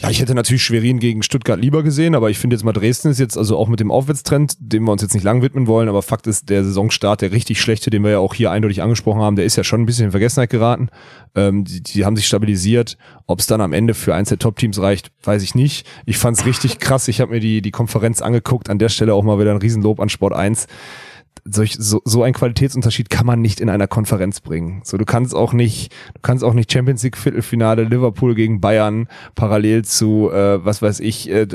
[0.00, 3.08] Ja, ich hätte natürlich Schwerin gegen Stuttgart lieber gesehen, aber ich finde jetzt mal Dresden
[3.08, 5.88] ist jetzt also auch mit dem Aufwärtstrend, dem wir uns jetzt nicht lang widmen wollen,
[5.88, 9.20] aber Fakt ist, der Saisonstart, der richtig schlechte, den wir ja auch hier eindeutig angesprochen
[9.20, 10.88] haben, der ist ja schon ein bisschen in Vergessenheit geraten.
[11.34, 12.96] Ähm, die, die haben sich stabilisiert.
[13.26, 15.84] Ob es dann am Ende für eins der Top-Teams reicht, weiß ich nicht.
[16.06, 17.08] Ich fand's richtig krass.
[17.08, 18.70] Ich habe mir die, die Konferenz angeguckt.
[18.70, 20.68] An der Stelle auch mal wieder ein Riesenlob an Sport 1
[21.50, 24.80] solch, so, so ein Qualitätsunterschied kann man nicht in einer Konferenz bringen.
[24.84, 29.08] So, du kannst auch nicht, du kannst auch nicht Champions League Viertelfinale Liverpool gegen Bayern
[29.34, 31.46] parallel zu, äh, was weiß ich, äh,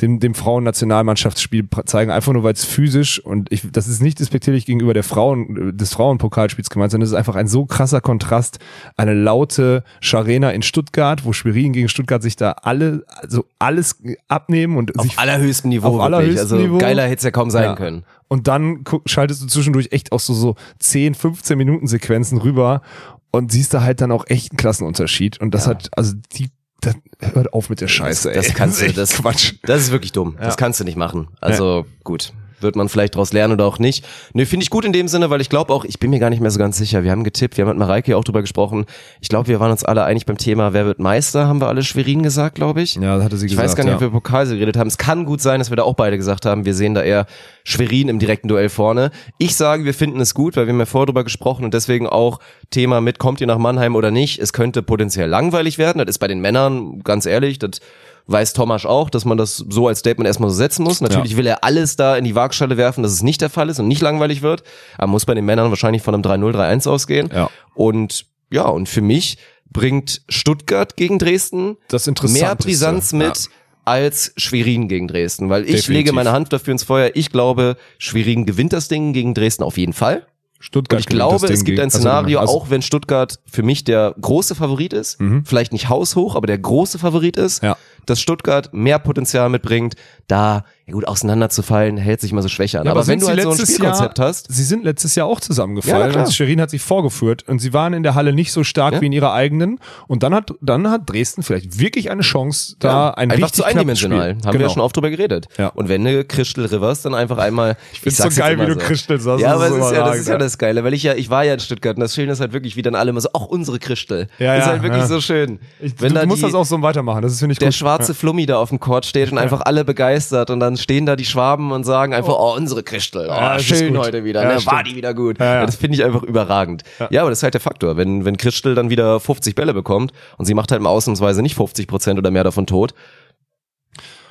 [0.00, 4.66] dem, dem Frauennationalmannschaftsspiel zeigen, einfach nur weil es physisch und ich, das ist nicht despektierlich
[4.66, 8.58] gegenüber der Frauen, des Frauenpokalspiels gemeint, sondern es ist einfach ein so krasser Kontrast,
[8.96, 13.96] eine laute Scharena in Stuttgart, wo Schwerin gegen Stuttgart sich da alle, also alles
[14.28, 15.88] abnehmen und sich Auf allerhöchstem Niveau.
[15.88, 16.04] auf wirklich.
[16.06, 16.78] allerhöchstem also Niveau.
[16.78, 17.74] geiler hätte es ja kaum sein Ja.
[17.76, 18.04] können.
[18.28, 22.82] Und dann schaltest du zwischendurch echt auch so, so 10, 15 Minuten Sequenzen rüber
[23.30, 25.40] und siehst da halt dann auch echt einen Klassenunterschied.
[25.40, 25.70] Und das Ja.
[25.70, 26.50] hat, also die,
[26.80, 26.94] das,
[27.34, 28.36] hört auf mit der Scheiße, ey.
[28.42, 29.54] Das kannst du, das, Quatsch.
[29.62, 30.36] das ist wirklich dumm.
[30.38, 31.28] Das kannst du nicht machen.
[31.40, 32.32] Also gut.
[32.60, 34.04] Wird man vielleicht daraus lernen oder auch nicht.
[34.32, 36.30] Nö, finde ich gut in dem Sinne, weil ich glaube auch, ich bin mir gar
[36.30, 37.04] nicht mehr so ganz sicher.
[37.04, 38.86] Wir haben getippt, wir haben mit Mareike auch drüber gesprochen.
[39.20, 41.82] Ich glaube, wir waren uns alle einig beim Thema, wer wird Meister, haben wir alle
[41.82, 42.96] Schwerin gesagt, glaube ich.
[42.96, 43.68] Ja, das hatte sie Ich gesagt.
[43.68, 43.96] weiß gar nicht, ja.
[43.96, 44.88] ob wir Pokal geredet haben.
[44.88, 47.26] Es kann gut sein, dass wir da auch beide gesagt haben, wir sehen da eher
[47.64, 49.10] Schwerin im direkten Duell vorne.
[49.38, 52.06] Ich sage, wir finden es gut, weil wir haben ja vorher drüber gesprochen und deswegen
[52.06, 52.38] auch
[52.70, 54.38] Thema mit, kommt ihr nach Mannheim oder nicht?
[54.38, 55.98] Es könnte potenziell langweilig werden.
[55.98, 57.80] Das ist bei den Männern, ganz ehrlich, das
[58.28, 61.00] weiß Thomas auch, dass man das so als Statement erstmal so setzen muss.
[61.00, 63.80] Natürlich will er alles da in die Waagschale werfen, dass es nicht der Fall ist
[63.80, 64.62] und nicht langweilig wird.
[64.98, 67.30] Aber muss bei den Männern wahrscheinlich von einem 3-0, 3-1 ausgehen.
[67.34, 67.50] Ja.
[67.74, 69.38] Und ja, und für mich
[69.70, 73.50] bringt Stuttgart gegen Dresden Das mehr Brisanz mit Ja.
[73.84, 75.88] als Schwerin gegen Dresden, weil ich Definitiv.
[75.94, 77.10] lege meine Hand dafür ins Feuer.
[77.14, 80.26] Ich glaube, Schwerin gewinnt das Ding gegen Dresden auf jeden Fall.
[80.60, 83.62] Stuttgart Und ich glaube, das Ding es gibt ein Szenario, also, auch wenn Stuttgart für
[83.62, 85.44] mich der große Favorit ist, Mhm.
[85.44, 87.76] vielleicht nicht haushoch, aber der große Favorit ist, Ja.
[88.10, 89.94] Dass Stuttgart mehr Potenzial mitbringt,
[90.26, 92.86] da ja gut auseinanderzufallen, hält sich immer so schwächer an.
[92.86, 95.26] Ja, aber, wenn sind du halt so ein Spielkonzept Jahr, hast, Sie sind letztes Jahr
[95.26, 96.16] auch Ja, zusammengefallen.
[96.16, 99.00] und Schwerin hat sich vorgeführt und sie waren in der Halle nicht so stark Ja.
[99.02, 99.80] wie in ihrer eigenen.
[100.06, 103.64] Und dann hat, dann hat Dresden vielleicht wirklich eine Chance, da Ja, ein einfach zu
[103.64, 104.38] eindimensional.
[104.44, 105.48] Haben wir ja schon oft drüber geredet.
[105.58, 105.68] Ja.
[105.68, 107.76] Und wenn eine Crystal Rivers dann einfach einmal.
[107.92, 109.42] Ich find's sag's so geil, wie du Crystal sagst.
[109.42, 110.38] Ja, Das aber ist es ist ja, das ist ja ja.
[110.38, 112.52] das Geile, weil ich ja, ich war ja in Stuttgart und das Schöne ist halt
[112.54, 114.26] wirklich, wie dann alle immer so, ach, unsere Crystal.
[114.38, 115.06] Ja, ist ja, halt wirklich ja.
[115.06, 115.58] so schön.
[115.80, 117.22] Ich, wenn du, du musst die, das auch so weitermachen.
[117.22, 117.74] Das ist, finde ich, der gut.
[117.98, 121.16] Schwarze Flummi da auf dem Court steht und einfach alle begeistert und dann stehen da
[121.16, 124.64] die Schwaben und sagen einfach, oh, unsere oh, Ja, das ist schön heute wieder, ne,
[124.66, 125.40] war die wieder gut.
[125.40, 126.82] Das finde ich einfach überragend.
[127.10, 127.20] Ja.
[127.22, 127.96] aber das ist halt der Faktor.
[127.96, 131.54] Wenn, wenn Crystal dann wieder 50 Bälle bekommt und sie macht halt mal ausnahmsweise nicht
[131.54, 132.94] 50 Prozent oder mehr davon tot,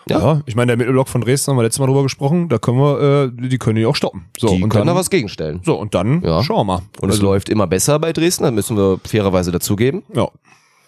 [0.09, 0.19] Ja.
[0.19, 0.41] Ja.
[0.45, 2.47] ich meine, der Mittelblock von Dresden haben wir letztes Mal drüber gesprochen.
[2.49, 4.25] Da können wir, äh, die können die auch stoppen.
[4.37, 5.59] So, die und können dann, da was gegenstellen.
[5.65, 6.41] so, und dann Ja.
[6.43, 6.81] schauen wir mal.
[7.01, 10.03] Und es Also, läuft immer besser bei Dresden, das müssen wir fairerweise dazugeben.
[10.13, 10.29] Ja.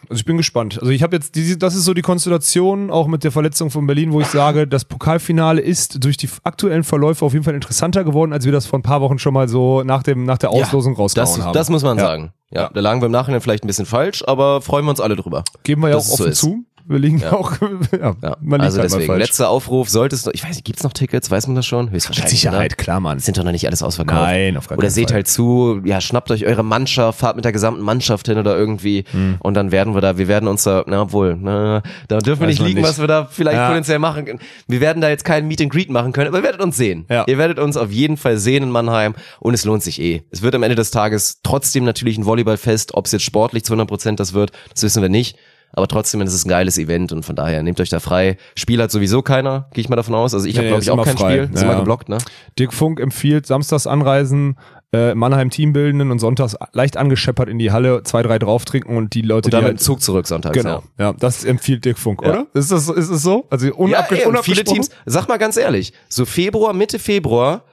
[0.08, 0.78] Also ich bin gespannt.
[0.80, 3.86] Also ich habe jetzt, diese, das ist so die Konstellation, auch mit der Verletzung von
[3.86, 8.04] Berlin, wo ich sage, das Pokalfinale ist durch die aktuellen Verläufe auf jeden Fall interessanter
[8.04, 10.50] geworden, als wir das vor ein paar Wochen schon mal so nach, dem, nach der
[10.52, 11.54] Auslosung rausgehauen Das, haben.
[11.54, 12.04] das muss man Ja.
[12.06, 12.32] sagen.
[12.52, 15.16] Ja, da lagen wir im Nachhinein vielleicht ein bisschen falsch, aber freuen wir uns alle
[15.16, 15.44] drüber.
[15.64, 16.40] Geben wir ja auch so offen ist.
[16.40, 16.64] zu.
[16.90, 17.34] Wir liegen Ja.
[17.34, 17.54] auch,
[17.92, 20.92] ja, Ja, man also halt deswegen, letzter Aufruf, solltest du, ich weiß nicht, gibt's noch
[20.92, 21.86] Tickets, weiß man das schon?
[21.86, 22.32] Mit Höchstwahrscheinlich.
[22.32, 22.76] Sicherheit, Oder?
[22.84, 23.18] klar, Mann.
[23.20, 24.20] Es sind doch noch nicht alles ausverkauft.
[24.22, 25.16] Nein, auf gar Oder seht Fall.
[25.18, 29.04] halt zu, ja, schnappt euch eure Mannschaft, fahrt mit der gesamten Mannschaft hin oder irgendwie
[29.12, 29.36] Hm.
[29.40, 32.48] und dann werden wir da, wir werden uns da, na obwohl, na, da dürfen wir
[32.48, 32.90] Weiß nicht man liegen, nicht.
[32.90, 33.68] was wir da vielleicht Ja.
[33.68, 34.40] potenziell machen können.
[34.68, 37.06] Wir werden da jetzt kein Meet and Greet machen können, aber ihr werdet uns sehen.
[37.10, 37.24] Ja.
[37.28, 40.24] Ihr werdet uns auf jeden Fall sehen in Mannheim und es lohnt sich eh.
[40.32, 43.74] Es wird am Ende des Tages trotzdem natürlich ein Volleyballfest, ob es jetzt sportlich zu
[43.74, 45.38] 100 Prozent das wird, das wissen wir nicht.
[45.72, 48.38] Aber trotzdem ist es ein geiles Event und von daher nehmt euch da frei.
[48.56, 50.34] Spiel hat sowieso keiner, gehe ich mal davon aus.
[50.34, 51.32] Also ich Nee, habe glaube ich auch kein frei.
[51.44, 51.80] Spiel, ist Ja, immer ja.
[51.80, 52.18] geblockt, ne?
[52.58, 54.58] Dirk Funk empfiehlt samstags anreisen,
[54.92, 58.98] äh, Mannheim Team bilden und sonntags leicht angescheppert in die Halle, zwei, drei drauf trinken
[58.98, 60.58] und die Leute, Und dann die mit dem Zug zurück sonntags.
[60.58, 61.06] Genau, Ja.
[61.10, 61.14] ja.
[61.14, 62.30] das empfiehlt Dirk Funk, Ja.
[62.32, 62.48] oder?
[62.56, 63.46] Ist das, ist es so?
[63.52, 64.64] Also Ja, unabge ey, und viele?
[64.64, 67.64] Teams, sag mal ganz ehrlich, so Februar, Mitte Februar,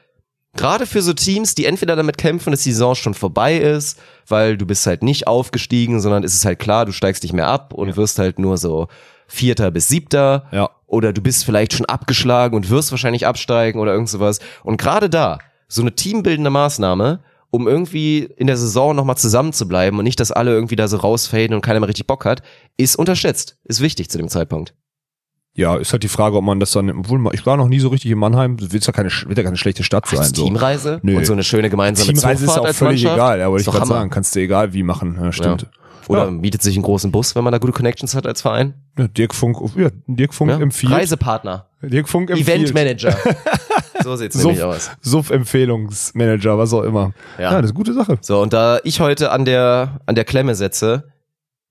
[0.56, 4.56] gerade für so Teams, die entweder damit kämpfen, dass die Saison schon vorbei ist, weil
[4.56, 7.72] du bist halt nicht aufgestiegen, sondern ist es halt klar, du steigst nicht mehr ab
[7.72, 8.88] und wirst halt nur so
[9.26, 10.46] Vierter bis Siebter.
[10.52, 10.70] Ja.
[10.86, 14.38] Oder du bist vielleicht schon abgeschlagen und wirst wahrscheinlich absteigen oder irgend sowas.
[14.62, 15.38] Und gerade da,
[15.68, 20.20] so eine teambildende Maßnahme, um irgendwie in der Saison nochmal zusammen zu bleiben und nicht,
[20.20, 22.42] dass alle irgendwie da so rausfaden und keiner mehr richtig Bock hat,
[22.76, 23.58] ist unterschätzt.
[23.64, 24.74] Ist wichtig zu dem Zeitpunkt.
[25.56, 27.88] Ja, ist halt die Frage, ob man das dann, obwohl ich war noch nie so
[27.88, 30.22] richtig in Mannheim, wird ja keine, wird ja keine schlechte Stadt sein.
[30.22, 30.44] So.
[30.44, 31.16] Teamreise Nö.
[31.16, 33.16] und so eine schöne gemeinsame Teamreise ist Zugfahrt auch als völlig Mannschaft.
[33.16, 34.10] egal, ja, wollte Ist ich gerade sagen.
[34.10, 35.62] Kannst du egal wie machen, ja, stimmt.
[35.62, 35.68] Ja.
[36.08, 36.30] Oder Ja.
[36.30, 38.74] mietet sich einen großen Bus, wenn man da gute Connections hat als Verein.
[38.98, 40.58] Ja, Dirk Funk, ja, Dirk Funk Ja?
[40.60, 40.92] empfiehlt.
[40.92, 41.66] Reisepartner.
[41.82, 42.48] Dirk Funk empfiehlt.
[42.48, 43.16] Eventmanager.
[44.04, 44.90] so sieht's Suff, nämlich aus.
[45.00, 47.12] Suff-Empfehlungsmanager, was auch immer.
[47.38, 47.44] Ja.
[47.44, 47.50] Ja.
[47.52, 48.18] das ist eine gute Sache.
[48.20, 51.04] So, und da ich heute an der, an der Klemme setze,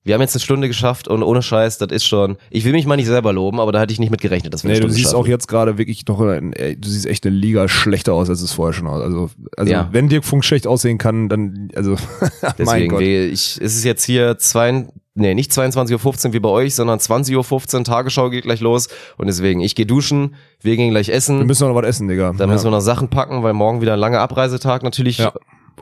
[0.06, 2.86] wir haben jetzt eine Stunde geschafft und ohne Scheiß, das ist schon, ich will mich
[2.86, 4.80] mal nicht selber loben, aber da hatte ich nicht mit gerechnet, dass wir Nee, eine
[4.80, 5.20] du Stunde siehst schaffen.
[5.22, 8.40] auch jetzt gerade wirklich noch, in- ey, du siehst echt eine Liga schlechter aus, als
[8.40, 9.02] es vorher schon aus.
[9.02, 9.88] Also, also Ja.
[9.92, 11.96] wenn Dirk Funk schlecht aussehen kann, dann, also,
[12.42, 13.00] mein Deswegen, Gott.
[13.00, 16.98] wir, ich, es ist jetzt hier zwei, nee, nicht 22.15 Uhr wie bei euch, sondern
[17.00, 18.88] 20.15 Uhr, Tagesschau geht gleich los
[19.18, 21.38] und deswegen, ich gehe duschen, wir gehen gleich essen.
[21.40, 22.32] Wir müssen noch was essen, Digga.
[22.36, 25.32] Da müssen wir noch Sachen packen, weil morgen wieder ein langer Abreisetag natürlich Ja.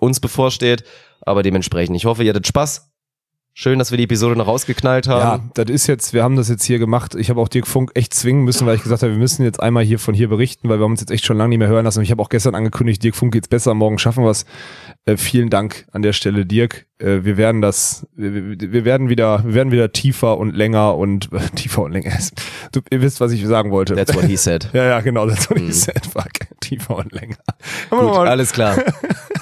[0.00, 0.84] uns bevorsteht.
[1.26, 2.90] Aber dementsprechend, ich hoffe, ihr hattet Spaß.
[3.56, 5.52] Schön, dass wir die Episode noch rausgeknallt Ja, haben.
[5.54, 7.14] das ist jetzt, wir haben das jetzt hier gemacht.
[7.14, 9.62] Ich habe auch Dirk Funk echt zwingen müssen, weil ich gesagt habe, wir müssen jetzt
[9.62, 11.68] einmal hier von hier berichten, weil wir haben uns jetzt echt schon lange nicht mehr
[11.68, 12.00] hören lassen.
[12.00, 14.44] Und ich habe auch gestern angekündigt, Dirk Funk geht's besser, morgen schaffen wir es.
[15.06, 16.86] Äh, vielen Dank an der Stelle, Dirk.
[16.98, 21.32] Äh, wir werden das, wir, wir- werden wieder, wir werden wieder tiefer und länger und
[21.32, 22.10] äh, tiefer und länger.
[22.72, 23.94] Du, ihr wisst, was ich sagen wollte.
[23.94, 24.68] That's what he said.
[24.72, 26.04] ja, ja, genau, das what he said.
[26.12, 26.32] Fuck.
[26.58, 27.36] Tiefer und länger.
[27.92, 27.96] Mhm.
[27.98, 28.76] Gut, alles klar.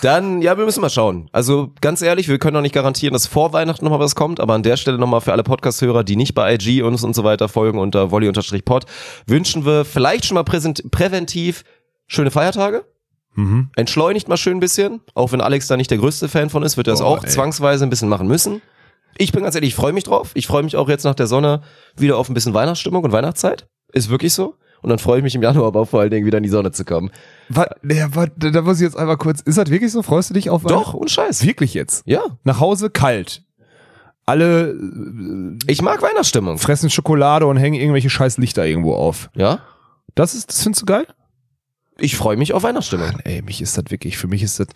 [0.03, 1.28] Dann, ja, wir müssen mal schauen.
[1.30, 4.55] Also ganz ehrlich, wir können noch nicht garantieren, dass vor Weihnachten nochmal was kommt, aber
[4.55, 7.48] an der Stelle nochmal für alle Podcast-Hörer, die nicht bei IG uns und so weiter
[7.48, 8.84] folgen unter volley-pod,
[9.28, 11.62] wünschen wir vielleicht schon mal präventiv
[12.09, 12.84] schöne Feiertage.
[13.34, 13.70] Mhm.
[13.76, 15.03] Entschleunigt mal schön ein bisschen.
[15.14, 17.22] Auch wenn Alex da nicht der größte Fan von ist, wird er das Boah, auch
[17.22, 17.30] ey.
[17.30, 18.61] zwangsweise ein bisschen machen müssen.
[19.18, 20.32] Ich bin ganz ehrlich, ich freue mich drauf.
[20.34, 21.62] Ich freue mich auch jetzt nach der Sonne
[21.96, 23.68] wieder auf ein bisschen Weihnachtsstimmung und Weihnachtszeit.
[23.92, 24.57] Ist wirklich so.
[24.83, 26.72] Und dann freue ich mich im Januar aber vor allen Dingen wieder in die Sonne
[26.72, 27.11] zu kommen.
[27.49, 30.03] Was, ja, was, da muss ich jetzt einmal kurz, ist das wirklich so?
[30.03, 31.47] Freust du dich auf Doch, und Scheiß.
[31.47, 32.03] Wirklich jetzt?
[32.07, 32.22] Ja.
[32.45, 33.43] Nach Hause kalt.
[34.26, 36.59] Alle äh, Ich mag Weihnachtsstimmung.
[36.59, 39.30] fressen Schokolade und hängen irgendwelche scheiß Lichter irgendwo auf.
[39.35, 39.61] Ja.
[40.14, 41.07] Das ist, das findest du geil?
[42.03, 43.12] Ich freue mich auf Weihnachtsstimmung.
[43.22, 44.66] Ey, mich ist das wirklich, für mich ist das,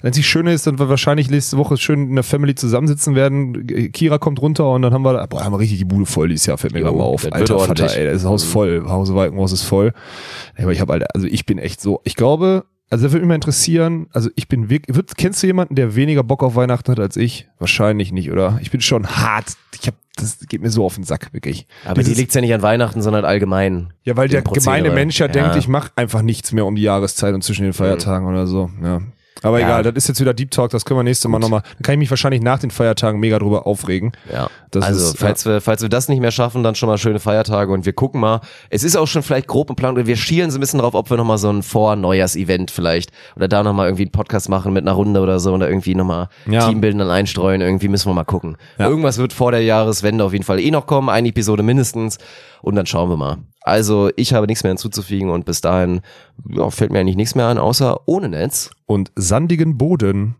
[0.00, 3.66] wenn es Schöne ist, dass wir wahrscheinlich nächste Woche schön in der Family zusammensitzen werden.
[3.92, 6.46] Kira kommt runter und dann haben wir, boah, haben wir richtig die Bude voll dieses
[6.46, 7.22] Jahr, fällt mir gerade mal auf.
[7.22, 9.92] das Alter Vater, ey, das Haus voll, Hause Walkenhaus ist voll.
[10.54, 13.20] Ey, Aber ich habe halt, also ich bin echt so, ich glaube, also das würde
[13.20, 16.54] mich mal interessieren, also ich bin wirklich, würd, kennst du jemanden, der weniger Bock auf
[16.56, 17.48] Weihnachten hat als ich?
[17.58, 18.58] Wahrscheinlich nicht, oder?
[18.62, 21.66] Ich bin schon hart, ich hab, das geht mir so auf den Sack, wirklich.
[21.84, 23.92] Aber die Dieses- liegt's ja nicht an Weihnachten, sondern allgemein.
[24.04, 24.76] ja, weil der Prozedere.
[24.78, 25.32] gemeine Mensch ja, Ja.
[25.32, 28.70] denkt, ich mache einfach nichts mehr um die Jahreszeit und zwischen den Feiertagen oder so.
[28.82, 29.00] Ja.
[29.42, 29.66] Aber Ja.
[29.66, 31.62] egal, das ist jetzt wieder Deep Talk, das können wir nächste Mal nochmal.
[31.62, 34.12] Dann kann ich mich wahrscheinlich nach den Feiertagen mega drüber aufregen.
[34.32, 34.48] Ja.
[34.70, 37.20] Das also, ist, falls, wir, falls wir das nicht mehr schaffen, dann schon mal schöne
[37.20, 38.40] Feiertage und wir gucken mal.
[38.68, 40.94] Es ist auch schon vielleicht grob im Plan und wir schielen so ein bisschen drauf,
[40.94, 44.82] ob wir nochmal so ein Vor-Neujahrs-Event vielleicht oder da nochmal irgendwie einen Podcast machen mit
[44.84, 46.66] einer Runde oder so oder irgendwie nochmal Ja.
[46.68, 47.60] Teambilden dann einstreuen.
[47.60, 48.56] Irgendwie müssen wir mal gucken.
[48.78, 48.88] Ja.
[48.88, 52.18] Irgendwas wird vor der Jahreswende auf jeden Fall eh noch kommen, eine Episode mindestens
[52.60, 53.36] und dann schauen wir mal.
[53.68, 56.00] Also, ich habe nichts mehr hinzuzufügen und bis dahin
[56.48, 58.70] ja, fällt mir eigentlich nichts mehr an, außer ohne Netz.
[58.86, 60.36] Und sandigen Boden.